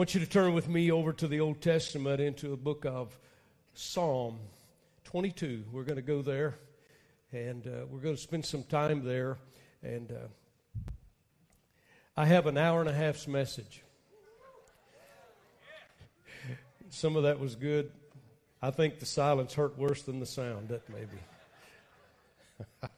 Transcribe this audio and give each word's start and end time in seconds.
want 0.00 0.14
you 0.14 0.20
to 0.20 0.26
turn 0.26 0.54
with 0.54 0.66
me 0.66 0.90
over 0.90 1.12
to 1.12 1.28
the 1.28 1.40
Old 1.40 1.60
Testament 1.60 2.22
into 2.22 2.54
a 2.54 2.56
book 2.56 2.86
of 2.86 3.18
Psalm 3.74 4.38
22. 5.04 5.64
We're 5.70 5.82
going 5.82 5.96
to 5.96 6.00
go 6.00 6.22
there 6.22 6.54
and 7.32 7.66
uh, 7.66 7.84
we're 7.86 7.98
going 7.98 8.14
to 8.14 8.20
spend 8.22 8.46
some 8.46 8.62
time 8.62 9.04
there. 9.04 9.36
And 9.82 10.10
uh, 10.10 10.92
I 12.16 12.24
have 12.24 12.46
an 12.46 12.56
hour 12.56 12.80
and 12.80 12.88
a 12.88 12.94
half's 12.94 13.28
message. 13.28 13.82
Some 16.88 17.14
of 17.14 17.24
that 17.24 17.38
was 17.38 17.54
good. 17.54 17.92
I 18.62 18.70
think 18.70 19.00
the 19.00 19.06
silence 19.06 19.52
hurt 19.52 19.76
worse 19.76 20.00
than 20.00 20.18
the 20.18 20.24
sound, 20.24 20.70
that 20.70 20.88
maybe. 20.88 21.18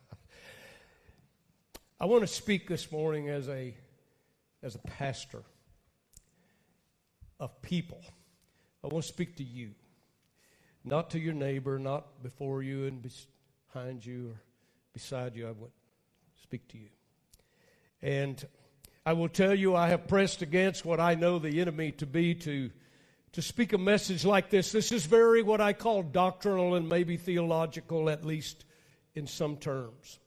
I 2.01 2.05
want 2.05 2.21
to 2.21 2.29
speak 2.29 2.69
this 2.69 2.93
morning 2.93 3.29
as 3.29 3.49
a 3.49 3.75
as 4.63 4.77
a 4.77 4.81
pastor 4.87 5.43
of 7.43 7.61
people. 7.61 8.01
I 8.85 8.87
want 8.87 9.05
to 9.05 9.09
speak 9.09 9.37
to 9.39 9.43
you, 9.43 9.73
not 10.85 11.11
to 11.11 11.19
your 11.19 11.35
neighbor, 11.35 11.77
not 11.77 12.23
before 12.23 12.63
you 12.63 12.87
and 12.87 13.03
behind 13.73 14.07
you 14.07 14.29
or 14.29 14.41
beside 14.93 15.35
you. 15.35 15.49
I 15.49 15.51
to 15.51 15.71
speak 16.41 16.69
to 16.69 16.79
you. 16.79 16.89
And 18.01 18.47
I 19.05 19.15
will 19.15 19.29
tell 19.29 19.57
you, 19.57 19.75
I 19.75 19.89
have 19.89 20.07
pressed 20.07 20.43
against 20.43 20.85
what 20.85 21.01
I 21.01 21.17
know 21.17 21.41
the 21.41 21.61
enemy 21.61 21.91
to 21.93 22.07
be 22.07 22.37
to, 22.37 22.71
to 23.33 23.43
speak 23.43 23.73
a 23.73 23.79
message 23.79 24.25
like 24.25 24.49
this. 24.49 24.71
This 24.71 24.93
is 24.93 25.05
very 25.05 25.43
what 25.43 25.61
I 25.61 25.73
call 25.73 26.05
doctrinal 26.05 26.77
and 26.77 26.89
maybe 26.89 27.17
theological, 27.17 28.09
at 28.09 28.25
least 28.25 28.65
in 29.17 29.27
some 29.27 29.57
terms. 29.57 30.21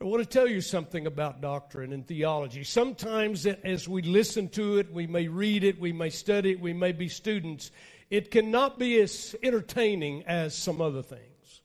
I 0.00 0.04
want 0.04 0.22
to 0.22 0.28
tell 0.28 0.46
you 0.46 0.60
something 0.60 1.08
about 1.08 1.40
doctrine 1.40 1.92
and 1.92 2.06
theology. 2.06 2.62
Sometimes, 2.62 3.46
as 3.46 3.88
we 3.88 4.00
listen 4.02 4.48
to 4.50 4.78
it, 4.78 4.92
we 4.92 5.08
may 5.08 5.26
read 5.26 5.64
it, 5.64 5.80
we 5.80 5.92
may 5.92 6.08
study 6.08 6.52
it, 6.52 6.60
we 6.60 6.72
may 6.72 6.92
be 6.92 7.08
students, 7.08 7.72
it 8.08 8.30
cannot 8.30 8.78
be 8.78 9.00
as 9.00 9.34
entertaining 9.42 10.22
as 10.22 10.56
some 10.56 10.80
other 10.80 11.02
things. 11.02 11.62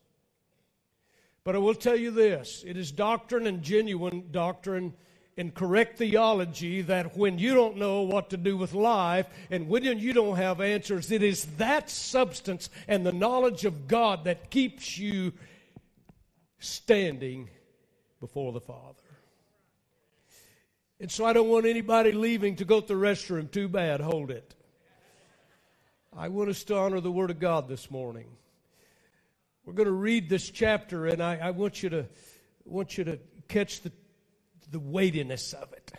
But 1.43 1.53
I 1.53 1.59
will 1.59 1.75
tell 1.75 1.95
you 1.95 2.09
this 2.09 2.63
it 2.65 2.75
is 2.75 2.91
doctrine 2.91 3.45
and 3.45 3.61
genuine 3.61 4.29
doctrine 4.31 4.95
and 5.37 5.53
correct 5.53 5.99
theology 5.99 6.81
that 6.81 7.15
when 7.15 7.37
you 7.37 7.53
don't 7.53 7.77
know 7.77 8.01
what 8.01 8.31
to 8.31 8.37
do 8.37 8.57
with 8.57 8.73
life 8.73 9.27
and 9.51 9.69
when 9.69 9.83
you 9.83 10.11
don't 10.11 10.37
have 10.37 10.59
answers, 10.59 11.11
it 11.11 11.21
is 11.21 11.45
that 11.57 11.87
substance 11.87 12.71
and 12.87 13.05
the 13.05 13.11
knowledge 13.11 13.63
of 13.63 13.87
God 13.87 14.23
that 14.23 14.49
keeps 14.49 14.97
you 14.97 15.33
standing 16.57 17.49
before 18.23 18.53
the 18.53 18.61
Father. 18.61 19.03
And 20.97 21.11
so 21.11 21.25
I 21.25 21.33
don't 21.33 21.49
want 21.49 21.65
anybody 21.65 22.13
leaving 22.13 22.55
to 22.55 22.63
go 22.63 22.79
to 22.79 22.87
the 22.87 22.93
restroom. 22.93 23.51
Too 23.51 23.67
bad. 23.67 23.99
Hold 23.99 24.31
it. 24.31 24.55
I 26.15 26.29
want 26.29 26.49
us 26.49 26.63
to 26.65 26.77
honor 26.77 27.01
the 27.01 27.11
Word 27.11 27.31
of 27.31 27.39
God 27.41 27.67
this 27.67 27.91
morning. 27.91 28.27
We're 29.65 29.73
going 29.73 29.87
to 29.87 29.91
read 29.91 30.29
this 30.29 30.49
chapter, 30.49 31.05
and 31.05 31.21
I, 31.21 31.35
I 31.35 31.51
want 31.51 31.83
you 31.83 31.89
to 31.89 32.05
want 32.63 32.97
you 32.97 33.03
to 33.03 33.19
catch 33.49 33.81
the, 33.81 33.91
the 34.71 34.79
weightiness 34.79 35.51
of 35.51 35.73
it. 35.73 35.91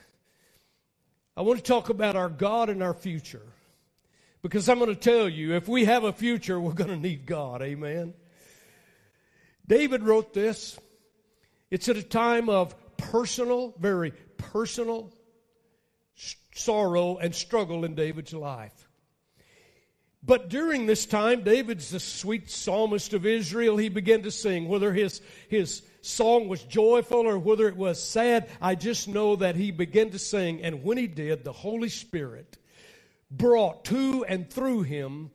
I 1.37 1.43
want 1.43 1.59
to 1.59 1.63
talk 1.65 1.91
about 1.91 2.17
our 2.17 2.31
God 2.31 2.71
and 2.71 2.83
our 2.83 2.95
future. 2.95 3.43
Because 4.41 4.71
I'm 4.71 4.79
going 4.79 4.89
to 4.89 4.97
tell 4.97 5.29
you, 5.29 5.53
if 5.57 5.69
we 5.69 5.85
have 5.85 6.05
a 6.05 6.13
future, 6.15 6.59
we're 6.59 6.73
going 6.73 6.89
to 6.89 6.97
need 6.97 7.27
God. 7.27 7.61
Amen. 7.61 8.15
David 9.67 10.03
wrote 10.03 10.33
this. 10.33 10.79
It's 11.75 11.89
at 11.89 11.97
a 11.97 12.05
time 12.05 12.49
of 12.49 12.73
personal, 12.97 13.75
very 13.81 14.13
personal 14.37 15.13
sorrow 16.55 17.17
and 17.17 17.35
struggle 17.35 17.85
in 17.85 17.97
David's 17.97 18.33
life. 18.33 18.89
But 20.23 20.51
during 20.51 20.87
this 20.87 21.05
time, 21.05 21.43
David's 21.43 21.91
the 21.91 21.99
sweet 21.99 22.49
psalmist 22.49 23.13
of 23.13 23.27
Israel. 23.27 23.77
He 23.77 23.89
began 23.89 24.23
to 24.23 24.31
sing. 24.31 24.69
Whether 24.69 24.93
his, 24.93 25.21
his 25.49 25.83
song 26.01 26.47
was 26.47 26.63
joyful 26.63 27.27
or 27.27 27.41
whether 27.41 27.67
it 27.67 27.77
was 27.77 28.01
sad, 28.01 28.49
I 28.63 28.77
just 28.77 29.09
know 29.09 29.35
that 29.35 29.57
he 29.57 29.73
began 29.73 30.11
to 30.11 30.19
sing. 30.21 30.63
And 30.63 30.85
when 30.85 30.97
he 30.97 31.09
did, 31.09 31.43
the 31.43 31.53
Holy 31.53 31.89
Spirit 31.89 32.57
brought 33.33 33.85
to 33.87 34.25
and 34.29 34.49
through 34.49 34.83
him 34.83 35.33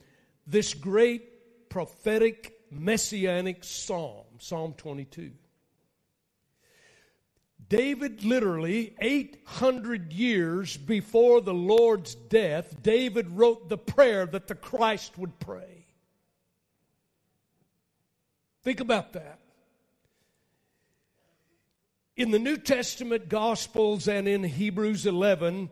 this 0.48 0.74
great 0.74 1.68
prophetic 1.68 2.54
messianic 2.72 3.66
psalm, 3.66 4.24
Psalm 4.38 4.74
22. 4.78 5.32
David 7.70 8.24
literally, 8.24 8.96
800 9.00 10.12
years 10.12 10.76
before 10.76 11.40
the 11.40 11.54
Lord's 11.54 12.16
death, 12.16 12.82
David 12.82 13.30
wrote 13.30 13.70
the 13.70 13.78
prayer 13.78 14.26
that 14.26 14.48
the 14.48 14.56
Christ 14.56 15.18
would 15.20 15.40
pray. 15.40 15.86
Think 18.64 18.80
about 18.80 19.14
that. 19.14 19.40
In 22.18 22.32
the 22.32 22.40
New 22.40 22.58
Testament 22.58 23.30
Gospels 23.30 24.08
and 24.08 24.28
in 24.28 24.44
Hebrews 24.44 25.06
11, 25.06 25.70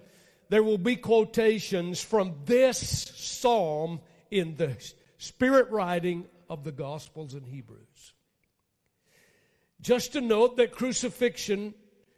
there 0.49 0.63
will 0.63 0.77
be 0.77 0.95
quotations 0.95 1.99
from 1.99 2.35
this 2.45 2.77
psalm 3.15 3.99
in 4.29 4.55
the 4.55 4.77
spirit 5.17 5.69
writing 5.71 6.25
of 6.47 6.63
the 6.63 6.71
Gospels 6.71 7.33
and 7.33 7.45
Hebrews. 7.45 8.13
Just 9.81 10.13
to 10.13 10.21
note 10.21 10.57
that 10.57 10.71
crucifixion 10.71 11.73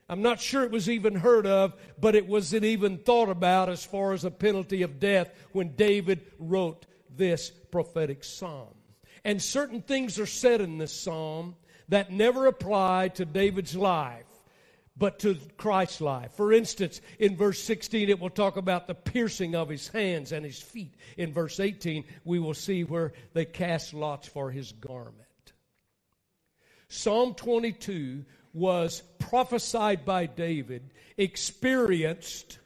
I'm 0.09 0.23
not 0.23 0.41
sure 0.41 0.63
it 0.63 0.71
was 0.71 0.89
even 0.89 1.13
heard 1.13 1.45
of, 1.45 1.75
but 1.99 2.15
it 2.15 2.27
wasn't 2.27 2.65
even 2.65 2.97
thought 2.97 3.29
about 3.29 3.69
as 3.69 3.85
far 3.85 4.13
as 4.13 4.25
a 4.25 4.31
penalty 4.31 4.81
of 4.81 4.99
death 4.99 5.31
when 5.51 5.75
David 5.75 6.25
wrote 6.39 6.87
this 7.15 7.51
prophetic 7.71 8.23
psalm. 8.23 8.73
And 9.23 9.39
certain 9.39 9.83
things 9.83 10.17
are 10.17 10.25
said 10.25 10.61
in 10.61 10.79
this 10.79 10.93
psalm 10.93 11.55
that 11.89 12.11
never 12.11 12.47
apply 12.47 13.09
to 13.09 13.25
David's 13.25 13.75
life, 13.75 14.25
but 14.97 15.19
to 15.19 15.37
Christ's 15.57 16.01
life. 16.01 16.31
For 16.33 16.53
instance, 16.53 17.01
in 17.19 17.37
verse 17.37 17.61
16, 17.61 18.09
it 18.09 18.19
will 18.19 18.31
talk 18.31 18.57
about 18.57 18.87
the 18.87 18.95
piercing 18.95 19.55
of 19.55 19.69
his 19.69 19.87
hands 19.89 20.31
and 20.31 20.43
his 20.43 20.59
feet. 20.59 20.95
In 21.17 21.33
verse 21.33 21.59
18, 21.59 22.03
we 22.25 22.39
will 22.39 22.55
see 22.55 22.83
where 22.83 23.13
they 23.33 23.45
cast 23.45 23.93
lots 23.93 24.27
for 24.27 24.49
his 24.49 24.71
garment. 24.71 25.15
Psalm 26.87 27.35
22 27.35 28.25
was 28.53 29.01
prophesied 29.19 30.05
by 30.05 30.25
David, 30.25 30.91
experienced 31.17 32.59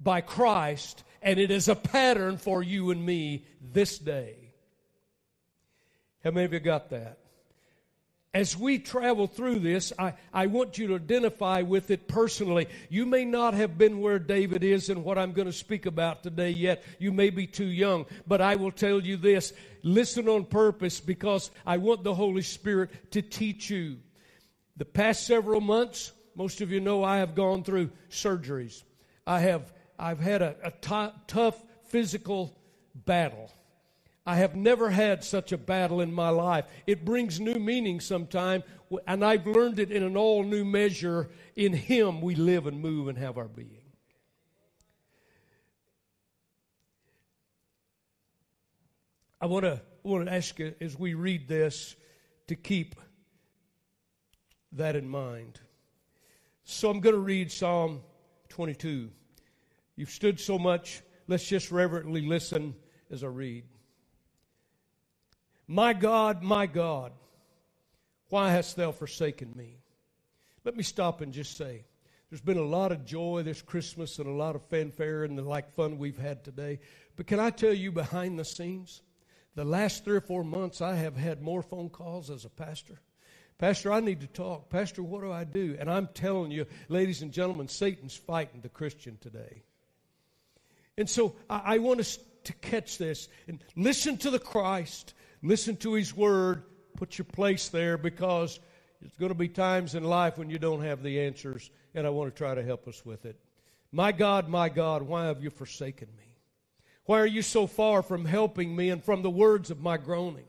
by 0.00 0.20
Christ, 0.20 1.04
and 1.22 1.38
it 1.38 1.50
is 1.50 1.68
a 1.68 1.74
pattern 1.74 2.36
for 2.36 2.62
you 2.62 2.90
and 2.90 3.04
me 3.04 3.44
this 3.60 3.98
day. 3.98 4.36
How 6.22 6.30
many 6.30 6.44
of 6.44 6.52
you 6.52 6.60
got 6.60 6.90
that? 6.90 7.18
As 8.36 8.54
we 8.54 8.78
travel 8.78 9.26
through 9.26 9.60
this, 9.60 9.94
I, 9.98 10.12
I 10.30 10.46
want 10.46 10.76
you 10.76 10.88
to 10.88 10.96
identify 10.96 11.62
with 11.62 11.90
it 11.90 12.06
personally. 12.06 12.68
You 12.90 13.06
may 13.06 13.24
not 13.24 13.54
have 13.54 13.78
been 13.78 14.00
where 14.00 14.18
David 14.18 14.62
is 14.62 14.90
and 14.90 15.04
what 15.04 15.16
I'm 15.16 15.32
going 15.32 15.46
to 15.46 15.54
speak 15.54 15.86
about 15.86 16.22
today 16.22 16.50
yet. 16.50 16.84
You 16.98 17.12
may 17.12 17.30
be 17.30 17.46
too 17.46 17.64
young, 17.64 18.04
but 18.26 18.42
I 18.42 18.56
will 18.56 18.72
tell 18.72 19.00
you 19.00 19.16
this 19.16 19.54
listen 19.82 20.28
on 20.28 20.44
purpose 20.44 21.00
because 21.00 21.50
I 21.64 21.78
want 21.78 22.04
the 22.04 22.12
Holy 22.12 22.42
Spirit 22.42 23.12
to 23.12 23.22
teach 23.22 23.70
you. 23.70 23.96
The 24.76 24.84
past 24.84 25.26
several 25.26 25.60
months, 25.60 26.12
most 26.34 26.60
of 26.60 26.70
you 26.70 26.80
know 26.80 27.02
I 27.02 27.18
have 27.18 27.34
gone 27.34 27.64
through 27.64 27.90
surgeries. 28.10 28.82
I 29.26 29.40
have 29.40 29.72
I've 29.98 30.20
had 30.20 30.42
a, 30.42 30.56
a 30.62 30.70
t- 30.70 31.18
tough 31.26 31.62
physical 31.88 32.56
battle. 32.94 33.50
I 34.26 34.36
have 34.36 34.56
never 34.56 34.90
had 34.90 35.24
such 35.24 35.52
a 35.52 35.58
battle 35.58 36.00
in 36.00 36.12
my 36.12 36.28
life. 36.30 36.66
It 36.86 37.04
brings 37.04 37.40
new 37.40 37.54
meaning 37.54 38.00
sometime, 38.00 38.64
and 39.06 39.24
I've 39.24 39.46
learned 39.46 39.78
it 39.78 39.92
in 39.92 40.02
an 40.02 40.16
all 40.16 40.42
new 40.42 40.64
measure. 40.64 41.30
In 41.54 41.72
Him 41.72 42.20
we 42.20 42.34
live 42.34 42.66
and 42.66 42.80
move 42.80 43.08
and 43.08 43.16
have 43.16 43.38
our 43.38 43.48
being. 43.48 43.82
I 49.40 49.46
want 49.46 49.64
to 49.64 49.80
want 50.02 50.26
to 50.26 50.32
ask 50.32 50.58
you 50.58 50.74
as 50.80 50.98
we 50.98 51.14
read 51.14 51.48
this 51.48 51.96
to 52.48 52.54
keep 52.54 52.96
that 54.76 54.96
in 54.96 55.08
mind. 55.08 55.60
So 56.64 56.90
I'm 56.90 57.00
going 57.00 57.14
to 57.14 57.20
read 57.20 57.50
Psalm 57.50 58.00
22. 58.48 59.10
You've 59.96 60.10
stood 60.10 60.38
so 60.40 60.58
much, 60.58 61.02
let's 61.26 61.46
just 61.46 61.70
reverently 61.70 62.20
listen 62.20 62.74
as 63.10 63.24
I 63.24 63.28
read. 63.28 63.64
My 65.68 65.92
God, 65.92 66.42
my 66.42 66.66
God, 66.66 67.12
why 68.28 68.50
hast 68.50 68.76
thou 68.76 68.92
forsaken 68.92 69.52
me? 69.56 69.78
Let 70.64 70.76
me 70.76 70.82
stop 70.82 71.20
and 71.20 71.32
just 71.32 71.56
say, 71.56 71.84
there's 72.30 72.40
been 72.40 72.58
a 72.58 72.62
lot 72.62 72.92
of 72.92 73.04
joy 73.04 73.42
this 73.44 73.62
Christmas 73.62 74.18
and 74.18 74.26
a 74.26 74.32
lot 74.32 74.56
of 74.56 74.64
fanfare 74.68 75.24
and 75.24 75.38
the 75.38 75.42
like 75.42 75.72
fun 75.74 75.98
we've 75.98 76.18
had 76.18 76.44
today. 76.44 76.80
But 77.14 77.26
can 77.26 77.38
I 77.38 77.50
tell 77.50 77.72
you 77.72 77.92
behind 77.92 78.38
the 78.38 78.44
scenes, 78.44 79.02
the 79.54 79.64
last 79.64 80.04
three 80.04 80.16
or 80.16 80.20
four 80.20 80.44
months 80.44 80.80
I 80.80 80.96
have 80.96 81.16
had 81.16 81.40
more 81.40 81.62
phone 81.62 81.88
calls 81.88 82.30
as 82.30 82.44
a 82.44 82.50
pastor 82.50 83.00
Pastor, 83.58 83.90
I 83.90 84.00
need 84.00 84.20
to 84.20 84.26
talk. 84.26 84.68
Pastor, 84.68 85.02
what 85.02 85.22
do 85.22 85.32
I 85.32 85.44
do? 85.44 85.76
And 85.80 85.90
I'm 85.90 86.08
telling 86.08 86.50
you, 86.50 86.66
ladies 86.88 87.22
and 87.22 87.32
gentlemen, 87.32 87.68
Satan's 87.68 88.16
fighting 88.16 88.60
the 88.60 88.68
Christian 88.68 89.16
today. 89.20 89.62
And 90.98 91.08
so 91.08 91.36
I, 91.48 91.76
I 91.76 91.78
want 91.78 92.00
us 92.00 92.18
to 92.44 92.52
catch 92.54 92.98
this 92.98 93.28
and 93.48 93.62
listen 93.74 94.18
to 94.18 94.30
the 94.30 94.38
Christ, 94.38 95.14
listen 95.42 95.76
to 95.78 95.94
His 95.94 96.14
Word, 96.14 96.64
put 96.96 97.16
your 97.16 97.24
place 97.24 97.68
there 97.68 97.96
because 97.96 98.60
there's 99.00 99.16
going 99.18 99.30
to 99.30 99.34
be 99.34 99.48
times 99.48 99.94
in 99.94 100.04
life 100.04 100.38
when 100.38 100.50
you 100.50 100.58
don't 100.58 100.82
have 100.82 101.02
the 101.02 101.20
answers, 101.20 101.70
and 101.94 102.06
I 102.06 102.10
want 102.10 102.34
to 102.34 102.36
try 102.36 102.54
to 102.54 102.62
help 102.62 102.86
us 102.88 103.04
with 103.04 103.24
it. 103.24 103.38
My 103.90 104.12
God, 104.12 104.48
my 104.48 104.68
God, 104.68 105.02
why 105.02 105.26
have 105.26 105.42
you 105.42 105.50
forsaken 105.50 106.08
me? 106.16 106.24
Why 107.04 107.20
are 107.20 107.26
you 107.26 107.42
so 107.42 107.66
far 107.66 108.02
from 108.02 108.24
helping 108.24 108.74
me 108.74 108.90
and 108.90 109.02
from 109.02 109.22
the 109.22 109.30
words 109.30 109.70
of 109.70 109.80
my 109.80 109.96
groaning? 109.96 110.44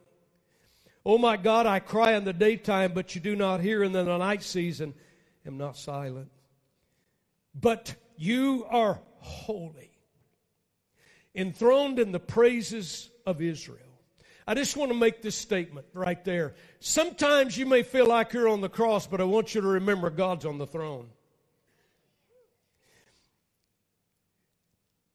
Oh 1.10 1.18
my 1.18 1.38
God, 1.38 1.66
I 1.66 1.80
cry 1.80 2.18
in 2.18 2.26
the 2.26 2.34
daytime, 2.34 2.92
but 2.92 3.16
you 3.16 3.22
do 3.22 3.34
not 3.34 3.62
hear, 3.62 3.82
and 3.82 3.96
in 3.96 4.06
the 4.06 4.18
night 4.18 4.44
season 4.44 4.94
am 5.46 5.58
not 5.58 5.78
silent. 5.78 6.30
But 7.56 7.96
you 8.18 8.66
are 8.70 9.00
holy, 9.20 9.90
enthroned 11.34 11.98
in 11.98 12.12
the 12.12 12.20
praises 12.20 13.10
of 13.26 13.42
Israel. 13.42 13.80
I 14.46 14.54
just 14.54 14.76
want 14.76 14.92
to 14.92 14.98
make 14.98 15.22
this 15.22 15.38
statement 15.38 15.88
right 15.94 16.22
there. 16.26 16.56
Sometimes 16.82 17.58
you 17.58 17.66
may 17.66 17.84
feel 17.84 18.08
like 18.08 18.34
you're 18.34 18.50
on 18.50 18.60
the 18.60 18.68
cross, 18.68 19.08
but 19.08 19.22
I 19.22 19.24
want 19.24 19.56
you 19.56 19.62
to 19.62 19.68
remember 19.68 20.10
God's 20.10 20.46
on 20.46 20.58
the 20.58 20.68
throne. 20.68 21.08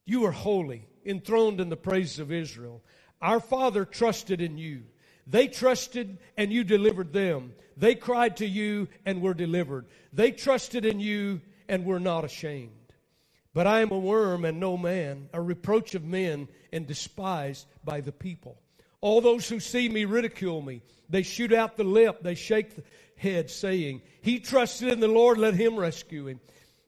You 0.06 0.24
are 0.24 0.32
holy, 0.32 0.88
enthroned 1.04 1.60
in 1.60 1.68
the 1.68 1.76
praises 1.76 2.18
of 2.18 2.32
Israel. 2.32 2.82
Our 3.20 3.40
Father 3.40 3.84
trusted 3.84 4.40
in 4.40 4.56
you. 4.56 4.84
They 5.26 5.48
trusted 5.48 6.18
and 6.36 6.52
you 6.52 6.64
delivered 6.64 7.12
them. 7.12 7.52
They 7.76 7.94
cried 7.94 8.36
to 8.38 8.46
you 8.46 8.88
and 9.06 9.22
were 9.22 9.34
delivered. 9.34 9.86
They 10.12 10.32
trusted 10.32 10.84
in 10.84 11.00
you 11.00 11.40
and 11.68 11.84
were 11.84 12.00
not 12.00 12.24
ashamed. 12.24 12.72
But 13.54 13.66
I 13.66 13.80
am 13.80 13.90
a 13.90 13.98
worm 13.98 14.44
and 14.44 14.58
no 14.58 14.76
man, 14.76 15.28
a 15.32 15.40
reproach 15.40 15.94
of 15.94 16.04
men 16.04 16.48
and 16.72 16.86
despised 16.86 17.66
by 17.84 18.00
the 18.00 18.12
people. 18.12 18.58
All 19.00 19.20
those 19.20 19.48
who 19.48 19.60
see 19.60 19.88
me 19.88 20.04
ridicule 20.04 20.62
me. 20.62 20.82
They 21.08 21.22
shoot 21.22 21.52
out 21.52 21.76
the 21.76 21.84
lip, 21.84 22.22
they 22.22 22.34
shake 22.34 22.76
the 22.76 22.82
head, 23.16 23.50
saying, 23.50 24.02
He 24.22 24.38
trusted 24.38 24.88
in 24.88 25.00
the 25.00 25.08
Lord, 25.08 25.38
let 25.38 25.54
him 25.54 25.76
rescue 25.76 26.28
him. 26.28 26.40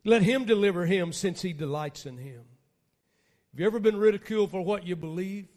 Let 0.05 0.23
him 0.23 0.45
deliver 0.45 0.87
him, 0.87 1.13
since 1.13 1.43
he 1.43 1.53
delights 1.53 2.07
in 2.07 2.19
him. 2.19 2.43
Have 3.53 3.61
you 3.61 3.67
ever 3.67 3.81
been 3.81 3.97
ridiculed 3.97 4.51
for 4.51 4.63
what 4.63 4.87
you 4.87 4.97
believe? 4.97 5.49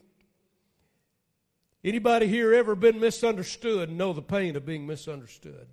Anybody 1.88 2.28
here 2.28 2.54
ever 2.54 2.76
been 2.76 3.00
misunderstood 3.00 3.90
know 3.90 4.12
the 4.12 4.22
pain 4.22 4.58
of 4.58 4.66
being 4.66 4.86
misunderstood? 4.86 5.68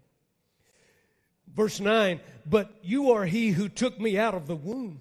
Verse 1.52 1.80
9, 1.80 2.20
but 2.46 2.72
you 2.84 3.10
are 3.10 3.24
he 3.24 3.48
who 3.48 3.68
took 3.68 3.98
me 3.98 4.16
out 4.16 4.32
of 4.32 4.46
the 4.46 4.54
womb. 4.54 5.00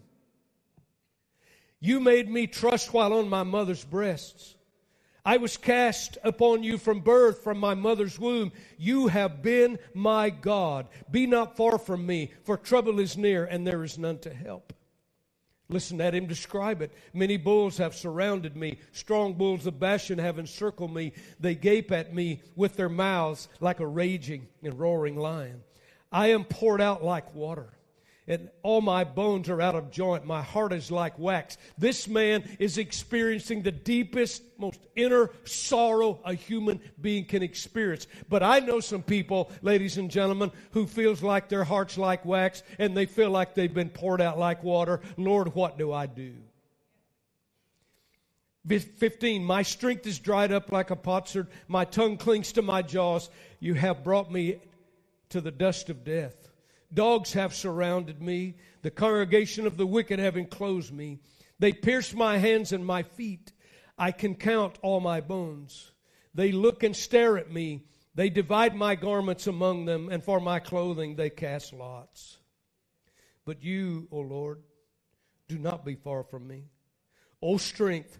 You 1.79 1.99
made 1.99 2.31
me 2.31 2.47
trust 2.47 2.95
while 2.95 3.13
on 3.13 3.29
my 3.29 3.43
mother's 3.43 3.83
breasts. 3.85 4.55
I 5.23 5.37
was 5.37 5.55
cast 5.55 6.17
upon 6.23 6.63
you 6.63 6.79
from 6.79 7.01
birth, 7.01 7.43
from 7.43 7.59
my 7.59 7.75
mother's 7.75 8.17
womb. 8.17 8.51
You 8.79 9.05
have 9.05 9.43
been 9.43 9.77
my 9.93 10.31
God. 10.31 10.87
Be 11.11 11.27
not 11.27 11.55
far 11.55 11.77
from 11.77 12.07
me, 12.07 12.31
for 12.43 12.57
trouble 12.57 12.99
is 12.99 13.17
near, 13.17 13.45
and 13.45 13.67
there 13.67 13.83
is 13.83 13.99
none 13.99 14.17
to 14.21 14.33
help. 14.33 14.73
Listen 15.69 16.01
at 16.01 16.13
him 16.13 16.27
describe 16.27 16.81
it. 16.81 16.91
Many 17.13 17.37
bulls 17.37 17.77
have 17.77 17.95
surrounded 17.95 18.55
me. 18.55 18.79
Strong 18.91 19.35
bulls 19.35 19.65
of 19.65 19.79
Bashan 19.79 20.19
have 20.19 20.37
encircled 20.37 20.93
me. 20.93 21.13
They 21.39 21.55
gape 21.55 21.91
at 21.91 22.13
me 22.13 22.41
with 22.55 22.75
their 22.75 22.89
mouths 22.89 23.47
like 23.59 23.79
a 23.79 23.87
raging 23.87 24.47
and 24.61 24.77
roaring 24.77 25.15
lion. 25.15 25.63
I 26.11 26.27
am 26.27 26.43
poured 26.43 26.81
out 26.81 27.03
like 27.03 27.33
water 27.33 27.73
and 28.27 28.49
all 28.61 28.81
my 28.81 29.03
bones 29.03 29.49
are 29.49 29.61
out 29.61 29.75
of 29.75 29.91
joint. 29.91 30.25
My 30.25 30.41
heart 30.41 30.71
is 30.71 30.89
like 30.89 31.19
wax. 31.19 31.57
This 31.77 32.07
man 32.07 32.43
is 32.59 32.77
experiencing 32.77 33.61
the 33.61 33.71
deepest, 33.71 34.43
most 34.57 34.79
inner 34.95 35.29
sorrow 35.43 36.19
a 36.23 36.33
human 36.33 36.79
being 37.01 37.25
can 37.25 37.43
experience. 37.43 38.07
But 38.29 38.43
I 38.43 38.59
know 38.59 38.79
some 38.79 39.03
people, 39.03 39.51
ladies 39.61 39.97
and 39.97 40.09
gentlemen, 40.09 40.51
who 40.71 40.87
feels 40.87 41.21
like 41.21 41.49
their 41.49 41.65
heart's 41.65 41.97
like 41.97 42.23
wax 42.25 42.63
and 42.79 42.95
they 42.95 43.05
feel 43.05 43.29
like 43.29 43.55
they've 43.55 43.73
been 43.73 43.89
poured 43.89 44.21
out 44.21 44.39
like 44.39 44.63
water. 44.63 45.01
Lord, 45.17 45.53
what 45.53 45.77
do 45.77 45.91
I 45.91 46.05
do? 46.05 46.33
15, 48.65 49.43
my 49.43 49.61
strength 49.61 50.07
is 50.07 50.19
dried 50.19 50.53
up 50.53 50.71
like 50.71 50.89
a 50.89 50.95
potsherd. 50.95 51.47
My 51.67 51.83
tongue 51.83 52.15
clings 52.15 52.53
to 52.53 52.61
my 52.61 52.81
jaws. 52.81 53.29
You 53.59 53.73
have 53.73 54.05
brought 54.05 54.31
me 54.31 54.61
to 55.29 55.41
the 55.41 55.51
dust 55.51 55.89
of 55.89 56.05
death. 56.05 56.42
Dogs 56.93 57.33
have 57.33 57.53
surrounded 57.53 58.21
me. 58.21 58.55
The 58.81 58.91
congregation 58.91 59.65
of 59.65 59.77
the 59.77 59.87
wicked 59.87 60.19
have 60.19 60.37
enclosed 60.37 60.93
me. 60.93 61.19
They 61.59 61.71
pierce 61.71 62.13
my 62.13 62.37
hands 62.37 62.71
and 62.71 62.85
my 62.85 63.03
feet. 63.03 63.53
I 63.97 64.11
can 64.11 64.35
count 64.35 64.79
all 64.81 64.99
my 64.99 65.21
bones. 65.21 65.91
They 66.33 66.51
look 66.51 66.83
and 66.83 66.95
stare 66.95 67.37
at 67.37 67.51
me. 67.51 67.85
They 68.15 68.29
divide 68.29 68.75
my 68.75 68.95
garments 68.95 69.47
among 69.47 69.85
them, 69.85 70.09
and 70.09 70.23
for 70.23 70.39
my 70.39 70.59
clothing 70.59 71.15
they 71.15 71.29
cast 71.29 71.73
lots. 71.73 72.37
But 73.45 73.63
you, 73.63 74.07
O 74.11 74.19
Lord, 74.19 74.61
do 75.47 75.57
not 75.57 75.83
be 75.83 75.95
far 75.95 76.23
from 76.23 76.47
me. 76.47 76.65
O 77.41 77.57
strength, 77.57 78.19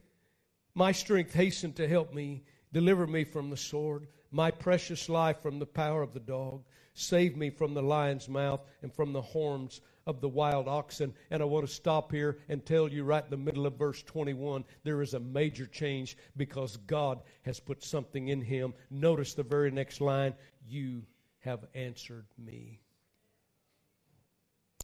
my 0.74 0.92
strength, 0.92 1.34
hasten 1.34 1.74
to 1.74 1.88
help 1.88 2.14
me. 2.14 2.44
Deliver 2.72 3.06
me 3.06 3.24
from 3.24 3.52
the 3.52 3.58
sword, 3.58 4.08
my 4.32 4.50
precious 4.50 5.08
life 5.08 5.42
from 5.44 5.60
the 5.60 5.66
power 5.66 6.02
of 6.02 6.14
the 6.14 6.20
dog. 6.20 6.64
Save 6.94 7.36
me 7.36 7.50
from 7.50 7.74
the 7.74 7.82
lion's 7.82 8.30
mouth 8.30 8.62
and 8.82 8.94
from 8.94 9.14
the 9.14 9.22
horns 9.22 9.82
of 10.06 10.22
the 10.22 10.30
wild 10.30 10.68
oxen. 10.68 11.14
And 11.32 11.42
I 11.42 11.46
want 11.46 11.68
to 11.68 11.74
stop 11.74 12.12
here 12.12 12.38
and 12.50 12.66
tell 12.66 12.88
you 12.88 13.04
right 13.04 13.24
in 13.24 13.30
the 13.30 13.38
middle 13.38 13.66
of 13.66 13.78
verse 13.78 14.04
21 14.04 14.64
there 14.84 15.02
is 15.02 15.14
a 15.14 15.20
major 15.20 15.66
change 15.66 16.18
because 16.38 16.78
God 16.78 17.22
has 17.44 17.60
put 17.60 17.84
something 17.84 18.28
in 18.28 18.42
him. 18.42 18.74
Notice 18.92 19.34
the 19.34 19.44
very 19.44 19.72
next 19.72 20.02
line 20.02 20.34
You 20.68 21.04
have 21.40 21.66
answered 21.74 22.26
me. 22.38 22.80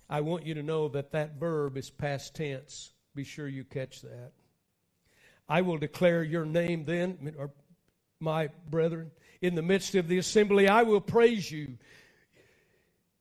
I 0.10 0.22
want 0.22 0.46
you 0.46 0.56
to 0.56 0.64
know 0.64 0.88
that 0.90 1.12
that 1.12 1.40
verb 1.40 1.78
is 1.78 1.90
past 1.90 2.36
tense. 2.36 2.94
Be 3.16 3.24
sure 3.24 3.48
you 3.48 3.64
catch 3.64 4.02
that. 4.02 4.32
I 5.48 5.62
will 5.62 5.78
declare 5.78 6.24
your 6.24 6.46
name 6.46 6.86
then, 6.86 7.36
or 7.38 7.52
my 8.20 8.50
brethren, 8.70 9.12
in 9.42 9.56
the 9.56 9.62
midst 9.62 9.96
of 9.96 10.08
the 10.08 10.18
assembly. 10.18 10.68
I 10.68 10.84
will 10.84 11.02
praise 11.02 11.50
you. 11.50 11.78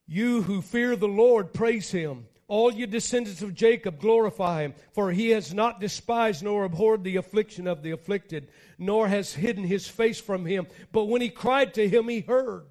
You 0.06 0.42
who 0.42 0.62
fear 0.62 0.96
the 0.96 1.06
Lord, 1.08 1.52
praise 1.52 1.90
him. 1.90 2.26
All 2.48 2.72
you 2.72 2.86
descendants 2.86 3.42
of 3.42 3.54
Jacob, 3.54 4.00
glorify 4.00 4.62
him, 4.62 4.74
for 4.92 5.12
he 5.12 5.30
has 5.30 5.52
not 5.52 5.80
despised 5.80 6.42
nor 6.42 6.64
abhorred 6.64 7.04
the 7.04 7.16
affliction 7.16 7.66
of 7.66 7.82
the 7.82 7.90
afflicted, 7.90 8.48
nor 8.78 9.06
has 9.06 9.34
hidden 9.34 9.64
his 9.64 9.86
face 9.86 10.18
from 10.18 10.46
him. 10.46 10.66
But 10.90 11.04
when 11.04 11.20
he 11.20 11.28
cried 11.28 11.74
to 11.74 11.86
him, 11.86 12.08
he 12.08 12.20
heard. 12.20 12.64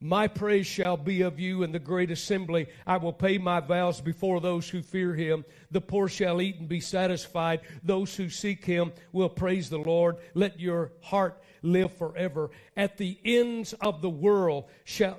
My 0.00 0.28
praise 0.28 0.66
shall 0.66 0.98
be 0.98 1.22
of 1.22 1.40
you 1.40 1.62
in 1.62 1.72
the 1.72 1.78
great 1.78 2.10
assembly. 2.10 2.66
I 2.86 2.98
will 2.98 3.14
pay 3.14 3.38
my 3.38 3.60
vows 3.60 4.00
before 4.00 4.40
those 4.40 4.68
who 4.68 4.82
fear 4.82 5.14
him. 5.14 5.44
The 5.70 5.80
poor 5.80 6.08
shall 6.08 6.42
eat 6.42 6.58
and 6.58 6.68
be 6.68 6.80
satisfied. 6.80 7.60
Those 7.82 8.14
who 8.14 8.28
seek 8.28 8.64
him 8.64 8.92
will 9.12 9.30
praise 9.30 9.70
the 9.70 9.78
Lord. 9.78 10.16
Let 10.34 10.60
your 10.60 10.92
heart 11.00 11.42
live 11.62 11.96
forever. 11.96 12.50
At 12.76 12.98
the 12.98 13.18
ends 13.24 13.72
of 13.74 14.02
the 14.02 14.10
world 14.10 14.66
shall 14.84 15.18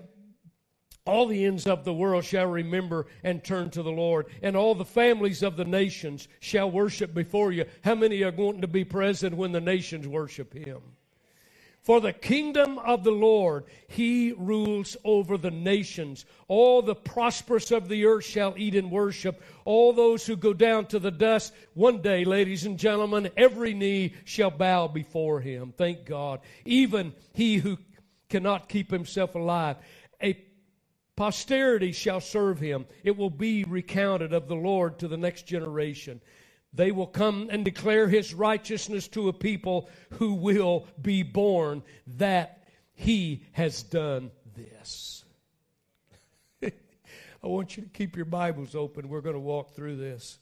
all 1.05 1.25
the 1.25 1.45
ends 1.45 1.65
of 1.65 1.85
the 1.85 1.93
world 1.93 2.25
shall 2.25 2.47
remember 2.47 3.07
and 3.23 3.41
turn 3.41 3.69
to 3.71 3.81
the 3.81 3.91
Lord, 3.91 4.27
and 4.41 4.57
all 4.57 4.75
the 4.75 4.83
families 4.83 5.41
of 5.41 5.55
the 5.55 5.63
nations 5.63 6.27
shall 6.41 6.69
worship 6.69 7.13
before 7.13 7.53
you. 7.53 7.63
How 7.81 7.95
many 7.95 8.23
are 8.23 8.31
going 8.31 8.59
to 8.59 8.67
be 8.67 8.83
present 8.83 9.37
when 9.37 9.53
the 9.53 9.61
nations 9.61 10.05
worship 10.05 10.53
Him? 10.53 10.81
For 11.87 12.01
the 12.01 12.11
kingdom 12.11 12.79
of 12.79 13.05
the 13.05 13.13
Lord, 13.13 13.63
He 13.87 14.33
rules 14.33 14.97
over 15.05 15.37
the 15.37 15.51
nations. 15.51 16.25
All 16.49 16.81
the 16.81 16.93
prosperous 16.93 17.71
of 17.71 17.87
the 17.87 18.03
earth 18.03 18.25
shall 18.25 18.55
eat 18.57 18.75
and 18.75 18.91
worship. 18.91 19.41
All 19.63 19.93
those 19.93 20.25
who 20.25 20.35
go 20.35 20.53
down 20.53 20.87
to 20.87 20.99
the 20.99 21.11
dust, 21.11 21.53
one 21.75 22.01
day, 22.01 22.25
ladies 22.25 22.65
and 22.65 22.77
gentlemen, 22.77 23.31
every 23.37 23.73
knee 23.73 24.15
shall 24.25 24.51
bow 24.51 24.89
before 24.89 25.39
Him. 25.39 25.73
Thank 25.77 26.03
God. 26.03 26.41
Even 26.65 27.13
he 27.31 27.55
who 27.55 27.77
cannot 28.27 28.67
keep 28.67 28.91
himself 28.91 29.35
alive. 29.35 29.77
A 30.21 30.37
Posterity 31.15 31.93
shall 31.93 32.19
serve 32.19 32.59
him. 32.59 32.85
It 33.05 33.15
will 33.15 33.29
be 33.29 33.63
recounted 33.63 34.33
of 34.33 34.49
the 34.49 34.55
Lord 34.55 34.99
to 34.99 35.07
the 35.07 35.15
next 35.15 35.47
generation. 35.47 36.19
They 36.73 36.91
will 36.91 37.07
come 37.07 37.47
and 37.49 37.65
declare 37.65 38.07
his 38.07 38.33
righteousness 38.33 39.07
to 39.09 39.29
a 39.29 39.33
people 39.33 39.89
who 40.13 40.33
will 40.33 40.87
be 41.01 41.23
born 41.23 41.83
that 42.17 42.63
he 42.93 43.43
has 43.53 43.83
done 43.83 44.31
this. 44.55 45.23
I 46.63 46.71
want 47.43 47.77
you 47.77 47.83
to 47.83 47.89
keep 47.89 48.15
your 48.15 48.25
Bibles 48.25 48.75
open. 48.75 49.09
We're 49.09 49.21
going 49.21 49.35
to 49.35 49.39
walk 49.39 49.75
through 49.75 49.97
this. 49.97 50.39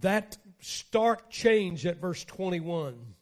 That 0.00 0.38
stark 0.60 1.28
change 1.28 1.84
at 1.86 2.00
verse 2.00 2.24
21. 2.24 3.14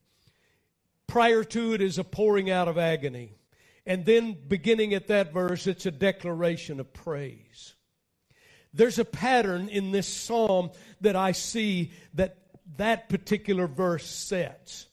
Prior 1.06 1.42
to 1.42 1.74
it 1.74 1.80
is 1.80 1.98
a 1.98 2.04
pouring 2.04 2.50
out 2.50 2.68
of 2.68 2.78
agony. 2.78 3.34
And 3.86 4.04
then, 4.04 4.36
beginning 4.46 4.94
at 4.94 5.08
that 5.08 5.32
verse, 5.32 5.66
it's 5.66 5.86
a 5.86 5.90
declaration 5.90 6.78
of 6.78 6.92
praise. 6.92 7.74
There's 8.72 8.98
a 8.98 9.04
pattern 9.04 9.68
in 9.68 9.90
this 9.90 10.06
psalm 10.06 10.70
that 11.00 11.16
I 11.16 11.32
see 11.32 11.92
that 12.14 12.36
that 12.76 13.08
particular 13.08 13.66
verse 13.66 14.08
sets. 14.08 14.86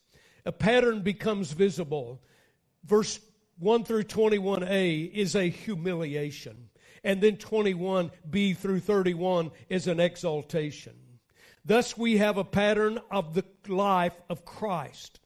A 0.44 0.52
pattern 0.52 1.02
becomes 1.02 1.52
visible. 1.52 2.22
Verse 2.84 3.20
1 3.58 3.84
through 3.84 4.04
21a 4.04 5.12
is 5.12 5.34
a 5.36 5.48
humiliation. 5.48 6.70
And 7.04 7.20
then 7.20 7.36
21b 7.36 8.56
through 8.56 8.80
31 8.80 9.52
is 9.68 9.86
an 9.86 10.00
exaltation. 10.00 10.94
Thus, 11.64 11.96
we 11.96 12.16
have 12.16 12.38
a 12.38 12.44
pattern 12.44 12.98
of 13.10 13.34
the 13.34 13.44
life 13.68 14.18
of 14.28 14.44
Christ. 14.44 15.20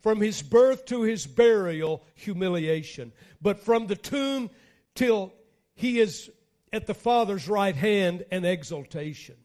From 0.00 0.20
his 0.20 0.42
birth 0.42 0.86
to 0.86 1.02
his 1.02 1.26
burial, 1.26 2.04
humiliation. 2.14 3.12
But 3.42 3.60
from 3.60 3.88
the 3.88 3.96
tomb 3.96 4.50
till 4.94 5.34
he 5.74 5.98
is 5.98 6.30
at 6.72 6.86
the 6.86 6.94
Father's 6.94 7.48
right 7.48 7.74
hand, 7.74 8.24
an 8.30 8.44
exaltation. 8.44 9.36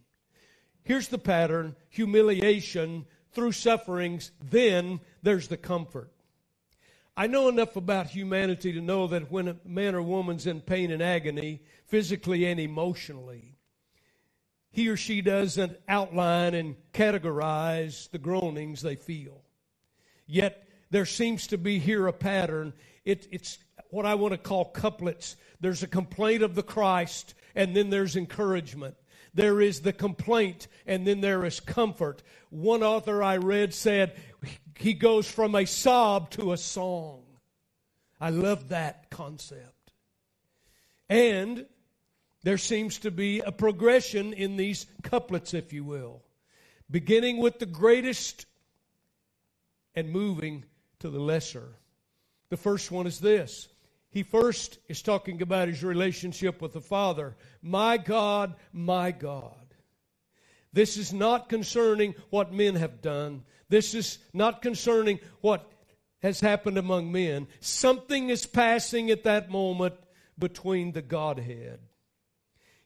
Here's 0.84 1.08
the 1.08 1.18
pattern 1.18 1.76
humiliation 1.90 3.06
through 3.32 3.54
sufferings, 3.54 4.32
then 4.44 5.00
there's 5.22 5.48
the 5.48 5.58
comfort. 5.58 6.12
I 7.16 7.28
know 7.28 7.48
enough 7.48 7.76
about 7.76 8.08
humanity 8.08 8.74
to 8.74 8.82
know 8.82 9.08
that 9.08 9.32
when 9.32 9.48
a 9.48 9.58
man 9.66 9.96
or 9.96 10.02
woman's 10.02 10.48
in 10.48 10.62
pain 10.62 10.92
and 10.92 11.02
agony, 11.02 11.62
physically 11.86 12.46
and 12.46 12.60
emotionally, 12.60 13.58
he 14.72 14.90
or 14.90 14.98
she 14.98 15.22
doesn't 15.22 15.78
outline 15.88 16.56
and 16.56 16.76
categorize 16.92 18.10
the 18.10 18.18
groanings 18.18 18.82
they 18.82 18.96
feel. 18.96 19.44
Yet 20.26 20.68
there 20.90 21.06
seems 21.06 21.48
to 21.48 21.58
be 21.58 21.78
here 21.78 22.08
a 22.08 22.14
pattern. 22.14 22.74
It, 23.06 23.28
it's 23.32 23.60
what 23.94 24.08
I 24.08 24.16
want 24.16 24.34
to 24.34 24.38
call 24.40 24.66
couplets. 24.66 25.36
There's 25.60 25.84
a 25.84 25.88
complaint 25.88 26.42
of 26.42 26.56
the 26.56 26.64
Christ, 26.64 27.36
and 27.54 27.76
then 27.76 27.92
there's 27.92 28.16
encouragement. 28.16 28.96
There 29.36 29.62
is 29.62 29.82
the 29.82 29.94
complaint, 29.94 30.68
and 30.88 31.06
then 31.06 31.22
there 31.22 31.46
is 31.46 31.60
comfort. 31.60 32.24
One 32.50 32.82
author 32.82 33.22
I 33.22 33.38
read 33.38 33.74
said, 33.74 34.16
he 34.78 34.94
goes 34.94 35.30
from 35.30 35.54
a 35.54 35.66
sob 35.66 36.32
to 36.32 36.54
a 36.54 36.58
song. 36.58 37.22
I 38.20 38.32
love 38.32 38.70
that 38.70 39.10
concept. 39.12 39.92
And 41.08 41.66
there 42.44 42.58
seems 42.58 42.98
to 43.00 43.12
be 43.12 43.40
a 43.40 43.52
progression 43.52 44.34
in 44.34 44.58
these 44.58 44.88
couplets, 45.04 45.54
if 45.54 45.72
you 45.72 45.84
will, 45.84 46.24
beginning 46.90 47.38
with 47.38 47.60
the 47.60 47.68
greatest 47.68 48.48
and 49.94 50.10
moving 50.10 50.66
to 51.00 51.10
the 51.10 51.20
lesser. 51.20 51.76
The 52.50 52.58
first 52.58 52.92
one 52.92 53.06
is 53.06 53.20
this. 53.20 53.68
He 54.14 54.22
first 54.22 54.78
is 54.88 55.02
talking 55.02 55.42
about 55.42 55.68
his 55.68 55.84
relationship 55.84 56.62
with 56.62 56.74
the 56.74 56.82
Father. 56.82 57.36
My 57.64 57.98
God, 57.98 58.54
my 58.72 59.12
God. 59.12 59.56
This 60.72 60.98
is 60.98 61.12
not 61.12 61.50
concerning 61.50 62.14
what 62.30 62.54
men 62.54 62.76
have 62.76 63.02
done. 63.02 63.44
This 63.70 63.96
is 63.96 64.20
not 64.32 64.62
concerning 64.62 65.20
what 65.42 65.68
has 66.22 66.40
happened 66.40 66.78
among 66.78 67.12
men. 67.12 67.48
Something 67.60 68.30
is 68.30 68.46
passing 68.46 69.10
at 69.10 69.24
that 69.24 69.50
moment 69.50 69.96
between 70.38 70.92
the 70.92 71.02
Godhead. 71.02 71.80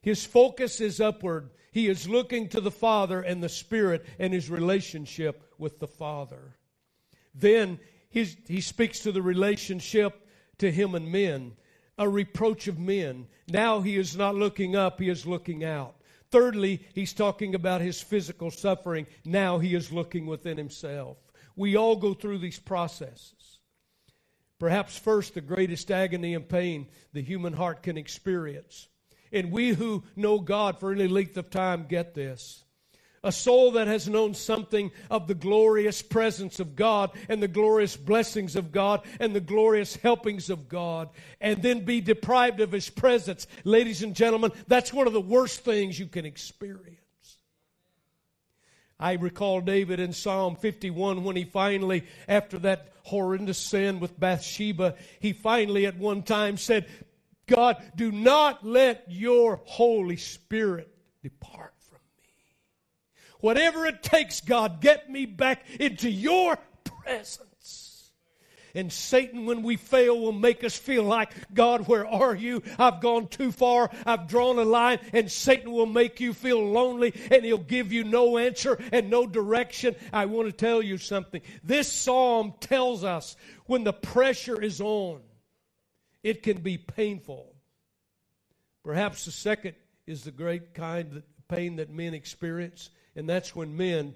His 0.00 0.24
focus 0.24 0.80
is 0.80 0.98
upward. 0.98 1.50
He 1.72 1.88
is 1.88 2.08
looking 2.08 2.48
to 2.48 2.62
the 2.62 2.70
Father 2.70 3.20
and 3.20 3.42
the 3.42 3.50
Spirit 3.50 4.06
and 4.18 4.32
his 4.32 4.48
relationship 4.48 5.42
with 5.58 5.78
the 5.78 5.88
Father. 5.88 6.56
Then 7.34 7.80
he 8.08 8.60
speaks 8.62 9.00
to 9.00 9.12
the 9.12 9.20
relationship 9.22 10.24
to 10.58 10.70
him 10.70 10.94
and 10.94 11.10
men, 11.10 11.52
a 11.96 12.08
reproach 12.08 12.68
of 12.68 12.78
men. 12.78 13.26
Now 13.48 13.80
he 13.80 13.96
is 13.96 14.16
not 14.16 14.34
looking 14.34 14.76
up, 14.76 15.00
he 15.00 15.08
is 15.08 15.26
looking 15.26 15.64
out. 15.64 15.96
Thirdly, 16.30 16.86
he's 16.94 17.14
talking 17.14 17.54
about 17.54 17.80
his 17.80 18.00
physical 18.00 18.50
suffering. 18.50 19.06
Now 19.24 19.58
he 19.58 19.74
is 19.74 19.92
looking 19.92 20.26
within 20.26 20.58
himself. 20.58 21.16
We 21.56 21.76
all 21.76 21.96
go 21.96 22.12
through 22.14 22.38
these 22.38 22.58
processes. 22.58 23.58
Perhaps 24.58 24.98
first, 24.98 25.34
the 25.34 25.40
greatest 25.40 25.90
agony 25.90 26.34
and 26.34 26.48
pain 26.48 26.88
the 27.12 27.22
human 27.22 27.52
heart 27.52 27.82
can 27.82 27.96
experience. 27.96 28.88
And 29.32 29.52
we 29.52 29.70
who 29.70 30.02
know 30.16 30.40
God 30.40 30.80
for 30.80 30.92
any 30.92 31.08
length 31.08 31.36
of 31.36 31.50
time 31.50 31.86
get 31.88 32.14
this. 32.14 32.64
A 33.24 33.32
soul 33.32 33.72
that 33.72 33.86
has 33.86 34.08
known 34.08 34.34
something 34.34 34.90
of 35.10 35.26
the 35.26 35.34
glorious 35.34 36.02
presence 36.02 36.60
of 36.60 36.76
God 36.76 37.10
and 37.28 37.42
the 37.42 37.48
glorious 37.48 37.96
blessings 37.96 38.54
of 38.56 38.70
God 38.70 39.04
and 39.18 39.34
the 39.34 39.40
glorious 39.40 39.96
helpings 39.96 40.50
of 40.50 40.68
God, 40.68 41.08
and 41.40 41.62
then 41.62 41.84
be 41.84 42.00
deprived 42.00 42.60
of 42.60 42.72
His 42.72 42.88
presence. 42.88 43.46
Ladies 43.64 44.02
and 44.02 44.14
gentlemen, 44.14 44.52
that's 44.66 44.92
one 44.92 45.06
of 45.06 45.12
the 45.12 45.20
worst 45.20 45.64
things 45.64 45.98
you 45.98 46.06
can 46.06 46.24
experience. 46.24 46.98
I 49.00 49.12
recall 49.12 49.60
David 49.60 50.00
in 50.00 50.12
Psalm 50.12 50.56
51 50.56 51.22
when 51.22 51.36
he 51.36 51.44
finally, 51.44 52.04
after 52.26 52.58
that 52.60 52.92
horrendous 53.04 53.58
sin 53.58 54.00
with 54.00 54.18
Bathsheba, 54.18 54.96
he 55.20 55.32
finally 55.32 55.86
at 55.86 55.96
one 55.96 56.22
time 56.22 56.56
said, 56.56 56.86
God, 57.46 57.82
do 57.96 58.10
not 58.10 58.66
let 58.66 59.04
your 59.08 59.60
Holy 59.64 60.16
Spirit 60.16 60.92
depart 61.22 61.74
Whatever 63.40 63.86
it 63.86 64.02
takes, 64.02 64.40
God, 64.40 64.80
get 64.80 65.10
me 65.10 65.26
back 65.26 65.64
into 65.78 66.10
your 66.10 66.58
presence. 66.84 68.10
And 68.74 68.92
Satan, 68.92 69.46
when 69.46 69.62
we 69.62 69.76
fail, 69.76 70.20
will 70.20 70.32
make 70.32 70.62
us 70.62 70.76
feel 70.76 71.02
like, 71.02 71.32
God, 71.54 71.88
where 71.88 72.06
are 72.06 72.34
you? 72.34 72.62
I've 72.78 73.00
gone 73.00 73.26
too 73.26 73.50
far. 73.50 73.90
I've 74.04 74.28
drawn 74.28 74.58
a 74.58 74.64
line. 74.64 74.98
And 75.12 75.30
Satan 75.30 75.72
will 75.72 75.86
make 75.86 76.20
you 76.20 76.32
feel 76.34 76.64
lonely 76.64 77.14
and 77.30 77.44
he'll 77.44 77.58
give 77.58 77.92
you 77.92 78.04
no 78.04 78.38
answer 78.38 78.78
and 78.92 79.10
no 79.10 79.26
direction. 79.26 79.96
I 80.12 80.26
want 80.26 80.48
to 80.48 80.52
tell 80.52 80.82
you 80.82 80.98
something. 80.98 81.40
This 81.64 81.90
psalm 81.90 82.54
tells 82.60 83.04
us 83.04 83.36
when 83.66 83.84
the 83.84 83.92
pressure 83.92 84.60
is 84.60 84.80
on, 84.80 85.20
it 86.22 86.42
can 86.42 86.60
be 86.60 86.78
painful. 86.78 87.54
Perhaps 88.84 89.24
the 89.24 89.32
second 89.32 89.74
is 90.06 90.24
the 90.24 90.30
great 90.30 90.74
kind 90.74 91.16
of 91.16 91.22
pain 91.48 91.76
that 91.76 91.90
men 91.90 92.14
experience 92.14 92.90
and 93.18 93.28
that's 93.28 93.54
when 93.54 93.76
men 93.76 94.14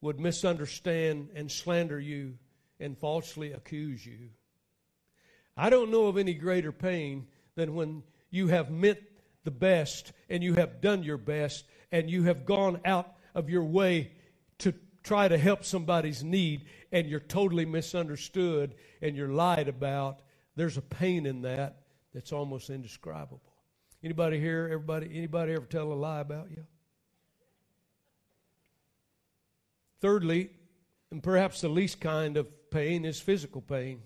would 0.00 0.18
misunderstand 0.18 1.28
and 1.36 1.48
slander 1.48 2.00
you 2.00 2.34
and 2.80 2.98
falsely 2.98 3.52
accuse 3.52 4.04
you. 4.04 4.30
I 5.56 5.70
don't 5.70 5.92
know 5.92 6.06
of 6.06 6.18
any 6.18 6.34
greater 6.34 6.72
pain 6.72 7.28
than 7.54 7.76
when 7.76 8.02
you 8.30 8.48
have 8.48 8.72
meant 8.72 8.98
the 9.44 9.52
best 9.52 10.12
and 10.28 10.42
you 10.42 10.54
have 10.54 10.80
done 10.80 11.04
your 11.04 11.16
best 11.16 11.64
and 11.92 12.10
you 12.10 12.24
have 12.24 12.44
gone 12.44 12.80
out 12.84 13.14
of 13.36 13.48
your 13.48 13.62
way 13.62 14.10
to 14.58 14.74
try 15.04 15.28
to 15.28 15.38
help 15.38 15.64
somebody's 15.64 16.24
need 16.24 16.66
and 16.90 17.08
you're 17.08 17.20
totally 17.20 17.66
misunderstood 17.66 18.74
and 19.00 19.14
you're 19.14 19.28
lied 19.28 19.68
about. 19.68 20.22
There's 20.56 20.76
a 20.76 20.82
pain 20.82 21.24
in 21.24 21.42
that 21.42 21.82
that's 22.12 22.32
almost 22.32 22.68
indescribable. 22.68 23.54
Anybody 24.02 24.40
here, 24.40 24.64
everybody, 24.72 25.08
anybody 25.14 25.52
ever 25.52 25.66
tell 25.66 25.92
a 25.92 25.94
lie 25.94 26.18
about 26.18 26.50
you? 26.50 26.66
Thirdly, 30.00 30.50
and 31.10 31.22
perhaps 31.22 31.60
the 31.60 31.68
least 31.68 32.00
kind 32.00 32.36
of 32.36 32.70
pain, 32.70 33.04
is 33.04 33.20
physical 33.20 33.60
pain. 33.60 34.02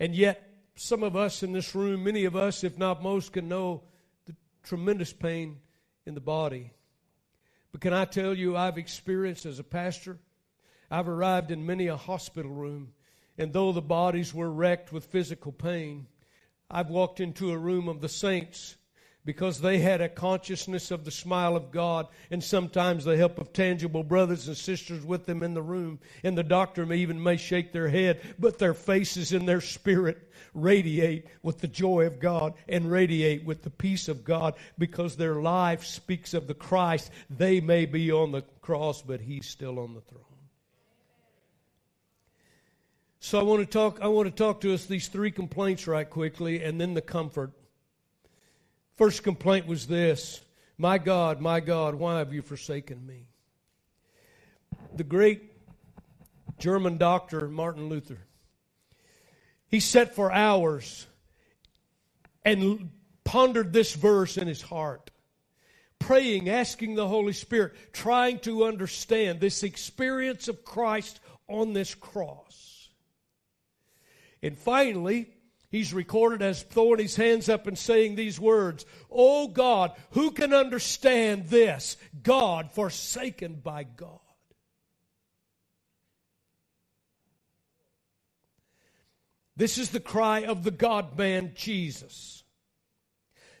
And 0.00 0.14
yet, 0.14 0.48
some 0.74 1.02
of 1.02 1.16
us 1.16 1.42
in 1.42 1.52
this 1.52 1.74
room, 1.74 2.04
many 2.04 2.24
of 2.24 2.34
us, 2.34 2.64
if 2.64 2.78
not 2.78 3.02
most, 3.02 3.32
can 3.32 3.48
know 3.48 3.82
the 4.26 4.34
tremendous 4.62 5.12
pain 5.12 5.58
in 6.06 6.14
the 6.14 6.20
body. 6.20 6.72
But 7.70 7.80
can 7.80 7.92
I 7.92 8.04
tell 8.04 8.34
you, 8.34 8.56
I've 8.56 8.78
experienced 8.78 9.46
as 9.46 9.58
a 9.58 9.64
pastor, 9.64 10.18
I've 10.90 11.08
arrived 11.08 11.50
in 11.50 11.64
many 11.64 11.86
a 11.86 11.96
hospital 11.96 12.50
room, 12.50 12.92
and 13.38 13.52
though 13.52 13.72
the 13.72 13.80
bodies 13.80 14.34
were 14.34 14.50
wrecked 14.50 14.92
with 14.92 15.06
physical 15.06 15.52
pain, 15.52 16.06
I've 16.70 16.90
walked 16.90 17.20
into 17.20 17.52
a 17.52 17.58
room 17.58 17.88
of 17.88 18.00
the 18.00 18.08
saints 18.08 18.76
because 19.24 19.60
they 19.60 19.78
had 19.78 20.00
a 20.00 20.08
consciousness 20.08 20.90
of 20.90 21.04
the 21.04 21.10
smile 21.10 21.54
of 21.54 21.70
God 21.70 22.08
and 22.30 22.42
sometimes 22.42 23.04
the 23.04 23.16
help 23.16 23.38
of 23.38 23.52
tangible 23.52 24.02
brothers 24.02 24.48
and 24.48 24.56
sisters 24.56 25.04
with 25.04 25.26
them 25.26 25.42
in 25.42 25.54
the 25.54 25.62
room. 25.62 26.00
And 26.24 26.36
the 26.36 26.42
doctor 26.42 26.84
may 26.84 26.96
even 26.96 27.22
may 27.22 27.36
shake 27.36 27.72
their 27.72 27.88
head, 27.88 28.20
but 28.38 28.58
their 28.58 28.74
faces 28.74 29.32
and 29.32 29.48
their 29.48 29.60
spirit 29.60 30.28
radiate 30.54 31.26
with 31.42 31.60
the 31.60 31.68
joy 31.68 32.06
of 32.06 32.18
God 32.18 32.54
and 32.68 32.90
radiate 32.90 33.44
with 33.44 33.62
the 33.62 33.70
peace 33.70 34.08
of 34.08 34.24
God 34.24 34.54
because 34.76 35.16
their 35.16 35.36
life 35.36 35.84
speaks 35.84 36.34
of 36.34 36.48
the 36.48 36.54
Christ. 36.54 37.10
They 37.30 37.60
may 37.60 37.86
be 37.86 38.10
on 38.10 38.32
the 38.32 38.42
cross, 38.60 39.02
but 39.02 39.20
he's 39.20 39.46
still 39.46 39.78
on 39.78 39.94
the 39.94 40.00
throne. 40.00 40.24
So 43.20 43.38
I 43.38 43.44
want 43.44 43.60
to 43.60 43.66
talk 43.66 44.00
I 44.02 44.08
want 44.08 44.26
to 44.26 44.34
talk 44.34 44.62
to 44.62 44.74
us 44.74 44.86
these 44.86 45.06
three 45.06 45.30
complaints 45.30 45.86
right 45.86 46.10
quickly 46.10 46.64
and 46.64 46.80
then 46.80 46.94
the 46.94 47.00
comfort 47.00 47.52
First 48.96 49.22
complaint 49.22 49.66
was 49.66 49.86
this 49.86 50.40
My 50.78 50.98
God, 50.98 51.40
my 51.40 51.60
God, 51.60 51.94
why 51.96 52.18
have 52.18 52.32
you 52.32 52.42
forsaken 52.42 53.06
me? 53.06 53.26
The 54.96 55.04
great 55.04 55.42
German 56.58 56.98
doctor, 56.98 57.48
Martin 57.48 57.88
Luther, 57.88 58.18
he 59.68 59.80
sat 59.80 60.14
for 60.14 60.30
hours 60.32 61.06
and 62.44 62.90
pondered 63.24 63.72
this 63.72 63.94
verse 63.94 64.36
in 64.36 64.48
his 64.48 64.62
heart. 64.62 65.10
praying, 66.02 66.48
asking 66.48 66.94
the 66.94 67.08
Holy 67.08 67.32
Spirit, 67.32 67.74
trying 67.92 68.38
to 68.40 68.64
understand 68.64 69.40
this 69.40 69.62
experience 69.62 70.48
of 70.48 70.64
Christ 70.64 71.20
on 71.48 71.72
this 71.72 71.94
cross. 71.94 72.88
And 74.42 74.58
finally, 74.58 75.30
he's 75.72 75.92
recorded 75.92 76.42
as 76.42 76.62
throwing 76.62 77.00
his 77.00 77.16
hands 77.16 77.48
up 77.48 77.66
and 77.66 77.76
saying 77.76 78.14
these 78.14 78.38
words 78.38 78.86
Oh 79.10 79.48
God, 79.48 79.92
who 80.12 80.30
can 80.30 80.54
understand 80.54 81.48
this? 81.48 81.96
God 82.22 82.70
forsaken 82.70 83.54
by 83.54 83.82
God. 83.82 84.20
This 89.56 89.78
is 89.78 89.90
the 89.90 90.00
cry 90.00 90.44
of 90.44 90.62
the 90.62 90.70
God 90.70 91.18
man, 91.18 91.52
Jesus. 91.54 92.44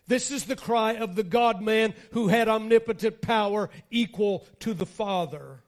This 0.06 0.30
is 0.30 0.44
the 0.44 0.56
cry 0.56 0.94
of 0.94 1.14
the 1.14 1.22
God 1.22 1.62
man 1.62 1.94
who 2.12 2.28
had 2.28 2.48
omnipotent 2.48 3.20
power 3.20 3.70
equal 3.90 4.46
to 4.60 4.74
the 4.74 4.86
Father. 4.86 5.61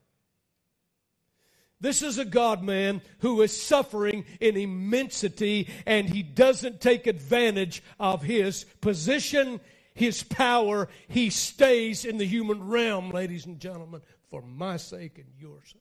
This 1.81 2.02
is 2.02 2.19
a 2.19 2.25
God 2.25 2.62
man 2.62 3.02
who 3.19 3.43
is 3.43 3.61
suffering 3.61 4.25
in 4.40 4.57
immensity 4.57 5.69
and 5.87 6.09
he 6.09 6.23
doesn't 6.23 6.81
take 6.81 7.07
advantage 7.07 7.83
of 8.00 8.23
his 8.23 8.64
position, 8.81 9.61
his 9.95 10.23
power. 10.23 10.88
He 11.09 11.31
stays 11.31 12.04
in 12.04 12.16
the 12.16 12.25
human 12.25 12.69
realm, 12.69 13.11
ladies 13.11 13.47
and 13.47 13.61
gentlemen, 13.61 14.00
for 14.31 14.40
my 14.40 14.76
sake 14.76 15.19
and 15.19 15.28
your 15.38 15.62
sake. 15.64 15.81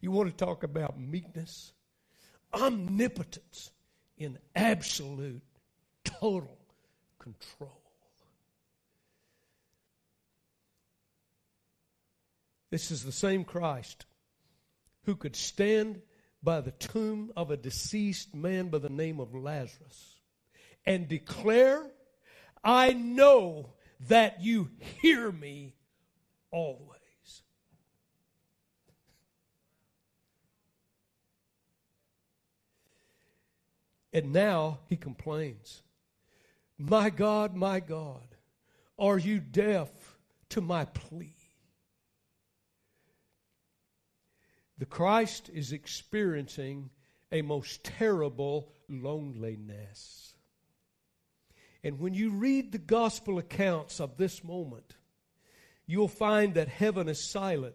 You 0.00 0.10
want 0.10 0.30
to 0.30 0.44
talk 0.44 0.62
about 0.62 0.98
meekness? 0.98 1.72
Omnipotence 2.52 3.70
in 4.16 4.38
absolute, 4.54 5.42
total 6.04 6.58
control. 7.18 7.79
This 12.70 12.90
is 12.90 13.04
the 13.04 13.12
same 13.12 13.44
Christ 13.44 14.06
who 15.04 15.16
could 15.16 15.34
stand 15.34 16.00
by 16.42 16.60
the 16.60 16.70
tomb 16.70 17.32
of 17.36 17.50
a 17.50 17.56
deceased 17.56 18.34
man 18.34 18.68
by 18.68 18.78
the 18.78 18.88
name 18.88 19.20
of 19.20 19.34
Lazarus 19.34 20.20
and 20.86 21.08
declare, 21.08 21.84
I 22.62 22.92
know 22.92 23.74
that 24.08 24.42
you 24.42 24.70
hear 24.78 25.30
me 25.30 25.74
always. 26.50 26.98
And 34.12 34.32
now 34.32 34.80
he 34.88 34.96
complains, 34.96 35.82
My 36.78 37.10
God, 37.10 37.54
my 37.54 37.80
God, 37.80 38.36
are 38.98 39.18
you 39.18 39.38
deaf 39.38 39.88
to 40.50 40.60
my 40.60 40.84
plea? 40.84 41.39
The 44.80 44.86
Christ 44.86 45.50
is 45.52 45.72
experiencing 45.72 46.88
a 47.30 47.42
most 47.42 47.84
terrible 47.84 48.72
loneliness. 48.88 50.34
And 51.84 52.00
when 52.00 52.14
you 52.14 52.30
read 52.30 52.72
the 52.72 52.78
gospel 52.78 53.36
accounts 53.36 54.00
of 54.00 54.16
this 54.16 54.42
moment, 54.42 54.96
you'll 55.86 56.08
find 56.08 56.54
that 56.54 56.68
heaven 56.68 57.10
is 57.10 57.22
silent. 57.22 57.74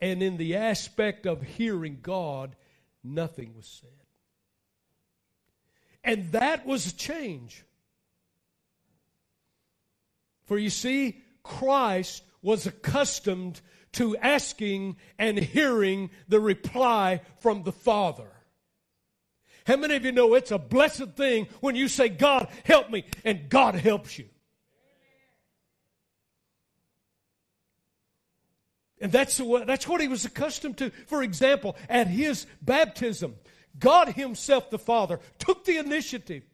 And 0.00 0.22
in 0.22 0.38
the 0.38 0.56
aspect 0.56 1.26
of 1.26 1.42
hearing 1.42 1.98
God, 2.00 2.56
nothing 3.04 3.52
was 3.54 3.66
said. 3.66 3.90
And 6.02 6.32
that 6.32 6.64
was 6.64 6.86
a 6.86 6.96
change. 6.96 7.62
For 10.46 10.58
you 10.58 10.70
see, 10.70 11.20
Christ 11.42 12.24
was 12.40 12.66
accustomed 12.66 13.60
to 13.92 14.16
asking 14.16 14.96
and 15.18 15.38
hearing 15.38 16.10
the 16.28 16.40
reply 16.40 17.20
from 17.38 17.62
the 17.62 17.72
Father. 17.72 18.30
How 19.66 19.76
many 19.76 19.94
of 19.94 20.04
you 20.04 20.12
know 20.12 20.34
it's 20.34 20.50
a 20.50 20.58
blessed 20.58 21.10
thing 21.10 21.46
when 21.60 21.76
you 21.76 21.88
say, 21.88 22.08
God, 22.08 22.48
help 22.64 22.90
me, 22.90 23.04
and 23.24 23.48
God 23.48 23.74
helps 23.74 24.18
you? 24.18 24.26
And 29.00 29.10
that's 29.10 29.40
what, 29.40 29.66
that's 29.66 29.88
what 29.88 30.00
he 30.00 30.08
was 30.08 30.24
accustomed 30.24 30.78
to. 30.78 30.90
For 31.06 31.22
example, 31.22 31.76
at 31.88 32.06
his 32.06 32.46
baptism, 32.60 33.34
God 33.78 34.08
Himself, 34.10 34.70
the 34.70 34.78
Father, 34.78 35.20
took 35.38 35.64
the 35.64 35.78
initiative. 35.78 36.44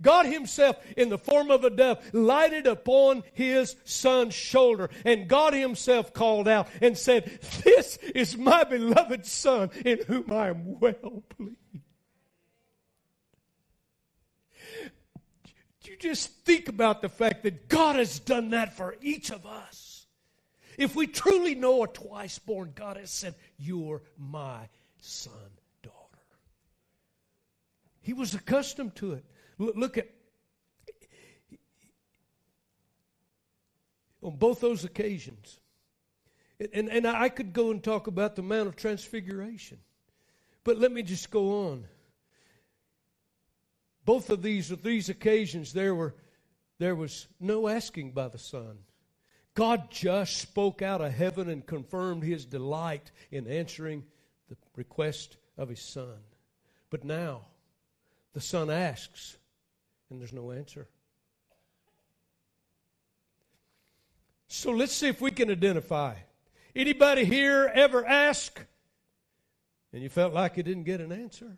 God 0.00 0.26
Himself, 0.26 0.76
in 0.96 1.08
the 1.08 1.18
form 1.18 1.50
of 1.50 1.64
a 1.64 1.70
dove, 1.70 1.98
lighted 2.12 2.66
upon 2.66 3.22
His 3.32 3.76
Son's 3.84 4.34
shoulder. 4.34 4.90
And 5.04 5.28
God 5.28 5.54
Himself 5.54 6.12
called 6.12 6.48
out 6.48 6.68
and 6.80 6.96
said, 6.96 7.40
This 7.64 7.98
is 8.14 8.36
my 8.36 8.64
beloved 8.64 9.26
Son 9.26 9.70
in 9.84 10.00
whom 10.06 10.32
I 10.32 10.48
am 10.48 10.78
well 10.80 11.22
pleased. 11.28 11.56
You 15.84 15.98
just 15.98 16.30
think 16.44 16.68
about 16.68 17.02
the 17.02 17.08
fact 17.08 17.42
that 17.42 17.68
God 17.68 17.96
has 17.96 18.18
done 18.18 18.50
that 18.50 18.76
for 18.76 18.96
each 19.02 19.30
of 19.30 19.44
us. 19.44 20.06
If 20.78 20.96
we 20.96 21.06
truly 21.06 21.54
know 21.54 21.82
a 21.82 21.86
twice 21.86 22.38
born, 22.38 22.72
God 22.74 22.96
has 22.96 23.10
said, 23.10 23.34
You're 23.58 24.02
my 24.16 24.68
son. 25.00 25.32
Daughter. 25.82 25.96
He 28.00 28.14
was 28.14 28.34
accustomed 28.34 28.94
to 28.96 29.12
it. 29.12 29.24
Look 29.62 29.98
at 29.98 30.08
on 34.22 34.36
both 34.36 34.60
those 34.60 34.84
occasions. 34.84 35.58
And, 36.72 36.88
and 36.88 37.06
I 37.06 37.28
could 37.28 37.52
go 37.52 37.72
and 37.72 37.82
talk 37.82 38.06
about 38.06 38.36
the 38.36 38.42
Mount 38.42 38.68
of 38.68 38.76
Transfiguration. 38.76 39.78
But 40.62 40.78
let 40.78 40.92
me 40.92 41.02
just 41.02 41.30
go 41.30 41.70
on. 41.70 41.86
Both 44.04 44.30
of 44.30 44.42
these, 44.42 44.68
these 44.68 45.08
occasions, 45.08 45.72
there 45.72 45.94
were 45.94 46.14
there 46.78 46.96
was 46.96 47.28
no 47.38 47.68
asking 47.68 48.10
by 48.10 48.26
the 48.28 48.38
Son. 48.38 48.78
God 49.54 49.90
just 49.90 50.38
spoke 50.38 50.82
out 50.82 51.00
of 51.00 51.12
heaven 51.12 51.48
and 51.48 51.64
confirmed 51.64 52.24
his 52.24 52.44
delight 52.44 53.12
in 53.30 53.46
answering 53.46 54.02
the 54.48 54.56
request 54.74 55.36
of 55.56 55.68
his 55.68 55.80
Son. 55.80 56.18
But 56.90 57.04
now, 57.04 57.42
the 58.32 58.40
son 58.40 58.70
asks, 58.70 59.36
and 60.12 60.20
there's 60.20 60.32
no 60.32 60.52
answer. 60.52 60.86
So 64.46 64.70
let's 64.70 64.92
see 64.92 65.08
if 65.08 65.20
we 65.20 65.30
can 65.30 65.50
identify. 65.50 66.14
Anybody 66.76 67.24
here 67.24 67.70
ever 67.74 68.06
ask 68.06 68.64
and 69.92 70.02
you 70.02 70.08
felt 70.08 70.32
like 70.34 70.56
you 70.56 70.62
didn't 70.62 70.84
get 70.84 71.00
an 71.00 71.12
answer? 71.12 71.56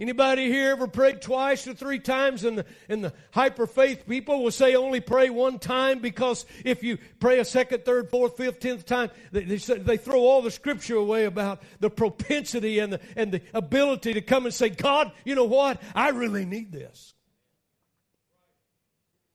Anybody 0.00 0.48
here 0.48 0.72
ever 0.72 0.88
prayed 0.88 1.22
twice 1.22 1.68
or 1.68 1.74
three 1.74 2.00
times 2.00 2.42
and 2.42 2.58
the, 2.58 2.66
and 2.88 3.04
the 3.04 3.12
hyper 3.30 3.64
faith 3.64 4.08
people 4.08 4.42
will 4.42 4.50
say 4.50 4.74
only 4.74 4.98
pray 4.98 5.30
one 5.30 5.60
time 5.60 6.00
because 6.00 6.46
if 6.64 6.82
you 6.82 6.98
pray 7.20 7.38
a 7.38 7.44
second, 7.44 7.84
third, 7.84 8.10
fourth, 8.10 8.36
fifth, 8.36 8.58
tenth 8.58 8.84
time, 8.86 9.10
they, 9.30 9.44
they, 9.44 9.56
they 9.56 9.96
throw 9.96 10.18
all 10.22 10.42
the 10.42 10.50
scripture 10.50 10.96
away 10.96 11.26
about 11.26 11.62
the 11.78 11.90
propensity 11.90 12.80
and 12.80 12.94
the, 12.94 13.00
and 13.14 13.30
the 13.30 13.40
ability 13.52 14.14
to 14.14 14.20
come 14.20 14.46
and 14.46 14.54
say, 14.54 14.68
God, 14.68 15.12
you 15.24 15.36
know 15.36 15.44
what? 15.44 15.80
I 15.94 16.08
really 16.08 16.44
need 16.44 16.72
this. 16.72 17.14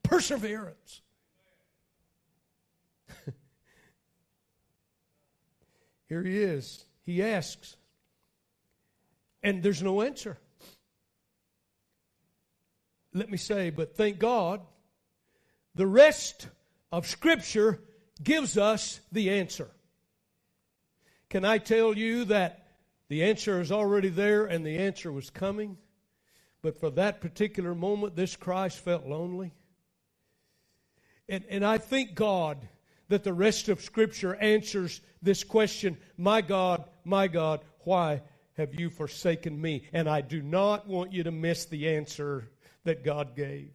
Perseverance. 0.04 1.00
here 6.10 6.22
he 6.22 6.38
is. 6.38 6.84
He 7.04 7.24
asks, 7.24 7.78
and 9.42 9.64
there's 9.64 9.82
no 9.82 10.02
answer 10.02 10.38
let 13.14 13.30
me 13.30 13.38
say, 13.38 13.70
but 13.70 13.96
thank 13.96 14.20
God, 14.20 14.62
the 15.76 15.88
rest 15.88 16.48
of 16.92 17.08
Scripture 17.08 17.80
gives 18.22 18.58
us 18.58 19.00
the 19.12 19.32
answer. 19.32 19.70
Can 21.30 21.46
I 21.46 21.58
tell 21.60 21.96
you 21.96 22.26
that 22.26 22.68
the 23.08 23.24
answer 23.24 23.62
is 23.62 23.72
already 23.72 24.10
there 24.10 24.46
and 24.46 24.66
the 24.66 24.78
answer 24.78 25.12
was 25.12 25.30
coming? 25.30 25.78
But 26.62 26.80
for 26.80 26.90
that 26.92 27.22
particular 27.22 27.74
moment, 27.74 28.16
this 28.16 28.36
Christ 28.36 28.80
felt 28.80 29.06
lonely. 29.06 29.54
And, 31.28 31.44
and 31.50 31.64
I 31.64 31.78
thank 31.78 32.16
God 32.16 32.58
that 33.08 33.24
the 33.24 33.34
rest 33.34 33.70
of 33.70 33.82
Scripture 33.82 34.36
answers 34.36 35.02
this 35.22 35.44
question 35.44 35.98
My 36.18 36.42
God, 36.42 36.84
my 37.04 37.28
God, 37.28 37.62
why 37.82 38.22
have 38.54 38.80
you 38.80 38.90
forsaken 38.90 39.60
me? 39.60 39.88
And 39.94 40.10
I 40.10 40.22
do 40.22 40.42
not 40.42 40.88
want 40.88 41.14
you 41.14 41.24
to 41.24 41.32
miss 41.32 41.66
the 41.66 41.90
answer 41.90 42.50
that 42.90 43.04
God 43.04 43.36
gave. 43.36 43.70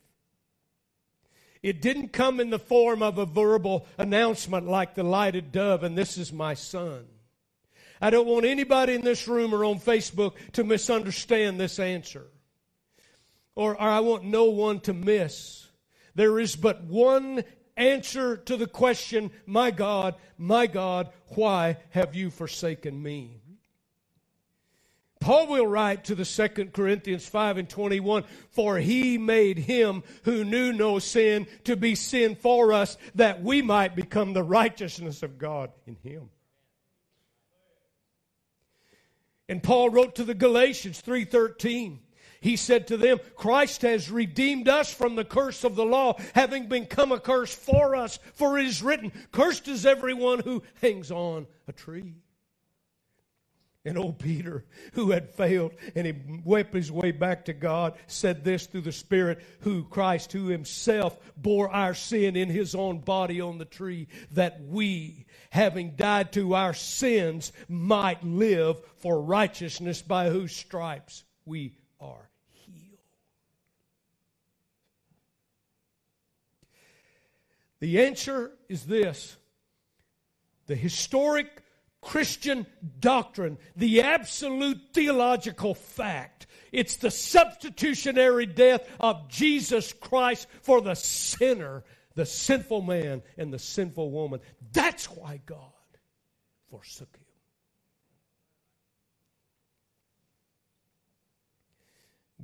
It 1.63 1.81
didn't 1.81 2.09
come 2.09 2.41
in 2.41 2.51
the 2.51 2.59
form 2.59 3.01
of 3.01 3.17
a 3.17 3.25
verbal 3.25 3.87
announcement 3.97 4.67
like 4.67 4.97
the 4.97 5.05
lighted 5.05 5.53
dove, 5.53 5.85
and 5.85 5.97
this 5.97 6.19
is 6.19 6.33
my 6.33 6.55
son. 6.55 7.07
I 8.01 8.11
don't 8.11 8.27
want 8.27 8.45
anybody 8.45 8.95
in 8.95 9.03
this 9.03 9.29
room 9.29 9.55
or 9.55 9.65
on 9.65 9.79
Facebook 9.79 10.33
to 10.55 10.65
misunderstand 10.65 11.61
this 11.61 11.79
answer. 11.79 12.27
Or, 13.55 13.75
or 13.75 13.81
I 13.81 14.01
want 14.01 14.25
no 14.25 14.47
one 14.47 14.81
to 14.81 14.93
miss 14.93 15.69
There 16.17 16.41
is 16.41 16.57
but 16.57 16.83
one 16.83 17.45
answer 17.77 18.37
to 18.37 18.57
the 18.57 18.67
question, 18.67 19.31
My 19.47 19.71
God, 19.71 20.17
my 20.37 20.67
God, 20.67 21.11
why 21.29 21.77
have 21.91 22.17
you 22.17 22.31
forsaken 22.31 23.01
me? 23.01 23.41
Paul 25.25 25.47
will 25.47 25.67
write 25.67 26.05
to 26.05 26.15
the 26.15 26.27
Second 26.27 26.75
Corinthians 26.75 27.27
5 27.27 27.57
and 27.57 27.67
21, 27.67 28.25
for 28.51 28.77
he 28.77 29.17
made 29.17 29.57
him 29.57 30.03
who 30.25 30.45
knew 30.45 30.71
no 30.71 30.99
sin 30.99 31.47
to 31.65 31.77
be 31.77 31.95
sin 31.95 32.37
for 32.37 32.75
us 32.75 32.99
that 33.15 33.43
we 33.43 33.63
might 33.63 33.97
become 33.97 34.35
the 34.35 34.43
righteousness 34.43 35.23
of 35.23 35.39
God 35.39 35.73
in 35.87 35.97
him. 36.03 36.29
And 39.49 39.63
Paul 39.63 39.89
wrote 39.89 40.17
to 40.17 40.25
the 40.25 40.35
Galatians 40.35 41.01
3:13. 41.01 42.01
He 42.43 42.57
said 42.57 42.87
to 42.89 42.99
them, 42.99 43.19
Christ 43.35 43.81
has 43.81 44.11
redeemed 44.11 44.69
us 44.69 44.93
from 44.93 45.15
the 45.15 45.25
curse 45.25 45.65
of 45.65 45.75
the 45.75 45.87
law, 45.87 46.21
having 46.35 46.67
become 46.67 47.13
a 47.13 47.19
curse 47.19 47.55
for 47.55 47.97
us, 47.97 48.19
for 48.35 48.59
it 48.59 48.67
is 48.67 48.83
written, 48.83 49.11
Cursed 49.33 49.69
is 49.69 49.87
everyone 49.87 50.41
who 50.41 50.63
hangs 50.83 51.11
on 51.11 51.47
a 51.67 51.73
tree. 51.73 52.17
And 53.87 53.99
old 53.99 54.19
Peter, 54.19 54.65
who 54.95 55.11
had 55.11 55.29
failed 55.29 55.73
and 55.95 56.07
he 56.07 56.15
wept 56.43 56.73
his 56.73 56.91
way 56.91 57.11
back 57.11 57.45
to 57.45 57.53
God, 57.53 57.99
said 58.07 58.43
this 58.43 58.67
through 58.67 58.81
the 58.81 58.93
Spirit, 58.93 59.43
who 59.61 59.85
Christ, 59.85 60.33
who 60.33 60.47
himself 60.47 61.19
bore 61.37 61.69
our 61.69 61.93
sin 61.93 62.35
in 62.35 62.49
his 62.49 62.75
own 62.75 63.01
body 63.01 63.43
on 63.43 63.59
the 63.59 63.67
tree, 63.67 64.09
that 64.31 64.63
we, 64.63 65.27
having 65.51 65.97
died 65.97 66.33
to 66.33 66.55
our 66.55 66.73
sins, 66.73 67.53
might 67.69 68.25
live 68.25 68.81
for 68.97 69.21
righteousness, 69.21 70.01
by 70.01 70.31
whose 70.31 70.57
stripes 70.57 71.25
we 71.45 71.77
are 72.01 72.31
healed. 72.53 72.99
The 77.81 78.07
answer 78.07 78.53
is 78.71 78.85
this 78.87 79.37
the 80.67 80.75
historic 80.75 81.64
Christian 82.05 82.67
doctrine, 83.01 83.59
the 83.77 84.03
absolute 84.03 84.79
theological 84.93 85.75
fact. 85.75 86.47
It's 86.71 86.97
the 86.97 87.11
substitutionary 87.11 88.47
death 88.47 88.89
of 89.01 89.29
Jesus 89.29 89.93
Christ 89.93 90.47
for 90.63 90.81
the 90.81 90.95
sinner, 90.95 91.85
the 92.15 92.27
sinful 92.27 92.83
man, 92.83 93.23
and 93.37 93.53
the 93.53 93.59
sinful 93.59 94.11
woman. 94.11 94.41
That's 94.73 95.07
why 95.07 95.41
God 95.47 95.59
forsook 96.71 97.17
him. 97.17 97.25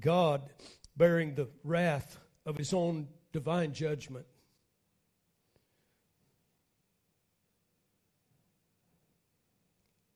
God, 0.00 0.42
bearing 0.96 1.34
the 1.34 1.48
wrath 1.62 2.18
of 2.46 2.56
his 2.56 2.72
own 2.72 3.08
divine 3.32 3.74
judgment, 3.74 4.26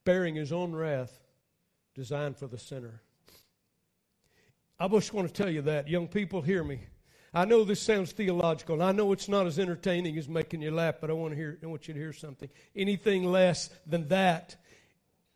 bearing 0.05 0.35
his 0.35 0.53
own 0.53 0.75
wrath 0.75 1.21
designed 1.95 2.37
for 2.37 2.47
the 2.47 2.59
sinner. 2.59 3.01
I 4.79 4.89
just 4.89 5.15
want 5.15 5.29
to 5.29 5.43
tell 5.43 5.51
you 5.51 5.63
that. 5.63 5.89
Young 5.89 6.09
people, 6.09 6.43
hear 6.43 6.65
me. 6.65 6.81
I 7.33 7.45
know 7.45 7.65
this 7.65 7.81
sounds 7.81 8.13
theological, 8.13 8.75
and 8.75 8.83
I 8.83 8.93
know 8.93 9.11
it's 9.13 9.29
not 9.29 9.47
as 9.47 9.59
entertaining 9.59 10.17
as 10.19 10.29
making 10.29 10.63
you 10.63 10.71
laugh, 10.71 10.97
but 11.01 11.11
I 11.11 11.15
want, 11.15 11.33
to 11.33 11.37
hear, 11.37 11.59
I 11.63 11.67
want 11.67 11.89
you 11.89 11.95
to 11.95 12.01
hear 12.01 12.13
something. 12.13 12.49
Anything 12.77 13.25
less 13.25 13.71
than 13.87 14.09
that 14.09 14.57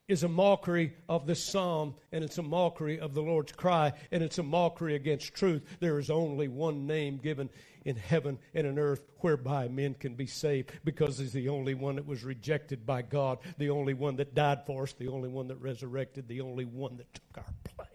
is 0.09 0.23
a 0.23 0.27
mockery 0.27 0.93
of 1.07 1.27
this 1.27 1.41
psalm, 1.41 1.93
and 2.11 2.23
it's 2.23 2.39
a 2.39 2.43
mockery 2.43 2.99
of 2.99 3.13
the 3.13 3.21
Lord's 3.21 3.51
cry, 3.51 3.93
and 4.11 4.23
it's 4.23 4.39
a 4.39 4.43
mockery 4.43 4.95
against 4.95 5.35
truth. 5.35 5.63
There 5.79 5.99
is 5.99 6.09
only 6.09 6.47
one 6.47 6.87
name 6.87 7.17
given 7.17 7.49
in 7.85 7.95
heaven 7.95 8.37
and 8.53 8.67
in 8.67 8.79
earth 8.79 9.03
whereby 9.19 9.67
men 9.67 9.93
can 9.93 10.15
be 10.15 10.25
saved 10.25 10.71
because 10.83 11.19
he's 11.19 11.31
the 11.31 11.47
only 11.47 11.75
one 11.75 11.95
that 11.95 12.05
was 12.05 12.23
rejected 12.23 12.85
by 12.85 13.03
God, 13.03 13.37
the 13.57 13.69
only 13.69 13.93
one 13.93 14.15
that 14.17 14.33
died 14.33 14.65
for 14.65 14.83
us, 14.83 14.93
the 14.93 15.07
only 15.07 15.29
one 15.29 15.47
that 15.47 15.61
resurrected, 15.61 16.27
the 16.27 16.41
only 16.41 16.65
one 16.65 16.97
that 16.97 17.13
took 17.13 17.37
our 17.37 17.53
place. 17.63 17.88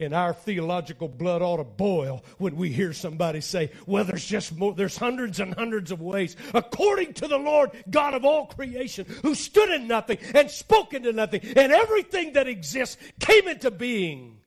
And 0.00 0.12
our 0.12 0.32
theological 0.32 1.08
blood 1.08 1.42
ought 1.42 1.58
to 1.58 1.64
boil 1.64 2.24
when 2.38 2.56
we 2.56 2.70
hear 2.70 2.92
somebody 2.92 3.40
say, 3.40 3.70
well, 3.86 4.04
there's 4.04 4.24
just 4.24 4.56
more, 4.56 4.74
there's 4.74 4.96
hundreds 4.96 5.40
and 5.40 5.54
hundreds 5.54 5.90
of 5.90 6.00
ways. 6.00 6.36
According 6.52 7.14
to 7.14 7.28
the 7.28 7.38
Lord, 7.38 7.70
God 7.90 8.14
of 8.14 8.24
all 8.24 8.46
creation, 8.46 9.06
who 9.22 9.34
stood 9.34 9.70
in 9.70 9.86
nothing 9.86 10.18
and 10.34 10.50
spoke 10.50 10.94
into 10.94 11.12
nothing, 11.12 11.40
and 11.56 11.72
everything 11.72 12.32
that 12.34 12.48
exists 12.48 12.96
came 13.20 13.48
into 13.48 13.70
being 13.70 14.38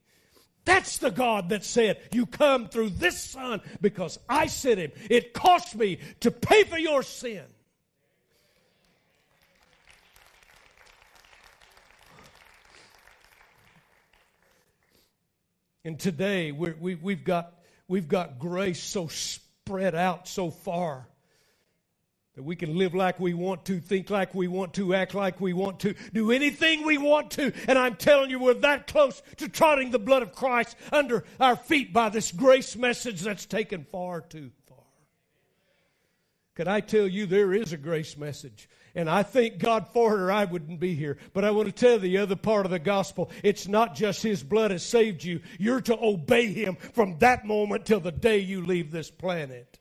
that's 0.68 0.98
the 0.98 1.12
God 1.12 1.48
that 1.50 1.64
said, 1.64 1.98
You 2.12 2.26
come 2.26 2.68
through 2.68 2.90
this 2.90 3.18
Son 3.18 3.62
because 3.80 4.20
I 4.28 4.48
sent 4.48 4.80
him. 4.80 4.92
It 5.10 5.32
cost 5.34 5.78
me 5.78 6.00
to 6.20 6.30
pay 6.30 6.66
for 6.66 6.78
your 6.78 7.04
sin. 7.04 7.46
And 15.88 15.98
today 15.98 16.52
we 16.52 16.74
we, 16.74 16.96
we've, 16.96 17.24
got, 17.24 17.54
we've 17.88 18.10
got 18.10 18.40
grace 18.40 18.84
so 18.84 19.08
spread 19.08 19.96
out 19.96 20.28
so 20.28 20.52
far 20.52 21.08
that 22.36 22.44
we 22.44 22.58
can 22.58 22.78
live 22.78 22.94
like 22.94 23.22
we 23.22 23.34
want 23.34 23.64
to, 23.68 23.80
think 23.80 24.10
like 24.10 24.36
we 24.36 24.50
want 24.50 24.74
to, 24.74 24.94
act 24.94 25.16
like 25.16 25.40
we 25.40 25.54
want 25.54 25.80
to, 25.80 25.96
do 26.12 26.32
anything 26.32 26.86
we 26.86 26.98
want 26.98 27.32
to. 27.32 27.54
And 27.70 27.80
I'm 27.80 27.96
telling 27.96 28.30
you, 28.30 28.38
we're 28.38 28.56
that 28.56 28.88
close 28.88 29.22
to 29.38 29.48
trotting 29.48 29.92
the 29.92 29.98
blood 29.98 30.24
of 30.24 30.34
Christ 30.34 30.76
under 30.92 31.24
our 31.40 31.56
feet 31.56 31.94
by 31.94 32.10
this 32.10 32.34
grace 32.34 32.76
message 32.76 33.22
that's 33.22 33.46
taken 33.46 33.86
far 33.86 34.20
too 34.20 34.52
far. 34.68 34.84
Can 36.56 36.68
I 36.68 36.82
tell 36.82 37.08
you, 37.08 37.28
there 37.28 37.54
is 37.54 37.72
a 37.72 37.78
grace 37.78 38.18
message. 38.18 38.68
And 38.98 39.08
I 39.08 39.22
thank 39.22 39.60
God 39.60 39.88
for 39.94 40.16
it, 40.16 40.22
or 40.22 40.32
I 40.32 40.46
wouldn't 40.46 40.80
be 40.80 40.96
here. 40.96 41.20
But 41.32 41.46
I 41.46 41.52
want 41.52 41.68
to 41.68 41.72
tell 41.72 41.94
you 41.94 42.00
the 42.00 42.18
other 42.18 42.36
part 42.36 42.66
of 42.66 42.72
the 42.72 42.80
gospel. 42.80 43.30
It's 43.44 43.68
not 43.68 43.94
just 43.94 44.24
His 44.24 44.42
blood 44.42 44.72
has 44.72 44.84
saved 44.84 45.24
you. 45.24 45.42
You're 45.60 45.82
to 45.82 45.96
obey 46.04 46.52
Him 46.52 46.78
from 46.94 47.20
that 47.20 47.46
moment 47.46 47.86
till 47.86 48.00
the 48.00 48.12
day 48.12 48.40
you 48.40 48.66
leave 48.66 48.90
this 48.90 49.12
planet. 49.12 49.78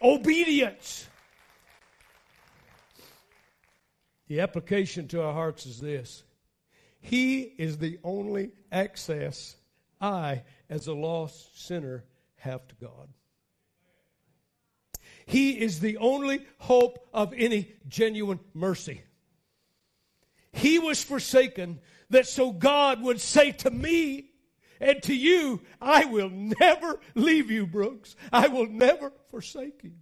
Obedience. 0.00 1.06
The 4.28 4.40
application 4.40 5.06
to 5.08 5.22
our 5.22 5.34
hearts 5.34 5.66
is 5.66 5.80
this 5.80 6.22
He 7.02 7.42
is 7.42 7.76
the 7.76 7.98
only 8.02 8.52
access 8.72 9.54
I, 10.00 10.44
as 10.70 10.86
a 10.86 10.94
lost 10.94 11.66
sinner, 11.66 12.04
have 12.36 12.66
to 12.68 12.74
God. 12.76 13.10
He 15.32 15.58
is 15.58 15.80
the 15.80 15.96
only 15.96 16.44
hope 16.58 17.08
of 17.14 17.32
any 17.34 17.72
genuine 17.88 18.38
mercy. 18.52 19.00
He 20.52 20.78
was 20.78 21.02
forsaken 21.02 21.80
that 22.10 22.26
so 22.26 22.52
God 22.52 23.00
would 23.00 23.18
say 23.18 23.50
to 23.52 23.70
me, 23.70 24.26
and 24.78 25.02
to 25.04 25.14
you, 25.14 25.62
I 25.80 26.04
will 26.04 26.28
never 26.28 27.00
leave 27.14 27.50
you, 27.50 27.66
Brooks. 27.66 28.14
I 28.30 28.48
will 28.48 28.66
never 28.66 29.10
forsake 29.30 29.82
you. 29.82 29.92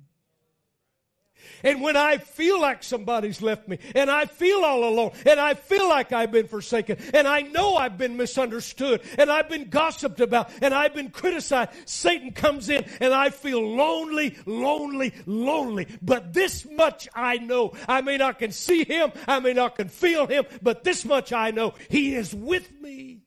And 1.62 1.82
when 1.82 1.96
I 1.96 2.18
feel 2.18 2.60
like 2.60 2.82
somebody's 2.82 3.42
left 3.42 3.68
me, 3.68 3.78
and 3.94 4.10
I 4.10 4.26
feel 4.26 4.64
all 4.64 4.88
alone, 4.88 5.12
and 5.26 5.38
I 5.38 5.54
feel 5.54 5.88
like 5.88 6.12
I've 6.12 6.32
been 6.32 6.48
forsaken, 6.48 6.98
and 7.12 7.28
I 7.28 7.42
know 7.42 7.76
I've 7.76 7.98
been 7.98 8.16
misunderstood, 8.16 9.02
and 9.18 9.30
I've 9.30 9.48
been 9.48 9.68
gossiped 9.68 10.20
about, 10.20 10.50
and 10.62 10.72
I've 10.72 10.94
been 10.94 11.10
criticized, 11.10 11.70
Satan 11.84 12.32
comes 12.32 12.68
in, 12.68 12.84
and 13.00 13.12
I 13.12 13.30
feel 13.30 13.60
lonely, 13.62 14.36
lonely, 14.46 15.12
lonely. 15.26 15.86
But 16.00 16.32
this 16.32 16.66
much 16.70 17.08
I 17.14 17.38
know. 17.38 17.74
I 17.88 18.00
may 18.00 18.16
not 18.16 18.38
can 18.38 18.52
see 18.52 18.84
him, 18.84 19.12
I 19.26 19.40
may 19.40 19.52
not 19.52 19.76
can 19.76 19.88
feel 19.88 20.26
him, 20.26 20.44
but 20.62 20.84
this 20.84 21.04
much 21.04 21.32
I 21.32 21.50
know. 21.50 21.74
He 21.88 22.14
is 22.14 22.34
with 22.34 22.70
me. 22.80 23.20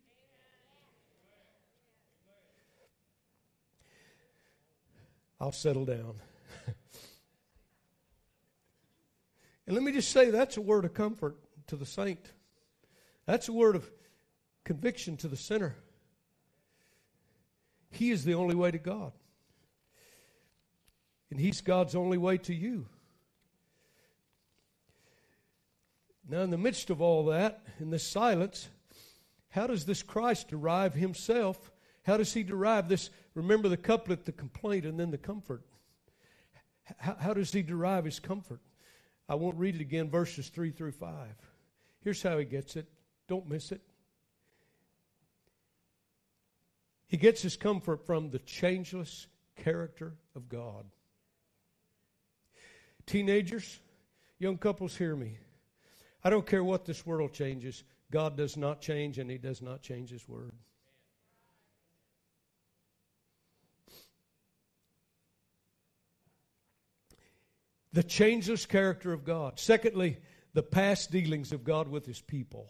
I'll 5.39 5.51
settle 5.51 5.85
down. 5.85 6.15
And 9.65 9.75
let 9.75 9.83
me 9.83 9.91
just 9.91 10.11
say 10.11 10.29
that's 10.29 10.57
a 10.57 10.61
word 10.61 10.85
of 10.85 10.93
comfort 10.93 11.35
to 11.67 11.75
the 11.75 11.85
saint. 11.85 12.31
That's 13.25 13.47
a 13.47 13.53
word 13.53 13.75
of 13.75 13.89
conviction 14.63 15.17
to 15.17 15.27
the 15.27 15.37
sinner. 15.37 15.75
He 17.91 18.11
is 18.11 18.25
the 18.25 18.33
only 18.33 18.55
way 18.55 18.71
to 18.71 18.77
God. 18.77 19.13
And 21.31 21.39
He's 21.39 21.61
God's 21.61 21.95
only 21.95 22.17
way 22.17 22.37
to 22.39 22.53
you. 22.53 22.87
Now, 26.27 26.41
in 26.41 26.49
the 26.49 26.57
midst 26.57 26.89
of 26.89 27.01
all 27.01 27.25
that, 27.25 27.61
in 27.79 27.89
this 27.89 28.07
silence, 28.07 28.69
how 29.49 29.67
does 29.67 29.85
this 29.85 30.03
Christ 30.03 30.49
derive 30.49 30.93
Himself? 30.93 31.71
How 32.03 32.17
does 32.17 32.33
He 32.33 32.43
derive 32.43 32.87
this 32.87 33.09
Remember 33.35 33.67
the 33.67 33.77
couplet, 33.77 34.25
the 34.25 34.31
complaint, 34.31 34.85
and 34.85 34.99
then 34.99 35.11
the 35.11 35.17
comfort. 35.17 35.63
How, 36.97 37.15
how 37.19 37.33
does 37.33 37.51
he 37.51 37.63
derive 37.63 38.05
his 38.05 38.19
comfort? 38.19 38.59
I 39.27 39.35
won't 39.35 39.57
read 39.57 39.75
it 39.75 39.81
again, 39.81 40.09
verses 40.09 40.49
3 40.49 40.71
through 40.71 40.91
5. 40.91 41.27
Here's 42.03 42.21
how 42.21 42.37
he 42.37 42.45
gets 42.45 42.75
it. 42.75 42.87
Don't 43.27 43.47
miss 43.49 43.71
it. 43.71 43.81
He 47.07 47.17
gets 47.17 47.41
his 47.41 47.55
comfort 47.55 48.05
from 48.05 48.31
the 48.31 48.39
changeless 48.39 49.27
character 49.55 50.15
of 50.35 50.49
God. 50.49 50.85
Teenagers, 53.05 53.79
young 54.39 54.57
couples, 54.57 54.95
hear 54.95 55.15
me. 55.15 55.37
I 56.23 56.29
don't 56.29 56.47
care 56.47 56.63
what 56.63 56.85
this 56.85 57.05
world 57.05 57.33
changes, 57.33 57.83
God 58.13 58.37
does 58.37 58.57
not 58.57 58.79
change, 58.79 59.17
and 59.17 59.29
He 59.29 59.37
does 59.37 59.61
not 59.61 59.81
change 59.81 60.11
His 60.11 60.29
word. 60.29 60.53
The 67.93 68.03
changeless 68.03 68.65
character 68.65 69.13
of 69.13 69.23
God. 69.23 69.59
Secondly, 69.59 70.17
the 70.53 70.63
past 70.63 71.11
dealings 71.11 71.51
of 71.51 71.63
God 71.63 71.87
with 71.87 72.05
His 72.05 72.21
people. 72.21 72.67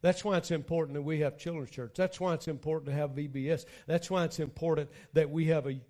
That's 0.00 0.24
why 0.24 0.36
it's 0.36 0.50
important 0.50 0.94
that 0.94 1.02
we 1.02 1.20
have 1.20 1.38
children's 1.38 1.70
church. 1.70 1.94
That's 1.96 2.20
why 2.20 2.34
it's 2.34 2.48
important 2.48 2.90
to 2.90 2.96
have 2.96 3.10
VBS. 3.10 3.64
That's 3.86 4.10
why 4.10 4.24
it's 4.24 4.38
important 4.38 4.90
that 5.14 5.30
we 5.30 5.46
have 5.46 5.66
a 5.66 5.80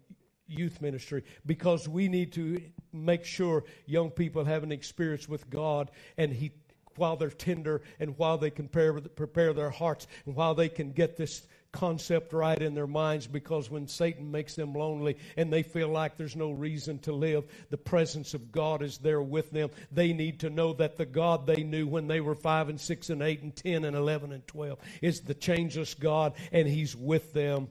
youth 0.47 0.81
ministry 0.81 1.25
because 1.45 1.87
we 1.87 2.09
need 2.09 2.33
to 2.33 2.61
make 2.93 3.25
sure 3.25 3.65
young 3.85 4.11
people 4.11 4.45
have 4.45 4.63
an 4.63 4.73
experience 4.73 5.29
with 5.29 5.51
God 5.51 5.91
and 6.17 6.33
He 6.33 6.53
while 6.97 7.17
they're 7.17 7.31
tender 7.31 7.83
and 8.01 8.19
while 8.19 8.39
they 8.39 8.51
can 8.51 8.67
prepare, 8.69 9.01
prepare 9.01 9.53
their 9.53 9.71
hearts 9.71 10.07
and 10.27 10.35
while 10.35 10.55
they 10.55 10.69
can 10.69 10.91
get 10.91 11.17
this 11.17 11.47
concept 11.73 12.33
right 12.33 12.61
in 12.61 12.75
their 12.75 12.87
minds 12.87 13.27
because 13.27 13.71
when 13.71 13.87
Satan 13.87 14.31
makes 14.31 14.55
them 14.55 14.73
lonely 14.73 15.17
and 15.37 15.53
they 15.53 15.63
feel 15.63 15.89
like 15.89 16.17
there's 16.17 16.37
no 16.37 16.51
reason 16.51 16.99
to 17.01 17.13
live, 17.13 17.45
the 17.71 17.77
presence 17.77 18.35
of 18.35 18.51
God 18.51 18.83
is 18.83 18.99
there 18.99 19.23
with 19.23 19.51
them. 19.51 19.71
They 19.93 20.13
need 20.13 20.41
to 20.41 20.51
know 20.51 20.73
that 20.75 20.97
the 20.97 21.07
God 21.07 21.47
they 21.47 21.63
knew 21.63 21.87
when 21.87 22.07
they 22.07 22.21
were 22.21 22.35
5 22.35 22.71
and 22.71 22.81
6 22.81 23.11
and 23.11 23.23
8 23.23 23.43
and 23.43 23.55
10 23.55 23.85
and 23.85 23.97
11 23.97 24.33
and 24.33 24.47
12 24.47 24.79
is 25.03 25.21
the 25.21 25.35
changeless 25.35 25.95
God 25.95 26.35
and 26.53 26.67
He's 26.67 26.97
with 26.97 27.33
them 27.33 27.69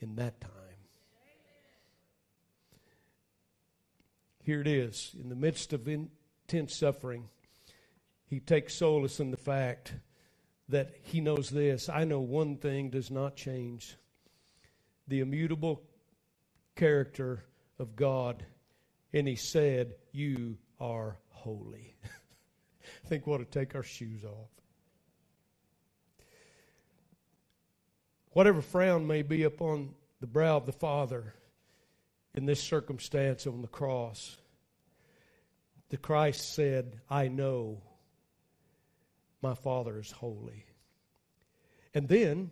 in 0.00 0.16
that 0.16 0.40
time. 0.40 0.52
Here 4.42 4.62
it 4.62 4.66
is. 4.66 5.14
In 5.22 5.28
the 5.28 5.34
midst 5.34 5.74
of 5.74 5.86
intense 5.88 6.74
suffering, 6.74 7.28
he 8.24 8.40
takes 8.40 8.74
solace 8.74 9.20
in 9.20 9.30
the 9.30 9.36
fact 9.36 9.92
that 10.68 10.94
he 11.02 11.20
knows 11.20 11.50
this 11.50 11.88
I 11.88 12.04
know 12.04 12.20
one 12.20 12.56
thing 12.56 12.90
does 12.90 13.10
not 13.10 13.36
change 13.36 13.96
the 15.06 15.20
immutable 15.20 15.82
character 16.76 17.44
of 17.78 17.96
God. 17.96 18.44
And 19.12 19.26
he 19.26 19.36
said, 19.36 19.94
You 20.12 20.58
are 20.78 21.18
holy. 21.30 21.96
I 22.04 22.08
think 23.08 23.26
we 23.26 23.32
ought 23.32 23.38
to 23.38 23.44
take 23.44 23.74
our 23.74 23.82
shoes 23.82 24.24
off. 24.24 24.50
Whatever 28.32 28.60
frown 28.60 29.06
may 29.06 29.22
be 29.22 29.44
upon 29.44 29.94
the 30.20 30.26
brow 30.26 30.58
of 30.58 30.66
the 30.66 30.72
Father 30.72 31.34
in 32.34 32.44
this 32.44 32.62
circumstance 32.62 33.46
on 33.46 33.62
the 33.62 33.68
cross, 33.68 34.36
the 35.88 35.96
Christ 35.96 36.54
said, 36.54 37.00
I 37.08 37.28
know 37.28 37.80
my 39.42 39.54
Father 39.54 39.98
is 39.98 40.10
holy. 40.10 40.64
And 41.94 42.08
then 42.08 42.50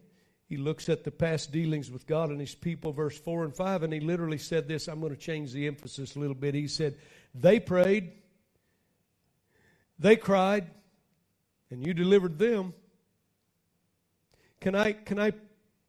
he 0.48 0.56
looks 0.56 0.88
at 0.88 1.04
the 1.04 1.10
past 1.10 1.50
dealings 1.50 1.90
with 1.90 2.06
God 2.06 2.30
and 2.30 2.40
his 2.40 2.54
people, 2.54 2.92
verse 2.92 3.18
4 3.18 3.44
and 3.44 3.54
5, 3.54 3.82
and 3.82 3.92
he 3.92 4.00
literally 4.00 4.38
said 4.38 4.68
this. 4.68 4.86
I'm 4.88 5.00
going 5.00 5.14
to 5.14 5.20
change 5.20 5.52
the 5.52 5.66
emphasis 5.66 6.14
a 6.14 6.20
little 6.20 6.36
bit. 6.36 6.54
He 6.54 6.68
said, 6.68 6.96
They 7.34 7.58
prayed, 7.58 8.12
they 9.98 10.16
cried, 10.16 10.70
and 11.70 11.84
you 11.84 11.94
delivered 11.94 12.38
them. 12.38 12.74
Can 14.60 14.74
I, 14.74 14.92
can 14.92 15.18
I 15.18 15.32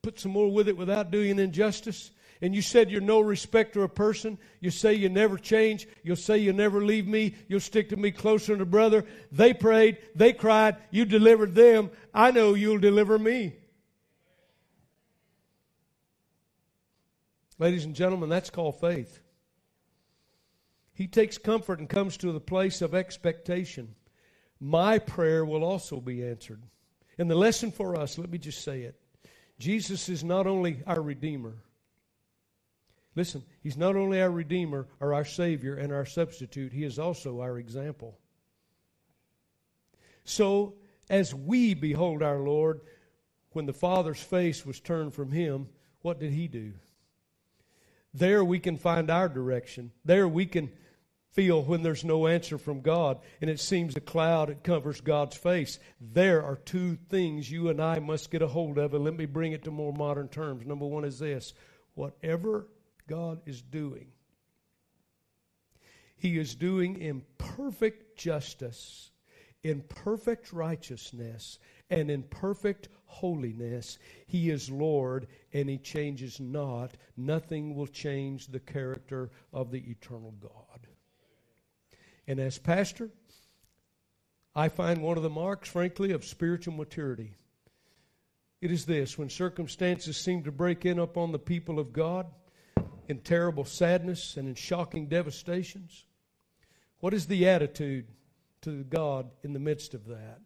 put 0.01 0.19
some 0.19 0.31
more 0.31 0.51
with 0.51 0.67
it 0.67 0.77
without 0.77 1.11
doing 1.11 1.37
injustice? 1.39 2.11
And 2.41 2.53
you 2.53 2.61
said 2.61 2.91
you're 2.91 3.01
no 3.01 3.19
respecter 3.19 3.83
of 3.83 3.95
person, 3.95 4.37
you 4.59 4.69
say 4.71 4.93
you 4.93 5.09
never 5.09 5.37
change, 5.37 5.87
you'll 6.03 6.15
say 6.15 6.37
you 6.37 6.53
never 6.53 6.83
leave 6.83 7.07
me, 7.07 7.35
you'll 7.47 7.59
stick 7.59 7.89
to 7.89 7.97
me 7.97 8.11
closer 8.11 8.53
than 8.53 8.61
a 8.61 8.65
brother. 8.65 9.05
They 9.31 9.53
prayed, 9.53 9.97
they 10.15 10.33
cried, 10.33 10.77
you 10.91 11.05
delivered 11.05 11.55
them. 11.55 11.89
I 12.13 12.31
know 12.31 12.53
you'll 12.53 12.79
deliver 12.79 13.17
me. 13.17 13.55
Ladies 17.59 17.85
and 17.85 17.95
gentlemen, 17.95 18.29
that's 18.29 18.51
called 18.51 18.79
faith. 18.79 19.19
He 20.93 21.07
takes 21.07 21.37
comfort 21.37 21.79
and 21.79 21.89
comes 21.89 22.17
to 22.17 22.31
the 22.31 22.39
place 22.39 22.81
of 22.81 22.93
expectation. 22.93 23.95
My 24.59 24.99
prayer 24.99 25.45
will 25.45 25.63
also 25.63 25.99
be 25.99 26.25
answered. 26.25 26.61
And 27.17 27.29
the 27.29 27.35
lesson 27.35 27.71
for 27.71 27.95
us, 27.95 28.17
let 28.17 28.29
me 28.29 28.37
just 28.37 28.63
say 28.63 28.81
it 28.81 28.99
Jesus 29.59 30.09
is 30.09 30.23
not 30.23 30.45
only 30.45 30.83
our 30.85 31.01
Redeemer, 31.01 31.55
Listen, 33.17 33.43
He's 33.63 33.75
not 33.75 33.95
only 33.95 34.21
our 34.21 34.29
Redeemer 34.29 34.85
or 34.99 35.15
our 35.15 35.25
Savior 35.25 35.73
and 35.73 35.91
our 35.91 36.05
substitute, 36.05 36.71
He 36.71 36.83
is 36.83 36.99
also 36.99 37.41
our 37.41 37.57
example. 37.57 38.19
So, 40.23 40.75
as 41.09 41.33
we 41.33 41.73
behold 41.73 42.21
our 42.21 42.39
Lord, 42.39 42.81
when 43.53 43.65
the 43.65 43.73
Father's 43.73 44.21
face 44.21 44.67
was 44.67 44.79
turned 44.79 45.15
from 45.15 45.31
Him, 45.31 45.67
what 46.03 46.19
did 46.19 46.31
He 46.31 46.47
do? 46.47 46.73
There 48.13 48.45
we 48.45 48.59
can 48.59 48.77
find 48.77 49.09
our 49.09 49.27
direction. 49.27 49.91
There 50.05 50.27
we 50.27 50.45
can 50.45 50.71
feel 51.31 51.63
when 51.63 51.81
there's 51.81 52.05
no 52.05 52.27
answer 52.27 52.59
from 52.59 52.81
God 52.81 53.19
and 53.41 53.49
it 53.49 53.59
seems 53.59 53.95
a 53.95 53.99
cloud 53.99 54.49
that 54.49 54.63
covers 54.63 55.01
God's 55.01 55.35
face. 55.35 55.79
There 55.99 56.43
are 56.43 56.55
two 56.55 56.97
things 57.09 57.49
you 57.49 57.69
and 57.69 57.81
I 57.81 57.97
must 57.97 58.29
get 58.29 58.43
a 58.43 58.47
hold 58.47 58.77
of, 58.77 58.93
and 58.93 59.03
let 59.03 59.17
me 59.17 59.25
bring 59.25 59.53
it 59.53 59.63
to 59.63 59.71
more 59.71 59.93
modern 59.93 60.27
terms. 60.27 60.67
Number 60.67 60.85
one 60.85 61.03
is 61.03 61.17
this 61.17 61.55
whatever 61.95 62.67
God 63.07 63.41
is 63.45 63.61
doing. 63.61 64.07
He 66.17 66.37
is 66.37 66.55
doing 66.55 66.99
in 66.99 67.23
perfect 67.37 68.17
justice, 68.17 69.11
in 69.63 69.81
perfect 69.81 70.51
righteousness, 70.51 71.59
and 71.89 72.09
in 72.09 72.23
perfect 72.23 72.89
holiness. 73.05 73.97
He 74.25 74.49
is 74.49 74.69
Lord 74.69 75.27
and 75.53 75.69
He 75.69 75.77
changes 75.77 76.39
not. 76.39 76.91
Nothing 77.15 77.75
will 77.75 77.87
change 77.87 78.47
the 78.47 78.59
character 78.59 79.29
of 79.53 79.71
the 79.71 79.89
eternal 79.89 80.33
God. 80.41 80.87
And 82.27 82.39
as 82.39 82.57
pastor, 82.57 83.09
I 84.55 84.69
find 84.69 85.01
one 85.01 85.17
of 85.17 85.23
the 85.23 85.29
marks, 85.29 85.69
frankly, 85.69 86.11
of 86.11 86.25
spiritual 86.25 86.73
maturity. 86.73 87.35
It 88.59 88.71
is 88.71 88.85
this 88.85 89.17
when 89.17 89.29
circumstances 89.29 90.17
seem 90.17 90.43
to 90.43 90.51
break 90.51 90.83
in 90.83 90.97
upon 90.97 91.31
the 91.31 91.39
people 91.39 91.79
of 91.79 91.93
God 91.93 92.25
in 93.07 93.19
terrible 93.19 93.65
sadness 93.65 94.37
and 94.37 94.47
in 94.47 94.55
shocking 94.55 95.07
devastations? 95.07 96.05
What 96.99 97.13
is 97.13 97.27
the 97.27 97.47
attitude 97.47 98.07
to 98.61 98.83
God 98.83 99.29
in 99.43 99.53
the 99.53 99.59
midst 99.59 99.93
of 99.93 100.07
that? 100.07 100.39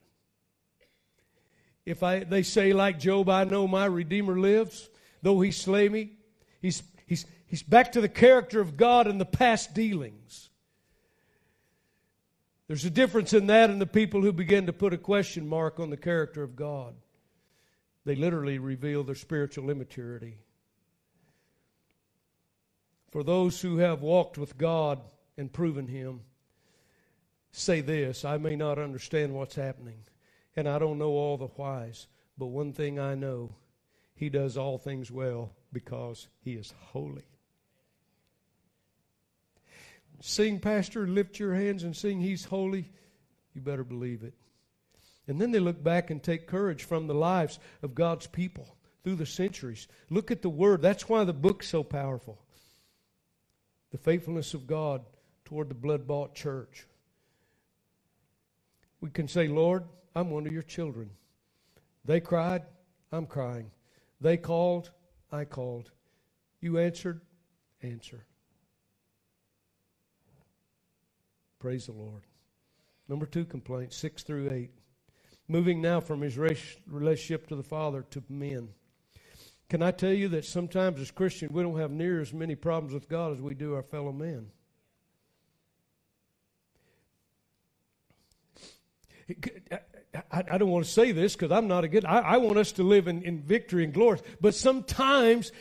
If 1.85 2.03
I, 2.03 2.23
they 2.23 2.43
say, 2.43 2.73
like 2.73 2.99
Job, 2.99 3.29
I 3.29 3.43
know 3.43 3.67
my 3.67 3.85
Redeemer 3.85 4.37
lives, 4.37 4.89
though 5.21 5.41
he 5.41 5.51
slay 5.51 5.89
me, 5.89 6.11
he's, 6.61 6.83
he's, 7.07 7.25
he's 7.47 7.63
back 7.63 7.93
to 7.93 8.01
the 8.01 8.09
character 8.09 8.61
of 8.61 8.77
God 8.77 9.07
in 9.07 9.17
the 9.17 9.25
past 9.25 9.73
dealings. 9.73 10.49
There's 12.67 12.85
a 12.85 12.89
difference 12.89 13.33
in 13.33 13.47
that 13.47 13.69
and 13.69 13.81
the 13.81 13.87
people 13.87 14.21
who 14.21 14.31
begin 14.31 14.67
to 14.67 14.73
put 14.73 14.93
a 14.93 14.97
question 14.97 15.47
mark 15.47 15.79
on 15.79 15.89
the 15.89 15.97
character 15.97 16.43
of 16.43 16.55
God. 16.55 16.93
They 18.05 18.15
literally 18.15 18.59
reveal 18.59 19.03
their 19.03 19.15
spiritual 19.15 19.69
immaturity. 19.69 20.37
For 23.11 23.23
those 23.23 23.59
who 23.59 23.77
have 23.77 24.01
walked 24.01 24.37
with 24.37 24.57
God 24.57 24.99
and 25.37 25.51
proven 25.51 25.87
Him, 25.87 26.21
say 27.51 27.81
this 27.81 28.23
I 28.23 28.37
may 28.37 28.55
not 28.55 28.79
understand 28.79 29.33
what's 29.33 29.55
happening, 29.55 30.05
and 30.55 30.67
I 30.67 30.79
don't 30.79 30.97
know 30.97 31.11
all 31.11 31.37
the 31.37 31.47
whys, 31.47 32.07
but 32.37 32.47
one 32.47 32.71
thing 32.71 32.97
I 32.99 33.15
know 33.15 33.53
He 34.15 34.29
does 34.29 34.57
all 34.57 34.77
things 34.77 35.11
well 35.11 35.51
because 35.73 36.29
He 36.39 36.53
is 36.53 36.73
holy. 36.79 37.25
Sing, 40.21 40.59
Pastor, 40.59 41.05
lift 41.05 41.37
your 41.37 41.53
hands 41.53 41.83
and 41.83 41.95
sing, 41.95 42.21
He's 42.21 42.45
holy. 42.45 42.89
You 43.53 43.59
better 43.59 43.83
believe 43.83 44.23
it. 44.23 44.35
And 45.27 45.41
then 45.41 45.51
they 45.51 45.59
look 45.59 45.83
back 45.83 46.11
and 46.11 46.23
take 46.23 46.47
courage 46.47 46.85
from 46.85 47.07
the 47.07 47.13
lives 47.13 47.59
of 47.81 47.93
God's 47.93 48.27
people 48.27 48.77
through 49.03 49.15
the 49.15 49.25
centuries. 49.25 49.89
Look 50.09 50.31
at 50.31 50.41
the 50.41 50.49
Word. 50.49 50.81
That's 50.81 51.09
why 51.09 51.25
the 51.25 51.33
book's 51.33 51.67
so 51.67 51.83
powerful 51.83 52.41
the 53.91 53.97
faithfulness 53.97 54.53
of 54.53 54.67
God 54.67 55.03
toward 55.45 55.69
the 55.69 55.75
blood 55.75 56.07
bought 56.07 56.33
church. 56.33 56.87
We 59.01 59.09
can 59.09 59.27
say, 59.27 59.47
Lord, 59.47 59.83
I'm 60.15 60.29
one 60.29 60.45
of 60.45 60.53
your 60.53 60.61
children. 60.61 61.09
They 62.05 62.19
cried, 62.19 62.63
I'm 63.11 63.25
crying. 63.25 63.71
They 64.19 64.37
called, 64.37 64.91
I 65.31 65.45
called. 65.45 65.91
You 66.61 66.77
answered, 66.77 67.21
answer. 67.81 68.25
Praise 71.59 71.85
the 71.85 71.91
Lord. 71.91 72.23
Number 73.07 73.25
two 73.25 73.45
complaint, 73.45 73.93
six 73.93 74.23
through 74.23 74.51
eight. 74.51 74.71
Moving 75.47 75.81
now 75.81 75.99
from 75.99 76.21
his 76.21 76.37
relationship 76.37 77.47
to 77.47 77.55
the 77.55 77.63
Father 77.63 78.05
to 78.11 78.23
men. 78.29 78.69
Can 79.71 79.81
I 79.81 79.91
tell 79.91 80.11
you 80.11 80.27
that 80.27 80.43
sometimes 80.43 80.99
as 80.99 81.11
Christians 81.11 81.53
we 81.53 81.63
don't 81.63 81.79
have 81.79 81.91
near 81.91 82.19
as 82.19 82.33
many 82.33 82.55
problems 82.55 82.93
with 82.93 83.07
God 83.07 83.31
as 83.31 83.39
we 83.39 83.53
do 83.53 83.73
our 83.73 83.83
fellow 83.83 84.11
men? 84.11 84.47
I, 90.29 90.57
don't 90.57 90.69
want 90.69 90.83
to 90.83 90.91
say 90.91 91.13
this 91.13 91.37
because 91.37 91.53
I'm 91.53 91.69
not 91.69 91.85
a 91.85 91.87
good. 91.87 92.03
I, 92.03 92.19
I 92.19 92.37
want 92.39 92.57
us 92.57 92.73
to 92.73 92.83
live 92.83 93.07
in, 93.07 93.23
in 93.23 93.39
victory 93.39 93.85
and 93.85 93.93
glory. 93.93 94.19
But 94.41 94.55
sometimes 94.55 95.53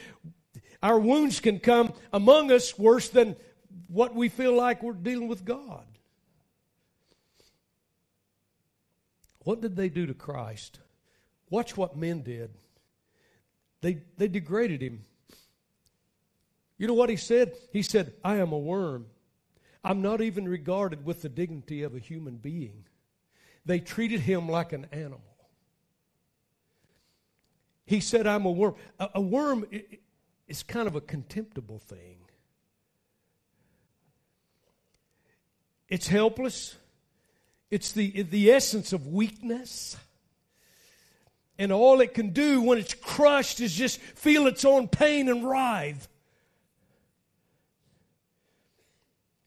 our 0.82 0.98
wounds 0.98 1.38
can 1.38 1.60
come 1.60 1.92
among 2.12 2.50
us 2.50 2.76
worse 2.76 3.10
than 3.10 3.36
what 3.86 4.12
we 4.12 4.28
feel 4.28 4.56
like 4.56 4.82
we're 4.82 4.94
dealing 4.94 5.28
with 5.28 5.44
God. 5.44 5.86
What 9.44 9.60
did 9.60 9.76
they 9.76 9.88
do 9.88 10.06
to 10.06 10.14
Christ? 10.14 10.80
Watch 11.48 11.76
what 11.76 11.96
men 11.96 12.22
did. 12.22 12.50
They, 13.80 14.02
they 14.16 14.28
degraded 14.28 14.82
him. 14.82 15.04
You 16.78 16.86
know 16.86 16.94
what 16.94 17.10
he 17.10 17.16
said? 17.16 17.54
He 17.72 17.82
said, 17.82 18.14
I 18.24 18.36
am 18.36 18.52
a 18.52 18.58
worm. 18.58 19.06
I'm 19.82 20.02
not 20.02 20.20
even 20.20 20.48
regarded 20.48 21.04
with 21.04 21.22
the 21.22 21.28
dignity 21.28 21.82
of 21.82 21.94
a 21.94 21.98
human 21.98 22.36
being. 22.36 22.84
They 23.64 23.80
treated 23.80 24.20
him 24.20 24.48
like 24.48 24.72
an 24.72 24.86
animal. 24.92 25.22
He 27.86 28.00
said, 28.00 28.26
I'm 28.26 28.46
a 28.46 28.50
worm. 28.50 28.74
A, 28.98 29.08
a 29.16 29.20
worm 29.20 29.66
is 30.48 30.62
kind 30.62 30.86
of 30.86 30.96
a 30.96 31.00
contemptible 31.00 31.78
thing. 31.78 32.18
It's 35.88 36.06
helpless. 36.06 36.76
It's 37.70 37.92
the, 37.92 38.22
the 38.22 38.52
essence 38.52 38.92
of 38.92 39.06
weakness. 39.08 39.96
And 41.60 41.70
all 41.70 42.00
it 42.00 42.14
can 42.14 42.30
do 42.30 42.62
when 42.62 42.78
it's 42.78 42.94
crushed 42.94 43.60
is 43.60 43.74
just 43.74 44.00
feel 44.00 44.46
its 44.46 44.64
own 44.64 44.88
pain 44.88 45.28
and 45.28 45.46
writhe. 45.46 46.08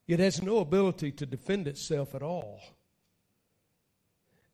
It 0.06 0.19
has 0.19 0.39
no 0.39 0.60
ability 0.60 1.12
to 1.13 1.26
defend 1.26 1.67
itself 1.67 2.13
at 2.13 2.21
all. 2.21 2.62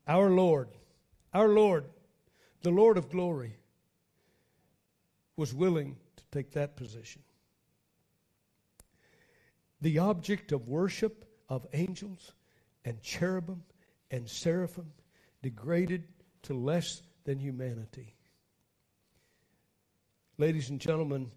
Our 0.08 0.30
Lord, 0.30 0.69
our 1.34 1.50
Lord, 1.50 1.84
the 2.62 2.72
Lord 2.72 2.98
of 2.98 3.10
glory, 3.10 3.58
was 5.36 5.54
willing 5.54 5.98
to 6.15 6.24
take 6.32 6.52
that 6.52 6.78
position. 6.78 7.24
The 9.82 10.00
object 10.00 10.54
of 10.54 10.69
worship 10.69 11.26
of 11.50 11.67
angels 11.74 12.32
and 12.86 13.02
cherubim 13.02 13.63
and 14.12 14.30
seraphim 14.30 14.93
degraded 15.41 16.06
to 16.43 16.54
less 16.54 17.02
than 17.30 17.38
humanity. 17.38 18.15
Ladies 20.39 20.72
and 20.72 20.82
gentlemen, 20.82 21.30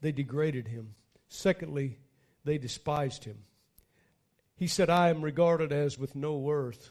they 0.00 0.10
degraded 0.10 0.66
him. 0.66 0.96
Secondly, 1.28 1.96
they 2.44 2.58
despised 2.58 3.22
him. 3.22 3.38
He 4.56 4.66
said, 4.66 4.90
I 4.90 5.10
am 5.10 5.22
regarded 5.22 5.72
as 5.72 5.96
with 5.96 6.16
no 6.16 6.38
worth. 6.38 6.90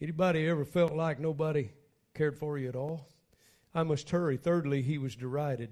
Anybody 0.00 0.46
ever 0.46 0.64
felt 0.64 0.92
like 0.92 1.18
nobody 1.18 1.72
cared 2.14 2.38
for 2.38 2.56
you 2.56 2.68
at 2.68 2.76
all? 2.76 3.08
I 3.74 3.82
must 3.82 4.10
hurry. 4.10 4.36
Thirdly, 4.36 4.82
he 4.82 4.98
was 4.98 5.16
derided. 5.16 5.70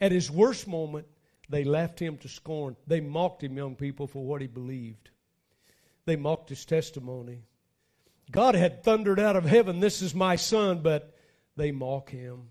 At 0.00 0.10
his 0.10 0.28
worst 0.28 0.66
moment, 0.66 1.06
they 1.48 1.62
laughed 1.62 2.02
him 2.02 2.16
to 2.18 2.28
scorn. 2.28 2.74
They 2.88 3.00
mocked 3.00 3.44
him, 3.44 3.56
young 3.56 3.76
people, 3.76 4.08
for 4.08 4.24
what 4.24 4.40
he 4.40 4.48
believed. 4.48 5.10
They 6.04 6.16
mocked 6.16 6.48
his 6.48 6.64
testimony. 6.64 7.44
God 8.30 8.54
had 8.54 8.82
thundered 8.82 9.18
out 9.18 9.36
of 9.36 9.44
heaven, 9.44 9.80
This 9.80 10.02
is 10.02 10.14
my 10.14 10.36
son, 10.36 10.80
but 10.82 11.14
they 11.56 11.72
mock 11.72 12.10
him. 12.10 12.50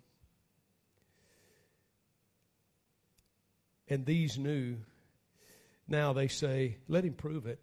And 3.88 4.06
these 4.06 4.38
knew. 4.38 4.78
Now 5.88 6.14
they 6.14 6.28
say, 6.28 6.78
Let 6.88 7.06
him 7.06 7.14
prove 7.14 7.46
it. 7.46 7.60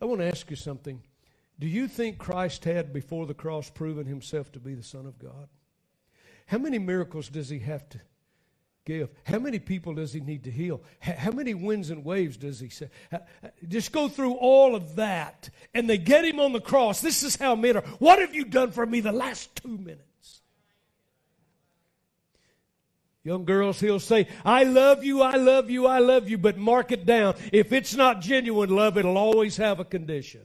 I 0.00 0.06
want 0.06 0.20
to 0.20 0.28
ask 0.28 0.50
you 0.50 0.56
something. 0.56 1.02
Do 1.58 1.68
you 1.68 1.86
think 1.86 2.18
Christ 2.18 2.64
had 2.64 2.92
before 2.92 3.26
the 3.26 3.34
cross 3.34 3.70
proven 3.70 4.06
himself 4.06 4.50
to 4.52 4.60
be 4.60 4.74
the 4.74 4.82
Son 4.82 5.06
of 5.06 5.18
God? 5.18 5.48
How 6.46 6.58
many 6.58 6.78
miracles 6.78 7.28
does 7.28 7.48
he 7.48 7.60
have 7.60 7.88
to 7.90 8.00
give? 8.84 9.10
How 9.24 9.38
many 9.38 9.58
people 9.58 9.94
does 9.94 10.12
he 10.12 10.20
need 10.20 10.44
to 10.44 10.50
heal? 10.50 10.82
How 11.00 11.30
many 11.30 11.54
winds 11.54 11.90
and 11.90 12.04
waves 12.04 12.36
does 12.36 12.60
he 12.60 12.68
say? 12.68 12.88
Just 13.66 13.92
go 13.92 14.08
through 14.08 14.34
all 14.34 14.74
of 14.74 14.96
that. 14.96 15.50
And 15.72 15.88
they 15.88 15.98
get 15.98 16.24
him 16.24 16.40
on 16.40 16.52
the 16.52 16.60
cross. 16.60 17.00
This 17.00 17.22
is 17.22 17.36
how 17.36 17.54
men 17.54 17.76
are. 17.76 17.84
What 17.98 18.18
have 18.18 18.34
you 18.34 18.44
done 18.44 18.70
for 18.70 18.84
me 18.84 19.00
the 19.00 19.12
last 19.12 19.56
two 19.56 19.76
minutes? 19.78 20.42
Young 23.22 23.46
girls, 23.46 23.80
he'll 23.80 24.00
say, 24.00 24.28
I 24.44 24.64
love 24.64 25.02
you, 25.02 25.22
I 25.22 25.36
love 25.36 25.70
you, 25.70 25.86
I 25.86 25.98
love 25.98 26.28
you, 26.28 26.36
but 26.36 26.58
mark 26.58 26.92
it 26.92 27.06
down. 27.06 27.36
If 27.52 27.72
it's 27.72 27.94
not 27.94 28.20
genuine 28.20 28.68
love, 28.68 28.98
it'll 28.98 29.16
always 29.16 29.56
have 29.56 29.80
a 29.80 29.84
condition. 29.84 30.42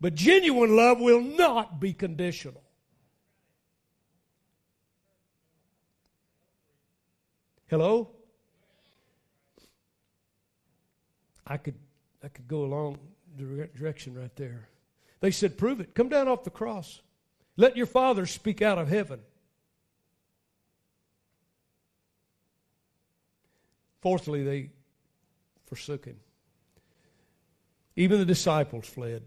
But 0.00 0.14
genuine 0.14 0.76
love 0.76 1.00
will 1.00 1.20
not 1.20 1.80
be 1.80 1.92
conditional. 1.92 2.62
Hello? 7.68 8.10
I 11.46 11.56
could 11.56 11.74
I 12.22 12.28
could 12.28 12.48
go 12.48 12.64
along 12.64 12.98
the 13.36 13.68
direction 13.76 14.14
right 14.14 14.34
there. 14.36 14.68
They 15.20 15.30
said, 15.30 15.58
"Prove 15.58 15.80
it. 15.80 15.94
Come 15.94 16.08
down 16.08 16.28
off 16.28 16.44
the 16.44 16.50
cross. 16.50 17.00
Let 17.56 17.76
your 17.76 17.86
father 17.86 18.26
speak 18.26 18.62
out 18.62 18.78
of 18.78 18.88
heaven." 18.88 19.20
Fourthly, 24.00 24.44
they 24.44 24.70
forsook 25.66 26.04
him. 26.04 26.20
Even 27.96 28.18
the 28.18 28.26
disciples 28.26 28.86
fled. 28.86 29.22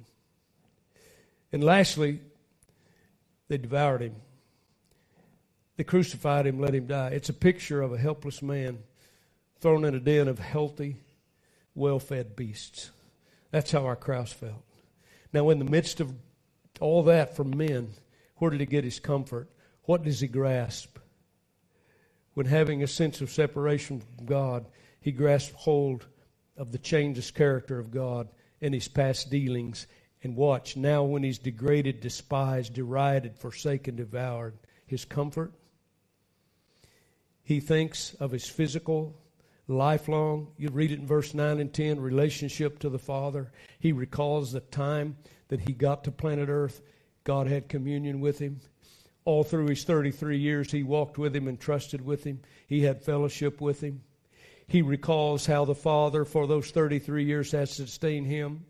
And 1.51 1.63
lastly, 1.63 2.21
they 3.47 3.57
devoured 3.57 4.01
him. 4.01 4.15
They 5.79 5.85
crucified 5.85 6.45
him, 6.45 6.59
let 6.59 6.75
him 6.75 6.87
die. 6.87 7.11
It's 7.11 7.29
a 7.29 7.33
picture 7.33 7.81
of 7.81 7.93
a 7.93 7.97
helpless 7.97 8.41
man 8.41 8.79
thrown 9.61 9.85
in 9.85 9.95
a 9.95 9.99
den 10.01 10.27
of 10.27 10.37
healthy, 10.37 10.97
well 11.73 11.99
fed 11.99 12.35
beasts. 12.35 12.89
That's 13.51 13.71
how 13.71 13.85
our 13.85 13.95
cross 13.95 14.33
felt. 14.33 14.61
Now, 15.31 15.49
in 15.51 15.57
the 15.57 15.63
midst 15.63 16.01
of 16.01 16.13
all 16.81 17.03
that 17.03 17.33
from 17.33 17.55
men, 17.55 17.93
where 18.39 18.51
did 18.51 18.59
he 18.59 18.65
get 18.65 18.83
his 18.83 18.99
comfort? 18.99 19.47
What 19.83 20.03
does 20.03 20.19
he 20.19 20.27
grasp? 20.27 20.97
When 22.33 22.45
having 22.45 22.83
a 22.83 22.87
sense 22.87 23.21
of 23.21 23.31
separation 23.31 24.01
from 24.01 24.25
God, 24.25 24.65
he 24.99 25.13
grasped 25.13 25.55
hold 25.55 26.07
of 26.57 26.73
the 26.73 26.77
changeless 26.77 27.31
character 27.31 27.79
of 27.79 27.89
God 27.89 28.27
in 28.59 28.73
his 28.73 28.89
past 28.89 29.29
dealings. 29.29 29.87
And 30.23 30.35
watch, 30.35 30.75
now 30.75 31.03
when 31.03 31.23
he's 31.23 31.39
degraded, 31.39 32.01
despised, 32.01 32.73
derided, 32.73 33.37
forsaken, 33.37 33.95
devoured, 33.95 34.55
his 34.85 35.05
comfort 35.05 35.53
he 37.49 37.59
thinks 37.59 38.13
of 38.19 38.29
his 38.29 38.47
physical, 38.47 39.19
lifelong, 39.67 40.49
you 40.55 40.69
read 40.69 40.91
it 40.91 40.99
in 40.99 41.07
verse 41.07 41.33
9 41.33 41.59
and 41.59 41.73
10, 41.73 41.99
relationship 41.99 42.77
to 42.77 42.89
the 42.89 42.99
Father. 42.99 43.51
He 43.79 43.91
recalls 43.91 44.51
the 44.51 44.59
time 44.59 45.17
that 45.47 45.61
he 45.61 45.73
got 45.73 46.03
to 46.03 46.11
planet 46.11 46.47
Earth. 46.47 46.83
God 47.23 47.47
had 47.47 47.67
communion 47.67 48.19
with 48.19 48.37
him. 48.37 48.59
All 49.25 49.43
through 49.43 49.65
his 49.65 49.83
33 49.83 50.37
years, 50.37 50.71
he 50.71 50.83
walked 50.83 51.17
with 51.17 51.35
him 51.35 51.47
and 51.47 51.59
trusted 51.59 52.05
with 52.05 52.23
him. 52.23 52.39
He 52.67 52.83
had 52.83 53.01
fellowship 53.01 53.59
with 53.59 53.81
him. 53.81 54.03
He 54.67 54.83
recalls 54.83 55.47
how 55.47 55.65
the 55.65 55.73
Father, 55.73 56.25
for 56.25 56.45
those 56.45 56.69
33 56.69 57.23
years, 57.23 57.51
has 57.53 57.71
sustained 57.71 58.27
him. 58.27 58.63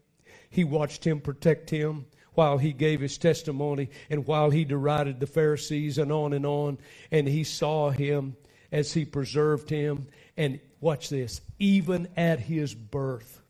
He 0.49 0.63
watched 0.63 1.05
him 1.05 1.19
protect 1.19 1.69
him 1.69 2.05
while 2.33 2.57
he 2.57 2.71
gave 2.71 3.01
his 3.01 3.17
testimony 3.17 3.89
and 4.09 4.25
while 4.25 4.49
he 4.49 4.63
derided 4.63 5.19
the 5.19 5.27
Pharisees 5.27 5.97
and 5.97 6.13
on 6.13 6.31
and 6.31 6.45
on. 6.45 6.77
And 7.11 7.27
he 7.27 7.43
saw 7.43 7.89
him 7.89 8.37
as 8.71 8.93
he 8.93 9.05
preserved 9.05 9.69
him. 9.69 10.07
And 10.37 10.59
watch 10.79 11.09
this, 11.09 11.41
even 11.59 12.07
at 12.15 12.39
his 12.39 12.73
birth, 12.73 13.41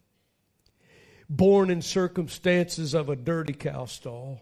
born 1.30 1.70
in 1.70 1.82
circumstances 1.82 2.94
of 2.94 3.10
a 3.10 3.16
dirty 3.16 3.54
cow 3.54 3.86
stall. 3.86 4.42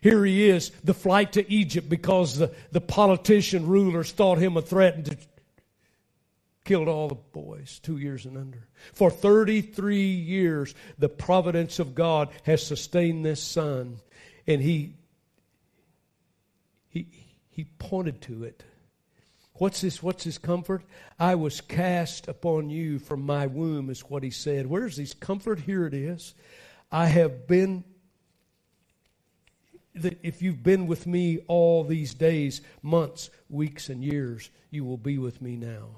Here 0.00 0.24
he 0.24 0.48
is, 0.48 0.70
the 0.82 0.94
flight 0.94 1.32
to 1.34 1.52
Egypt 1.52 1.88
because 1.88 2.36
the, 2.36 2.52
the 2.72 2.80
politician 2.80 3.68
rulers 3.68 4.10
thought 4.10 4.38
him 4.38 4.56
a 4.56 4.62
threat 4.62 4.96
and 4.96 5.16
killed 6.64 6.88
all 6.88 7.08
the 7.08 7.14
boys, 7.14 7.80
two 7.82 7.98
years 7.98 8.24
and 8.24 8.36
under. 8.36 8.66
For 8.92 9.10
33 9.10 9.96
years, 9.96 10.74
the 10.98 11.08
providence 11.08 11.78
of 11.78 11.94
God 11.94 12.30
has 12.44 12.64
sustained 12.64 13.24
this 13.24 13.42
son, 13.42 13.98
and 14.46 14.60
he, 14.60 14.96
he, 16.88 17.06
he 17.50 17.64
pointed 17.78 18.20
to 18.22 18.44
it. 18.44 18.62
What's 19.54 19.82
this? 19.82 20.02
What's 20.02 20.24
his 20.24 20.38
comfort? 20.38 20.82
I 21.18 21.34
was 21.34 21.60
cast 21.60 22.26
upon 22.28 22.70
you 22.70 22.98
from 22.98 23.22
my 23.22 23.46
womb, 23.46 23.90
is 23.90 24.00
what 24.00 24.22
he 24.22 24.30
said. 24.30 24.66
Where's 24.66 24.96
his 24.96 25.14
comfort? 25.14 25.60
Here 25.60 25.86
it 25.86 25.94
is. 25.94 26.34
I 26.90 27.06
have 27.06 27.46
been 27.46 27.84
if 29.94 30.40
you've 30.40 30.62
been 30.62 30.86
with 30.86 31.06
me 31.06 31.40
all 31.48 31.84
these 31.84 32.14
days, 32.14 32.62
months, 32.82 33.30
weeks, 33.50 33.88
and 33.88 34.02
years, 34.02 34.50
you 34.70 34.84
will 34.84 34.96
be 34.96 35.18
with 35.18 35.42
me 35.42 35.56
now. 35.56 35.88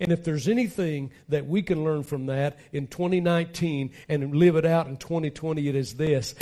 And 0.00 0.12
if 0.12 0.24
there's 0.24 0.48
anything 0.48 1.10
that 1.28 1.46
we 1.46 1.62
can 1.62 1.84
learn 1.84 2.02
from 2.02 2.26
that 2.26 2.58
in 2.72 2.86
2019 2.86 3.90
and 4.08 4.34
live 4.34 4.56
it 4.56 4.64
out 4.64 4.86
in 4.86 4.96
2020, 4.96 5.68
it 5.68 5.74
is 5.74 5.94
this. 5.94 6.34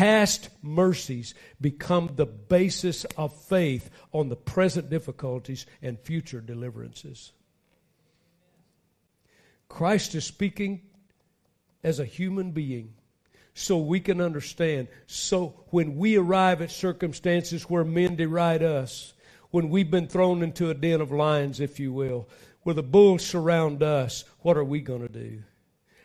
Past 0.00 0.48
mercies 0.62 1.34
become 1.60 2.12
the 2.16 2.24
basis 2.24 3.04
of 3.18 3.38
faith 3.38 3.90
on 4.12 4.30
the 4.30 4.34
present 4.34 4.88
difficulties 4.88 5.66
and 5.82 6.00
future 6.00 6.40
deliverances. 6.40 7.32
Christ 9.68 10.14
is 10.14 10.24
speaking 10.24 10.80
as 11.84 12.00
a 12.00 12.06
human 12.06 12.52
being 12.52 12.94
so 13.52 13.76
we 13.76 14.00
can 14.00 14.22
understand. 14.22 14.88
So 15.06 15.64
when 15.66 15.98
we 15.98 16.16
arrive 16.16 16.62
at 16.62 16.70
circumstances 16.70 17.64
where 17.64 17.84
men 17.84 18.16
deride 18.16 18.62
us, 18.62 19.12
when 19.50 19.68
we've 19.68 19.90
been 19.90 20.08
thrown 20.08 20.42
into 20.42 20.70
a 20.70 20.74
den 20.74 21.02
of 21.02 21.12
lions, 21.12 21.60
if 21.60 21.78
you 21.78 21.92
will, 21.92 22.26
where 22.62 22.74
the 22.74 22.82
bulls 22.82 23.22
surround 23.22 23.82
us, 23.82 24.24
what 24.38 24.56
are 24.56 24.64
we 24.64 24.80
going 24.80 25.02
to 25.06 25.12
do? 25.12 25.42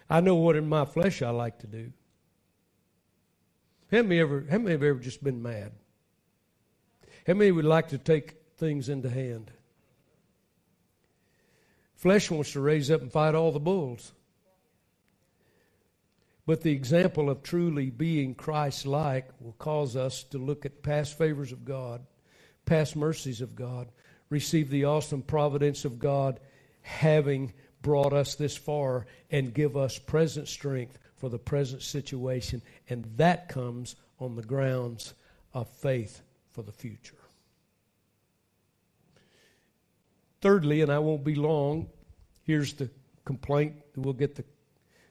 I 0.09 0.19
know 0.19 0.35
what 0.35 0.57
in 0.57 0.67
my 0.67 0.83
flesh 0.83 1.21
I 1.21 1.29
like 1.29 1.59
to 1.59 1.67
do. 1.67 1.93
How 3.91 4.01
many, 4.01 4.19
ever, 4.19 4.45
how 4.49 4.57
many 4.57 4.71
have 4.71 4.83
ever 4.83 4.99
just 4.99 5.23
been 5.23 5.41
mad? 5.41 5.71
How 7.27 7.33
many 7.33 7.51
would 7.51 7.65
like 7.65 7.89
to 7.89 7.97
take 7.97 8.35
things 8.57 8.89
into 8.89 9.09
hand? 9.09 9.51
Flesh 11.95 12.29
wants 12.29 12.51
to 12.53 12.59
raise 12.59 12.91
up 12.91 13.01
and 13.01 13.11
fight 13.11 13.35
all 13.35 13.51
the 13.51 13.59
bulls. 13.59 14.13
But 16.45 16.61
the 16.61 16.71
example 16.71 17.29
of 17.29 17.41
truly 17.41 17.89
being 17.89 18.35
Christ 18.35 18.85
like 18.85 19.29
will 19.39 19.53
cause 19.53 19.95
us 19.95 20.23
to 20.25 20.37
look 20.37 20.65
at 20.65 20.83
past 20.83 21.17
favors 21.17 21.51
of 21.51 21.65
God, 21.65 22.05
past 22.65 22.95
mercies 22.95 23.41
of 23.41 23.55
God, 23.55 23.87
receive 24.29 24.69
the 24.69 24.85
awesome 24.85 25.23
providence 25.23 25.85
of 25.85 25.97
God, 25.97 26.39
having 26.81 27.53
brought 27.81 28.13
us 28.13 28.35
this 28.35 28.55
far, 28.55 29.07
and 29.31 29.53
give 29.53 29.75
us 29.75 29.97
present 29.97 30.47
strength 30.47 30.99
for 31.15 31.29
the 31.29 31.39
present 31.39 31.81
situation. 31.81 32.61
And 32.89 33.05
that 33.17 33.49
comes 33.49 33.95
on 34.19 34.35
the 34.35 34.43
grounds 34.43 35.13
of 35.53 35.67
faith 35.67 36.21
for 36.51 36.63
the 36.63 36.71
future. 36.71 37.15
Thirdly, 40.41 40.81
and 40.81 40.91
I 40.91 40.99
won't 40.99 41.23
be 41.23 41.35
long, 41.35 41.87
here's 42.43 42.73
the 42.73 42.89
complaint. 43.23 43.75
We'll 43.95 44.13
get 44.13 44.35
the 44.35 44.43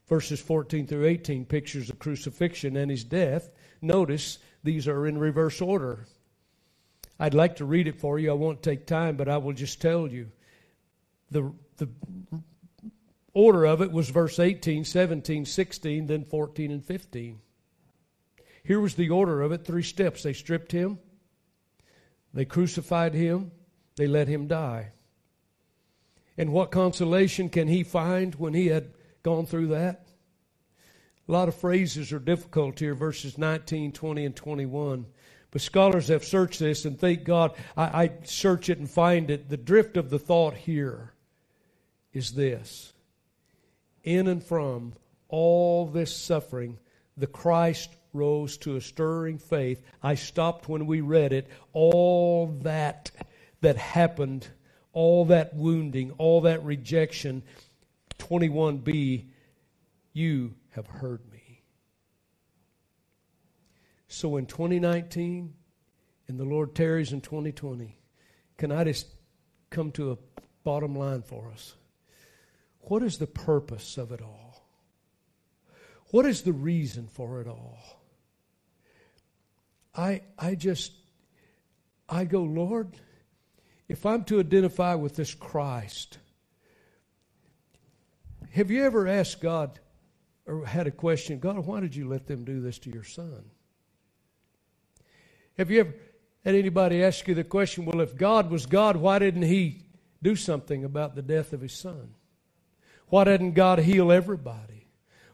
verses 0.09 0.41
14 0.41 0.87
through 0.87 1.07
18 1.07 1.45
pictures 1.47 1.91
of 1.91 1.99
crucifixion 1.99 2.77
and 2.77 2.91
his 2.91 3.05
death. 3.05 3.51
Notice 3.81 4.39
these 4.63 4.87
are 4.87 5.07
in 5.07 5.19
reverse 5.19 5.61
order. 5.61 6.07
I'd 7.19 7.35
like 7.35 7.57
to 7.57 7.65
read 7.65 7.87
it 7.87 8.01
for 8.01 8.19
you. 8.19 8.31
I 8.31 8.35
won't 8.35 8.63
take 8.63 8.87
time, 8.87 9.17
but 9.17 9.29
I 9.29 9.37
will 9.39 9.53
just 9.53 9.81
tell 9.81 10.07
you. 10.07 10.31
The, 11.31 11.53
the 11.79 11.89
order 13.35 13.65
of 13.65 13.83
it 13.83 13.93
was 13.93 14.09
verse 14.11 14.39
18, 14.39 14.85
17, 14.85 15.45
16, 15.45 16.07
then 16.07 16.25
14 16.25 16.71
and 16.71 16.85
15. 16.85 17.41
Here 18.63 18.81
was 18.81 18.95
the 18.95 19.11
order 19.11 19.43
of 19.43 19.53
it 19.53 19.65
three 19.65 19.83
steps. 19.83 20.23
They 20.23 20.33
stripped 20.33 20.73
him, 20.73 20.99
they 22.33 22.45
crucified 22.45 23.15
him, 23.15 23.51
they 23.97 24.07
let 24.07 24.29
him 24.29 24.47
die. 24.47 24.93
And 26.39 26.53
what 26.53 26.71
consolation 26.71 27.49
can 27.49 27.69
he 27.69 27.85
find 27.85 28.35
when 28.37 28.55
he 28.55 28.69
had 28.69 28.91
gone 29.23 29.47
through 29.47 29.69
that? 29.69 30.09
A 31.29 31.33
lot 31.33 31.49
of 31.49 31.55
phrases 31.55 32.13
are 32.13 32.19
difficult 32.19 32.79
here, 32.79 32.95
verses 32.95 33.39
19, 33.39 33.93
20, 33.93 34.25
and 34.25 34.37
21. 34.37 35.07
But 35.51 35.61
scholars 35.61 36.09
have 36.09 36.25
searched 36.25 36.59
this, 36.59 36.85
and 36.85 36.99
thank 36.99 37.25
God 37.25 37.55
I, 37.77 38.05
I 38.05 38.11
search 38.25 38.69
it 38.69 38.79
and 38.79 38.91
find 38.91 39.31
it. 39.31 39.49
The 39.49 39.57
drift 39.57 39.97
of 39.97 40.11
the 40.11 40.19
thought 40.19 40.55
here 40.55 41.13
is 42.13 42.33
this 42.33 42.94
In 44.05 44.29
and 44.29 44.43
from 44.43 44.93
all 45.29 45.87
this 45.87 46.15
suffering, 46.17 46.79
the 47.17 47.27
Christ 47.27 47.91
rose 48.13 48.57
to 48.59 48.77
a 48.77 48.81
stirring 48.81 49.39
faith. 49.39 49.83
I 50.03 50.15
stopped 50.15 50.69
when 50.69 50.87
we 50.87 51.01
read 51.01 51.33
it. 51.33 51.49
All 51.73 52.47
that 52.63 53.11
that 53.61 53.77
happened, 53.77 54.47
all 54.93 55.25
that 55.27 55.55
wounding, 55.55 56.13
all 56.19 56.43
that 56.43 56.63
rejection, 56.65 57.43
21b, 58.19 59.25
you 60.13 60.55
have 60.71 60.87
heard 60.87 61.21
me. 61.33 61.63
So 64.07 64.37
in 64.37 64.47
2019, 64.47 65.55
and 66.29 66.39
the 66.39 66.45
Lord 66.45 66.75
tarries 66.75 67.13
in 67.13 67.21
2020, 67.21 67.99
can 68.59 68.71
I 68.71 68.85
just 68.85 69.09
come 69.71 69.91
to 69.93 70.13
a 70.13 70.19
bottom 70.63 70.97
line 70.97 71.23
for 71.23 71.51
us? 71.51 71.75
What 72.87 73.03
is 73.03 73.19
the 73.19 73.27
purpose 73.27 73.99
of 73.99 74.13
it 74.13 74.21
all? 74.21 74.67
What 76.11 76.27
is 76.27 76.43
the 76.43 76.53
reason 76.53 77.09
for 77.09 77.41
it 77.41 77.49
all? 77.49 77.79
I, 79.97 80.23
I 80.39 80.55
just, 80.55 80.93
I 82.09 82.25
go, 82.25 82.43
Lord, 82.43 82.97
if 83.89 84.05
I'm 84.05 84.25
to 84.25 84.41
identify 84.41 84.95
with 84.95 85.17
this 85.17 85.35
Christ, 85.35 86.19
have 88.51 88.71
you 88.71 88.85
ever 88.85 89.09
asked 89.09 89.41
God 89.41 89.79
or 90.47 90.67
had 90.67 90.87
a 90.87 90.91
question, 90.91 91.39
God, 91.39 91.59
why 91.59 91.81
did 91.81 91.97
you 91.97 92.07
let 92.07 92.27
them 92.27 92.45
do 92.45 92.61
this 92.61 92.79
to 92.81 92.91
your 92.91 93.05
son? 93.05 93.45
Have 95.57 95.71
you 95.71 95.81
ever 95.81 95.95
had 96.45 96.55
anybody 96.55 97.03
ask 97.03 97.27
you 97.27 97.35
the 97.35 97.45
question, 97.45 97.85
well, 97.87 98.01
if 98.01 98.17
God 98.17 98.51
was 98.51 98.67
God, 98.67 98.97
why 98.97 99.19
didn't 99.19 99.43
He 99.43 99.87
do 100.23 100.37
something 100.37 100.85
about 100.85 101.15
the 101.15 101.23
death 101.23 101.53
of 101.53 101.61
His 101.61 101.73
son? 101.73 102.15
Why 103.15 103.23
didn't 103.23 103.53
God 103.53 103.79
heal 103.79 104.11
everybody? 104.11 104.89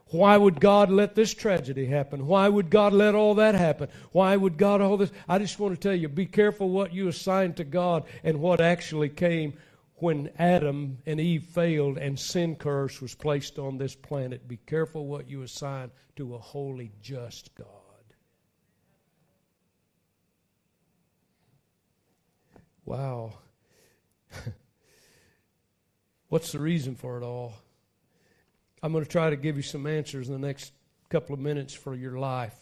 Why 0.08 0.36
would 0.36 0.60
God 0.60 0.90
let 0.90 1.14
this 1.14 1.32
tragedy 1.32 1.86
happen? 1.86 2.26
Why 2.26 2.46
would 2.46 2.68
God 2.68 2.92
let 2.92 3.14
all 3.14 3.36
that 3.36 3.54
happen? 3.54 3.88
Why 4.12 4.36
would 4.36 4.58
God 4.58 4.82
all 4.82 4.98
this? 4.98 5.10
I 5.26 5.38
just 5.38 5.58
want 5.58 5.74
to 5.74 5.80
tell 5.80 5.96
you 5.96 6.06
be 6.06 6.26
careful 6.26 6.68
what 6.68 6.92
you 6.92 7.08
assign 7.08 7.54
to 7.54 7.64
God 7.64 8.04
and 8.22 8.38
what 8.38 8.60
actually 8.60 9.08
came 9.08 9.54
when 9.94 10.28
Adam 10.38 10.98
and 11.06 11.18
Eve 11.18 11.44
failed 11.44 11.96
and 11.96 12.20
sin 12.20 12.54
curse 12.54 13.00
was 13.00 13.14
placed 13.14 13.58
on 13.58 13.78
this 13.78 13.94
planet. 13.94 14.46
Be 14.46 14.58
careful 14.58 15.06
what 15.06 15.30
you 15.30 15.40
assign 15.40 15.90
to 16.16 16.34
a 16.34 16.38
holy, 16.38 16.92
just 17.00 17.54
God. 17.54 17.66
Wow. 22.84 23.38
What's 26.28 26.52
the 26.52 26.58
reason 26.58 26.94
for 26.94 27.16
it 27.16 27.24
all? 27.24 27.54
I'm 28.82 28.92
going 28.92 29.04
to 29.04 29.10
try 29.10 29.30
to 29.30 29.36
give 29.36 29.56
you 29.56 29.62
some 29.62 29.86
answers 29.86 30.28
in 30.28 30.32
the 30.40 30.46
next 30.46 30.72
couple 31.08 31.34
of 31.34 31.40
minutes 31.40 31.74
for 31.74 31.94
your 31.94 32.18
life. 32.18 32.56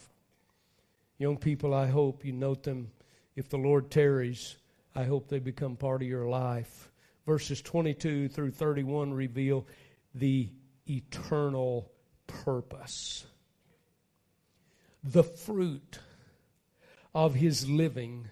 Young 1.19 1.37
people, 1.37 1.75
I 1.75 1.87
hope 1.87 2.25
you 2.25 2.33
note 2.33 2.63
them. 2.63 2.91
If 3.37 3.49
the 3.49 3.59
Lord 3.59 3.91
tarries, 3.91 4.57
I 4.95 5.05
hope 5.05 5.29
they 5.29 5.39
become 5.39 5.77
part 5.77 6.03
of 6.03 6.09
your 6.09 6.27
life 6.27 6.89
verses 7.29 7.61
22 7.61 8.27
through 8.29 8.51
31 8.51 9.13
reveal 9.13 9.67
the 10.15 10.49
eternal 10.89 11.93
purpose. 12.27 13.27
The 15.05 15.23
fruit 15.23 15.99
of 17.15 17.35
his 17.35 17.69
living, 17.69 18.29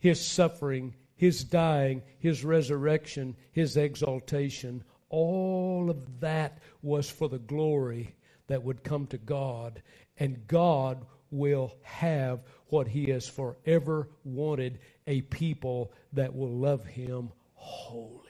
his 0.00 0.20
suffering, 0.20 0.96
his 1.14 1.44
dying, 1.44 2.02
his 2.18 2.44
resurrection, 2.44 3.36
his 3.52 3.76
exaltation, 3.76 4.82
all 5.10 5.90
of 5.90 6.20
that 6.20 6.58
was 6.82 7.10
for 7.10 7.28
the 7.28 7.38
glory 7.38 8.14
that 8.48 8.62
would 8.62 8.82
come 8.82 9.06
to 9.08 9.18
God. 9.18 9.82
And 10.18 10.46
God 10.46 11.06
will 11.30 11.74
have 11.82 12.40
what 12.68 12.88
he 12.88 13.06
has 13.10 13.28
forever 13.28 14.08
wanted 14.24 14.78
a 15.06 15.22
people 15.22 15.92
that 16.12 16.34
will 16.34 16.52
love 16.52 16.86
him 16.86 17.30
wholly. 17.54 18.24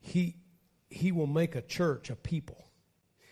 He, 0.00 0.36
he 0.90 1.12
will 1.12 1.26
make 1.26 1.54
a 1.56 1.62
church, 1.62 2.10
a 2.10 2.16
people. 2.16 2.68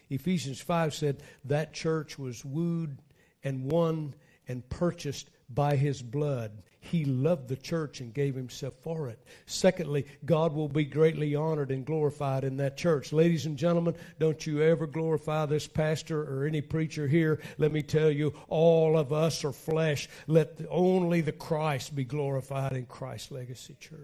Ephesians 0.08 0.60
5 0.60 0.94
said 0.94 1.22
that 1.44 1.72
church 1.72 2.18
was 2.18 2.44
wooed 2.44 2.98
and 3.44 3.70
won 3.70 4.14
and 4.48 4.68
purchased 4.68 5.30
by 5.54 5.76
his 5.76 6.02
blood. 6.02 6.62
He 6.80 7.04
loved 7.04 7.48
the 7.48 7.56
church 7.56 8.00
and 8.00 8.12
gave 8.12 8.34
himself 8.34 8.74
for 8.82 9.08
it. 9.08 9.24
Secondly, 9.46 10.04
God 10.24 10.52
will 10.52 10.68
be 10.68 10.84
greatly 10.84 11.36
honored 11.36 11.70
and 11.70 11.86
glorified 11.86 12.42
in 12.42 12.56
that 12.56 12.76
church. 12.76 13.12
Ladies 13.12 13.46
and 13.46 13.56
gentlemen, 13.56 13.94
don't 14.18 14.44
you 14.44 14.62
ever 14.62 14.88
glorify 14.88 15.46
this 15.46 15.68
pastor 15.68 16.22
or 16.22 16.44
any 16.44 16.60
preacher 16.60 17.06
here. 17.06 17.40
Let 17.56 17.70
me 17.70 17.82
tell 17.82 18.10
you, 18.10 18.34
all 18.48 18.98
of 18.98 19.12
us 19.12 19.44
are 19.44 19.52
flesh. 19.52 20.08
Let 20.26 20.58
only 20.68 21.20
the 21.20 21.32
Christ 21.32 21.94
be 21.94 22.04
glorified 22.04 22.72
in 22.72 22.86
Christ's 22.86 23.30
legacy 23.30 23.76
church. 23.78 23.98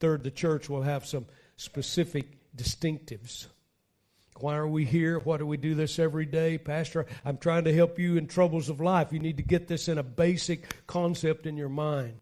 Third, 0.00 0.24
the 0.24 0.30
church 0.30 0.70
will 0.70 0.82
have 0.82 1.06
some 1.06 1.26
specific 1.56 2.26
distinctives. 2.56 3.48
Why 4.40 4.56
are 4.56 4.66
we 4.66 4.84
here? 4.84 5.18
Why 5.18 5.36
do 5.36 5.46
we 5.46 5.56
do 5.56 5.74
this 5.74 5.98
every 5.98 6.26
day? 6.26 6.58
Pastor, 6.58 7.06
I'm 7.24 7.38
trying 7.38 7.64
to 7.64 7.74
help 7.74 7.98
you 7.98 8.16
in 8.16 8.26
troubles 8.26 8.68
of 8.68 8.80
life. 8.80 9.12
You 9.12 9.18
need 9.18 9.36
to 9.36 9.42
get 9.42 9.68
this 9.68 9.88
in 9.88 9.98
a 9.98 10.02
basic 10.02 10.86
concept 10.86 11.46
in 11.46 11.56
your 11.56 11.68
mind. 11.68 12.20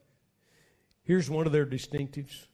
Here's 1.03 1.31
one 1.31 1.47
of 1.47 1.53
their 1.53 1.67
distinctives. 1.67 2.47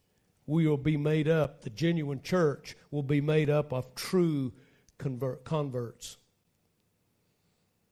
We 0.47 0.69
will 0.69 0.77
be 0.77 0.97
made 0.97 1.29
up, 1.29 1.63
the 1.63 1.71
genuine 1.71 2.23
church 2.23 2.77
will 2.91 3.03
be 3.03 3.21
made 3.21 3.51
up 3.51 3.73
of 3.73 3.95
true 3.97 4.53
convert, 4.99 5.45
converts. 5.45 6.17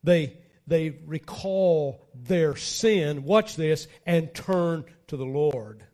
They, 0.05 0.39
they 0.67 0.91
recall 1.07 2.07
their 2.15 2.55
sin, 2.55 3.25
watch 3.25 3.57
this, 3.57 3.89
and 4.07 4.33
turn 4.33 4.85
to 5.09 5.17
the 5.17 5.25
Lord. 5.25 5.85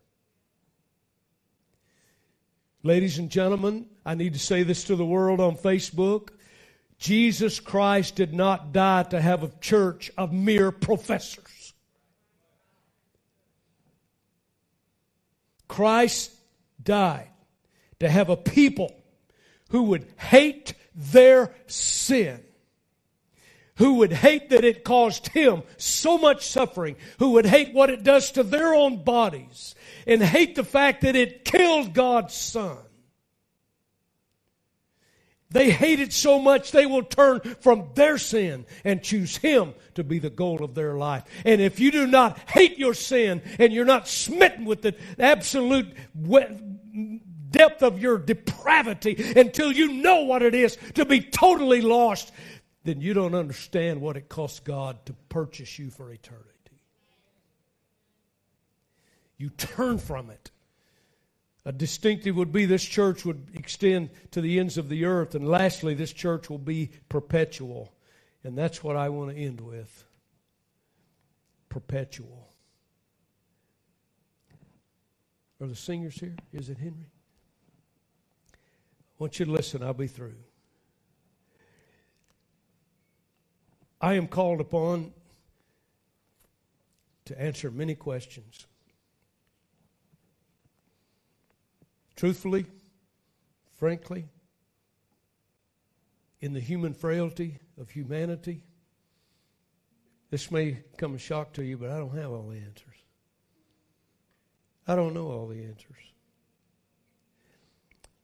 Ladies 2.83 3.19
and 3.19 3.31
gentlemen, 3.31 3.87
I 4.07 4.15
need 4.15 4.33
to 4.33 4.39
say 4.39 4.63
this 4.63 4.85
to 4.85 4.97
the 4.97 5.05
world 5.05 5.39
on 5.39 5.57
Facebook. 5.57 6.31
Jesus 6.99 7.61
Christ 7.61 8.17
did 8.17 8.33
not 8.33 8.73
die 8.73 9.03
to 9.05 9.21
have 9.21 9.43
a 9.43 9.53
church 9.61 10.11
of 10.17 10.33
mere 10.33 10.71
professors. 10.71 11.75
Christ 15.69 16.33
died 16.83 17.29
to 18.01 18.09
have 18.09 18.31
a 18.31 18.37
people 18.37 18.95
who 19.69 19.85
would 19.85 20.07
hate 20.17 20.75
their 20.95 21.55
sin, 21.67 22.43
who 23.81 23.95
would 23.95 24.13
hate 24.13 24.51
that 24.51 24.63
it 24.63 24.85
caused 24.85 25.29
him 25.29 25.63
so 25.79 26.19
much 26.19 26.47
suffering, 26.47 26.97
who 27.19 27.31
would 27.31 27.47
hate 27.47 27.73
what 27.73 27.89
it 27.89 28.03
does 28.03 28.31
to 28.31 28.43
their 28.43 28.75
own 28.75 29.03
bodies, 29.03 29.75
and 30.07 30.23
hate 30.23 30.55
the 30.55 30.63
fact 30.63 31.01
that 31.01 31.17
it 31.17 31.47
killed 31.47 31.95
God's 31.95 32.35
Son. 32.35 32.77
They 35.49 35.71
hate 35.71 35.99
it 35.99 36.13
so 36.13 36.39
much 36.39 36.73
they 36.73 36.85
will 36.85 37.03
turn 37.03 37.41
from 37.61 37.89
their 37.95 38.19
sin 38.19 38.67
and 38.85 39.03
choose 39.03 39.39
Him 39.39 39.73
to 39.95 40.05
be 40.05 40.19
the 40.19 40.29
goal 40.29 40.63
of 40.63 40.75
their 40.75 40.95
life. 40.95 41.25
And 41.47 41.63
if 41.63 41.81
you 41.81 41.91
do 41.91 42.07
not 42.07 42.39
hate 42.51 42.79
your 42.79 42.93
sin 42.93 43.41
and 43.59 43.73
you're 43.73 43.87
not 43.87 44.07
smitten 44.07 44.67
with 44.67 44.83
the 44.83 44.95
absolute 45.19 45.89
depth 47.51 47.83
of 47.83 48.01
your 48.01 48.19
depravity 48.19 49.33
until 49.37 49.73
you 49.73 49.95
know 49.95 50.25
what 50.25 50.43
it 50.43 50.55
is 50.55 50.77
to 50.97 51.07
be 51.07 51.23
totally 51.23 51.81
lost, 51.81 52.31
then 52.85 53.01
you 53.01 53.15
don't 53.15 53.35
understand 53.35 54.01
what 54.01 54.17
it 54.17 54.29
costs 54.29 54.61
God 54.61 55.05
to 55.07 55.13
purchase 55.29 55.79
you 55.79 55.91
for 55.91 56.11
eternity. 56.11 56.49
You 59.37 59.51
turn 59.51 59.99
from 59.99 60.31
it. 60.31 60.51
A 61.65 61.73
distinctive 61.73 62.37
would 62.37 62.53
be 62.53 62.65
this 62.65 62.85
church 62.85 63.25
would 63.25 63.49
extend 63.55 64.11
to 64.31 64.41
the 64.41 64.59
ends 64.59 64.79
of 64.79 64.89
the 64.89 65.05
earth. 65.05 65.35
And 65.35 65.47
lastly, 65.47 65.95
this 65.95 66.13
church 66.13 66.49
will 66.49 66.59
be 66.59 66.91
perpetual. 67.09 67.93
And 68.45 68.57
that's 68.57 68.83
what 68.83 68.97
I 68.97 69.11
want 69.11 69.31
to 69.31 69.37
end 69.37 69.61
with 69.61 70.05
perpetual. 71.69 72.49
Are 75.61 75.67
the 75.67 75.77
singers 75.77 76.15
here? 76.15 76.37
Is 76.53 76.71
it 76.71 76.79
Henry? 76.79 77.11
I 78.53 78.57
want 79.19 79.39
you 79.39 79.45
to 79.45 79.53
listen. 79.53 79.83
I'll 79.83 79.93
be 79.93 80.07
through. 80.07 80.37
I 84.01 84.15
am 84.15 84.27
called 84.29 84.61
upon 84.61 85.13
to 87.27 87.41
answer 87.41 87.71
many 87.71 87.95
questions. 87.95 88.67
Truthfully, 92.17 92.67
frankly, 93.79 94.27
in 96.41 96.55
the 96.55 96.61
human 96.61 96.95
frailty 96.95 97.59
of 97.79 97.91
humanity, 97.91 98.63
this 100.31 100.51
may 100.51 100.79
come 100.97 101.15
as 101.15 101.21
shock 101.21 101.53
to 101.55 101.63
you, 101.63 101.77
but 101.77 101.91
I 101.91 101.99
don't 101.99 102.17
have 102.17 102.31
all 102.31 102.49
the 102.49 102.59
answers. 102.59 102.97
I 104.87 104.95
don't 104.95 105.15
know 105.15 105.29
all 105.31 105.47
the 105.47 105.63
answers. 105.63 105.97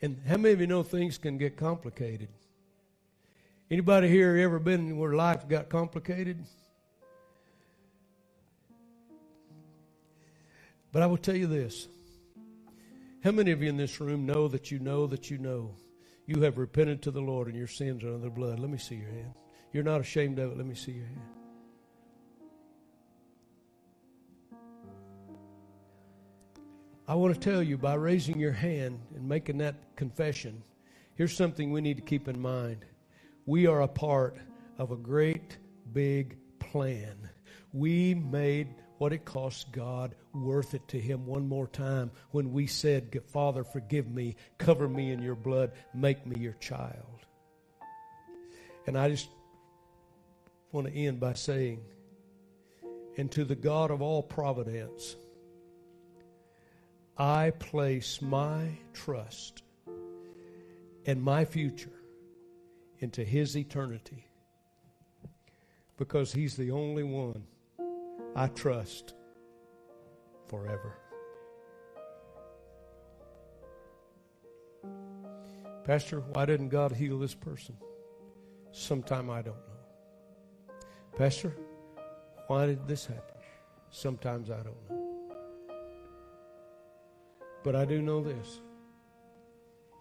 And 0.01 0.21
how 0.27 0.37
many 0.37 0.53
of 0.53 0.61
you 0.61 0.67
know 0.67 0.83
things 0.83 1.19
can 1.19 1.39
get 1.39 1.57
complicated? 1.57 2.29
Anybody 3.69 4.09
here 4.09 4.37
ever 4.37 4.61
been 4.61 4.97
where 4.97 5.15
life 5.15 5.49
got 5.49 5.69
complicated? 5.69 6.45
But 10.93 11.03
I 11.03 11.07
will 11.07 11.17
tell 11.17 11.37
you 11.37 11.49
this 11.49 11.89
how 13.25 13.33
many 13.33 13.51
of 13.51 13.61
you 13.61 13.69
in 13.69 13.77
this 13.77 14.01
room 14.01 14.25
know 14.25 14.47
that 14.47 14.71
you 14.71 14.79
know 14.79 15.09
that 15.09 15.31
you 15.31 15.39
know 15.39 15.75
you 16.27 16.43
have 16.43 16.59
repented 16.59 17.03
to 17.03 17.11
the 17.11 17.21
Lord 17.21 17.49
and 17.49 17.57
your 17.57 17.67
sins 17.67 18.05
are 18.05 18.15
under 18.15 18.21
the 18.21 18.31
blood? 18.31 18.61
Let 18.61 18.71
me 18.71 18.79
see 18.79 18.95
your 18.95 19.11
hand. 19.11 19.35
You're 19.73 19.83
not 19.83 20.01
ashamed 20.01 20.39
of 20.39 20.53
it. 20.53 20.57
Let 20.57 20.67
me 20.67 20.77
see 20.77 20.93
your 20.93 21.07
hand. 21.07 21.21
I 27.09 27.15
want 27.15 27.35
to 27.35 27.41
tell 27.41 27.63
you 27.63 27.77
by 27.77 27.95
raising 27.95 28.39
your 28.39 28.53
hand 28.53 29.01
and 29.15 29.29
making 29.29 29.59
that 29.59 29.75
confession, 29.97 30.63
here's 31.17 31.37
something 31.37 31.73
we 31.73 31.81
need 31.81 31.97
to 31.97 32.03
keep 32.03 32.29
in 32.29 32.41
mind. 32.41 32.85
We 33.47 33.69
are 33.69 33.83
a 33.83 33.89
part 33.89 34.37
of 34.77 34.91
a 34.91 34.97
great 34.97 35.57
big 35.93 36.37
plan. 36.59 37.17
We 37.73 38.13
made 38.13 38.75
what 38.99 39.13
it 39.13 39.25
cost 39.25 39.71
God 39.71 40.17
worth 40.35 40.75
it 40.75 40.89
to 40.89 41.01
Him 41.01 41.27
one 41.27 41.49
more 41.49 41.69
time 41.69 42.11
when 42.33 42.53
we 42.53 42.67
said, 42.67 43.21
Father, 43.29 43.63
forgive 43.63 44.09
me, 44.09 44.35
cover 44.59 44.89
me 44.89 45.13
in 45.13 45.23
your 45.23 45.37
blood, 45.37 45.73
make 45.95 46.27
me 46.27 46.41
your 46.41 46.55
child. 46.55 47.25
And 48.87 48.99
I 48.99 49.11
just 49.11 49.29
want 50.73 50.89
to 50.89 50.93
end 50.93 51.21
by 51.21 51.35
saying, 51.35 51.81
and 53.17 53.31
to 53.31 53.45
the 53.45 53.55
God 53.55 53.93
of 53.93 54.03
all 54.03 54.25
providence, 54.25 55.15
I 57.17 57.51
place 57.51 58.21
my 58.21 58.71
trust 58.93 59.63
and 61.07 61.23
my 61.23 61.45
future 61.45 61.96
into 63.01 63.25
His 63.25 63.57
eternity 63.57 64.27
because 65.97 66.33
He's 66.33 66.57
the 66.57 66.71
only 66.71 67.03
one 67.03 67.45
I 68.35 68.49
trust 68.49 69.15
forever. 70.49 70.99
Pastor, 75.85 76.21
why 76.33 76.45
didn't 76.47 76.71
God 76.71 76.93
heal 76.93 77.19
this 77.19 77.35
person? 77.35 77.77
Sometime 78.73 79.31
I 79.31 79.41
don't 79.41 79.55
know. 79.55 80.77
Pastor, 81.17 81.57
why 82.49 82.67
did 82.67 82.87
this 82.87 83.07
happen? 83.07 83.37
Sometimes 83.91 84.51
I 84.51 84.57
don't 84.57 84.91
know. 84.91 85.33
But 87.63 87.75
I 87.75 87.85
do 87.85 88.03
know 88.03 88.23
this 88.23 88.61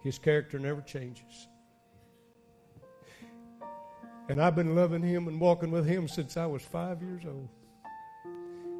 His 0.02 0.18
character 0.18 0.58
never 0.58 0.82
changes. 0.82 1.48
And 4.28 4.42
I've 4.42 4.56
been 4.56 4.74
loving 4.74 5.02
Him 5.02 5.28
and 5.28 5.40
walking 5.40 5.70
with 5.70 5.86
Him 5.86 6.08
since 6.08 6.36
I 6.36 6.46
was 6.46 6.62
five 6.62 7.02
years 7.02 7.22
old. 7.24 7.48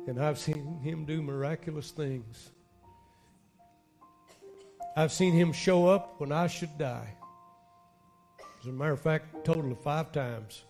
And 0.06 0.22
I've 0.22 0.38
seen 0.38 0.78
him 0.82 1.04
do 1.04 1.20
miraculous 1.20 1.90
things. 1.90 2.50
I've 4.96 5.12
seen 5.12 5.34
him 5.34 5.52
show 5.52 5.88
up 5.88 6.20
when 6.20 6.30
I 6.30 6.46
should 6.46 6.78
die. 6.78 7.12
As 8.60 8.66
a 8.66 8.72
matter 8.72 8.92
of 8.92 9.00
fact, 9.00 9.34
a 9.34 9.40
total 9.42 9.72
of 9.72 9.80
five 9.80 10.12
times. 10.12 10.64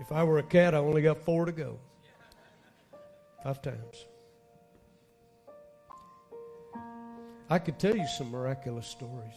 If 0.00 0.10
I 0.10 0.24
were 0.24 0.38
a 0.38 0.42
cat, 0.42 0.74
I 0.74 0.78
only 0.78 1.02
got 1.02 1.18
four 1.18 1.44
to 1.44 1.52
go. 1.52 1.78
Five 3.42 3.60
times. 3.60 4.06
I 7.50 7.58
could 7.58 7.78
tell 7.78 7.94
you 7.94 8.06
some 8.08 8.30
miraculous 8.30 8.86
stories. 8.86 9.34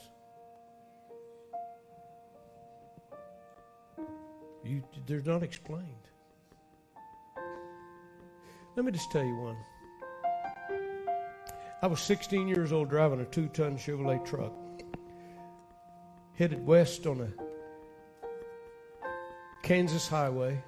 You, 4.67 4.83
they're 5.05 5.21
not 5.21 5.43
explained. 5.43 5.85
Let 8.75 8.85
me 8.85 8.91
just 8.91 9.09
tell 9.11 9.23
you 9.23 9.35
one. 9.35 9.55
I 11.81 11.87
was 11.87 12.01
16 12.01 12.49
years 12.49 12.73
old 12.73 12.89
driving 12.89 13.21
a 13.21 13.25
two 13.25 13.47
ton 13.47 13.77
Chevrolet 13.77 14.25
truck, 14.25 14.51
headed 16.33 16.65
west 16.65 17.07
on 17.07 17.21
a 17.21 17.31
Kansas 19.63 20.07
highway 20.07 20.61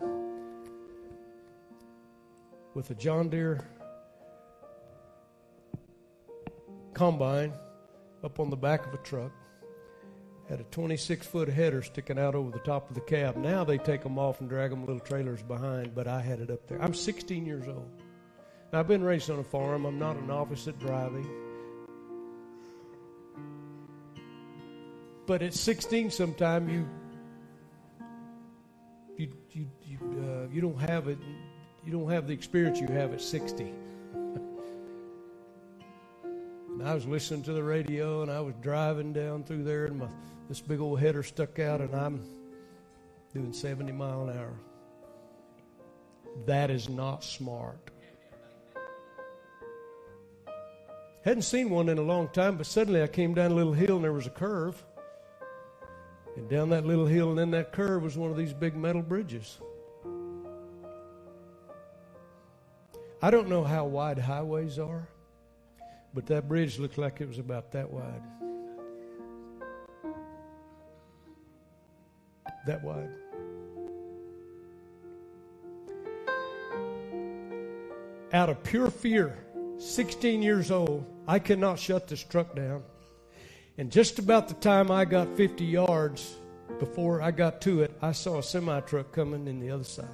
with 2.74 2.90
a 2.92 2.96
John 2.96 3.28
Deere 3.28 3.68
combine 6.94 7.52
up 8.24 8.40
on 8.40 8.50
the 8.50 8.58
back 8.58 8.86
of 8.86 8.94
a 8.94 8.98
truck 8.98 9.32
had 10.50 10.60
a 10.60 10.64
26 10.64 11.28
foot 11.28 11.48
header 11.48 11.84
sticking 11.84 12.18
out 12.18 12.34
over 12.34 12.50
the 12.50 12.60
top 12.60 12.90
of 12.90 12.96
the 12.96 13.02
cab. 13.02 13.38
Now 13.38 13.64
they 13.64 13.78
take 13.78 14.02
them 14.02 14.18
off 14.18 14.42
and 14.42 14.50
drag 14.50 14.72
them 14.72 14.82
little 14.82 15.00
trailers 15.00 15.44
behind, 15.44 15.94
but 15.94 16.08
I 16.08 16.22
had 16.22 16.40
it 16.40 16.50
up 16.50 16.68
there. 16.68 16.82
I'm 16.82 16.96
16 16.96 17.46
years 17.46 17.68
old. 17.68 17.88
Now, 18.74 18.80
I've 18.80 18.88
been 18.88 19.04
raised 19.04 19.30
on 19.30 19.38
a 19.38 19.44
farm. 19.44 19.86
I'm 19.86 20.00
not 20.00 20.16
an 20.18 20.32
office 20.32 20.68
at 20.68 20.80
driving. 20.80 21.30
But 25.28 25.44
at 25.44 25.54
16, 25.54 26.10
sometime 26.10 26.68
you 26.68 26.90
you 29.18 29.32
you 29.52 29.68
you, 29.84 29.98
uh, 30.02 30.52
you 30.52 30.62
don't 30.62 30.80
have 30.80 31.08
it. 31.08 31.20
You 31.86 31.92
don't 31.92 32.10
have 32.10 32.26
the 32.26 32.34
experience 32.34 32.80
you 32.80 32.88
have 32.88 33.14
at 33.14 33.22
60 33.22 33.72
and 36.80 36.88
I 36.88 36.94
was 36.94 37.06
listening 37.06 37.44
to 37.44 37.54
the 37.54 37.64
radio, 37.64 38.22
and 38.22 38.32
I 38.32 38.40
was 38.40 38.56
driving 38.62 39.12
down 39.12 39.44
through 39.44 39.64
there, 39.64 39.86
and 39.86 40.00
my 40.00 40.08
this 40.48 40.62
big 40.62 40.80
old 40.80 41.00
header 41.00 41.22
stuck 41.22 41.60
out, 41.60 41.82
and 41.82 41.94
I'm 41.94 42.24
doing 43.34 43.54
70 43.54 43.92
mile 43.92 44.30
an 44.30 44.38
hour. 44.38 44.54
That 46.46 46.72
is 46.72 46.90
not 46.90 47.24
smart. 47.24 47.92
Hadn't 51.24 51.44
seen 51.44 51.70
one 51.70 51.90
in 51.90 51.98
a 51.98 52.02
long 52.02 52.30
time, 52.30 52.56
but 52.56 52.66
suddenly 52.66 53.04
I 53.04 53.08
came 53.08 53.34
down 53.34 53.52
a 53.52 53.56
little 53.56 53.74
hill 53.74 53.98
and 53.98 54.04
there 54.04 54.14
was 54.14 54.26
a 54.26 54.32
curve. 54.32 54.82
And 56.38 56.50
down 56.50 56.70
that 56.70 56.86
little 56.86 57.06
hill 57.06 57.32
and 57.32 57.40
in 57.40 57.52
that 57.52 57.74
curve 57.74 58.02
was 58.02 58.18
one 58.18 58.32
of 58.32 58.38
these 58.38 58.54
big 58.54 58.76
metal 58.76 59.02
bridges. 59.02 59.60
I 63.22 63.30
don't 63.30 63.50
know 63.50 63.66
how 63.66 63.86
wide 63.86 64.18
highways 64.18 64.80
are, 64.80 65.10
but 66.14 66.26
that 66.28 66.48
bridge 66.48 66.80
looked 66.80 66.98
like 66.98 67.22
it 67.22 67.28
was 67.28 67.40
about 67.40 67.72
that 67.72 67.90
wide. 67.92 68.22
That 72.66 72.84
wide. 72.84 73.10
Out 78.32 78.50
of 78.50 78.64
pure 78.64 78.92
fear, 78.92 79.38
16 79.80 80.42
years 80.42 80.72
old, 80.72 81.06
I 81.28 81.40
cannot 81.40 81.80
shut 81.80 82.08
this 82.08 82.24
truck 82.24 82.56
down. 82.56 82.84
And 83.78 83.92
just 83.92 84.20
about 84.20 84.48
the 84.50 84.56
time 84.56 84.92
I 84.92 85.06
got 85.06 85.36
50 85.38 85.64
yards 85.64 86.36
before 86.80 87.22
I 87.22 87.32
got 87.32 87.62
to 87.62 87.82
it, 87.84 87.98
I 88.02 88.12
saw 88.12 88.40
a 88.40 88.44
semi 88.44 88.82
truck 88.82 89.12
coming 89.12 89.48
in 89.48 89.60
the 89.60 89.72
other 89.72 89.84
side. 89.84 90.08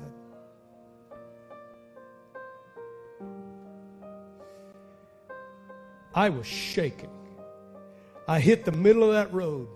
I 6.15 6.29
was 6.29 6.47
shaking. 6.47 7.09
I 8.25 8.39
hit 8.39 8.63
the 8.63 8.71
middle 8.71 9.03
of 9.03 9.11
that 9.11 9.33
road. 9.33 9.67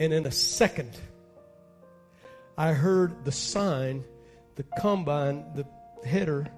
And 0.00 0.12
in 0.12 0.26
a 0.26 0.32
second, 0.32 0.98
I 2.58 2.72
heard 2.72 3.24
the 3.24 3.30
sign, 3.30 4.04
the 4.56 4.64
combine, 4.64 5.44
the 5.54 5.64
header 6.06 6.48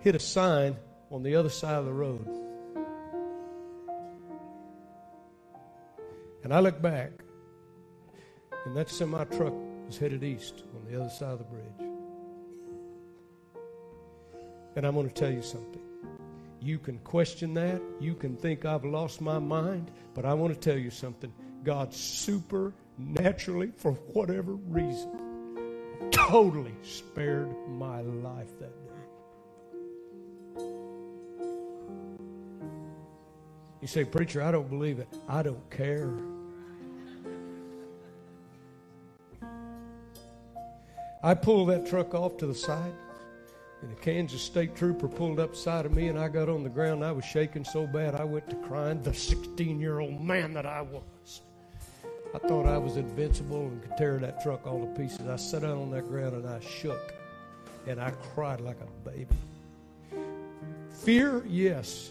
hit 0.00 0.14
a 0.14 0.18
sign 0.18 0.76
on 1.10 1.22
the 1.22 1.36
other 1.36 1.50
side 1.50 1.78
of 1.78 1.84
the 1.84 1.92
road. 1.92 2.26
And 6.42 6.54
I 6.54 6.60
looked 6.60 6.80
back, 6.80 7.10
and 8.64 8.74
that 8.76 8.88
semi 8.88 9.24
truck 9.24 9.52
was 9.86 9.98
headed 9.98 10.24
east 10.24 10.64
on 10.74 10.90
the 10.90 10.98
other 10.98 11.10
side 11.10 11.32
of 11.32 11.38
the 11.38 11.44
bridge. 11.44 11.89
And 14.76 14.86
I'm 14.86 14.94
going 14.94 15.08
to 15.08 15.14
tell 15.14 15.30
you 15.30 15.42
something. 15.42 15.82
You 16.60 16.78
can 16.78 16.98
question 16.98 17.54
that. 17.54 17.80
You 18.00 18.14
can 18.14 18.36
think 18.36 18.64
I've 18.64 18.84
lost 18.84 19.20
my 19.20 19.38
mind. 19.38 19.90
But 20.14 20.24
I 20.24 20.34
want 20.34 20.52
to 20.54 20.60
tell 20.60 20.78
you 20.78 20.90
something. 20.90 21.32
God 21.64 21.92
supernaturally, 21.92 23.72
for 23.76 23.92
whatever 23.92 24.54
reason, 24.54 25.10
totally 26.10 26.74
spared 26.82 27.54
my 27.68 28.00
life 28.00 28.58
that 28.58 28.72
day. 28.72 28.90
You 33.80 33.88
say, 33.88 34.04
Preacher, 34.04 34.42
I 34.42 34.50
don't 34.50 34.68
believe 34.68 34.98
it. 34.98 35.08
I 35.28 35.42
don't 35.42 35.70
care. 35.70 36.12
I 41.22 41.34
pulled 41.34 41.68
that 41.70 41.86
truck 41.86 42.14
off 42.14 42.38
to 42.38 42.46
the 42.46 42.54
side, 42.54 42.92
and 43.82 43.92
a 43.92 43.94
Kansas 43.96 44.42
State 44.42 44.76
trooper 44.76 45.08
pulled 45.08 45.40
up 45.40 45.52
beside 45.52 45.86
of 45.86 45.94
me, 45.94 46.08
and 46.08 46.18
I 46.18 46.28
got 46.28 46.48
on 46.48 46.62
the 46.62 46.68
ground. 46.68 47.04
I 47.04 47.12
was 47.12 47.24
shaking 47.24 47.64
so 47.64 47.86
bad 47.86 48.14
I 48.14 48.24
went 48.24 48.50
to 48.50 48.56
crying, 48.56 49.02
the 49.02 49.14
16 49.14 49.80
year 49.80 50.00
old 50.00 50.20
man 50.20 50.52
that 50.54 50.66
I 50.66 50.82
was. 50.82 51.42
I 52.34 52.38
thought 52.38 52.66
I 52.66 52.78
was 52.78 52.96
invincible 52.96 53.62
and 53.62 53.82
could 53.82 53.96
tear 53.96 54.18
that 54.18 54.42
truck 54.42 54.66
all 54.66 54.80
to 54.80 54.86
pieces. 55.00 55.26
I 55.26 55.36
sat 55.36 55.62
down 55.62 55.78
on 55.78 55.90
that 55.90 56.06
ground 56.06 56.34
and 56.34 56.46
I 56.46 56.60
shook, 56.60 57.14
and 57.86 58.00
I 58.00 58.10
cried 58.34 58.60
like 58.60 58.78
a 58.80 59.08
baby. 59.08 59.34
Fear, 60.90 61.44
yes, 61.48 62.10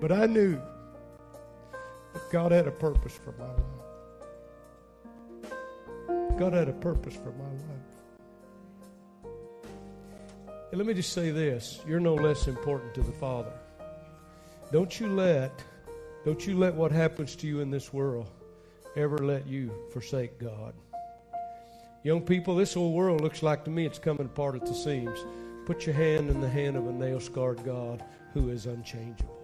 but 0.00 0.10
I 0.10 0.26
knew 0.26 0.60
that 2.14 2.30
God 2.32 2.50
had 2.52 2.66
a 2.66 2.72
purpose 2.72 3.18
for 3.22 3.32
my 3.38 3.46
life. 3.46 3.80
God 6.38 6.54
had 6.54 6.68
a 6.68 6.72
purpose 6.72 7.14
for 7.14 7.32
my 7.32 7.44
life. 7.44 7.79
And 10.70 10.78
let 10.78 10.86
me 10.86 10.94
just 10.94 11.12
say 11.12 11.30
this 11.30 11.80
you're 11.86 12.00
no 12.00 12.14
less 12.14 12.46
important 12.46 12.94
to 12.94 13.02
the 13.02 13.12
Father. 13.12 13.52
Don't 14.72 15.00
you 15.00 15.08
let, 15.08 15.64
don't 16.24 16.46
you 16.46 16.56
let 16.56 16.74
what 16.74 16.92
happens 16.92 17.34
to 17.36 17.46
you 17.46 17.60
in 17.60 17.70
this 17.70 17.92
world 17.92 18.30
ever 18.96 19.18
let 19.18 19.46
you 19.46 19.72
forsake 19.92 20.38
God. 20.38 20.74
Young 22.02 22.22
people, 22.22 22.54
this 22.54 22.74
whole 22.74 22.92
world 22.92 23.20
looks 23.20 23.42
like 23.42 23.64
to 23.64 23.70
me 23.70 23.84
it's 23.84 23.98
coming 23.98 24.26
apart 24.26 24.54
at 24.54 24.64
the 24.66 24.74
seams. 24.74 25.18
Put 25.66 25.86
your 25.86 25.94
hand 25.94 26.30
in 26.30 26.40
the 26.40 26.48
hand 26.48 26.76
of 26.76 26.86
a 26.86 26.92
nail 26.92 27.20
scarred 27.20 27.62
God 27.64 28.02
who 28.32 28.48
is 28.50 28.66
unchangeable. 28.66 29.39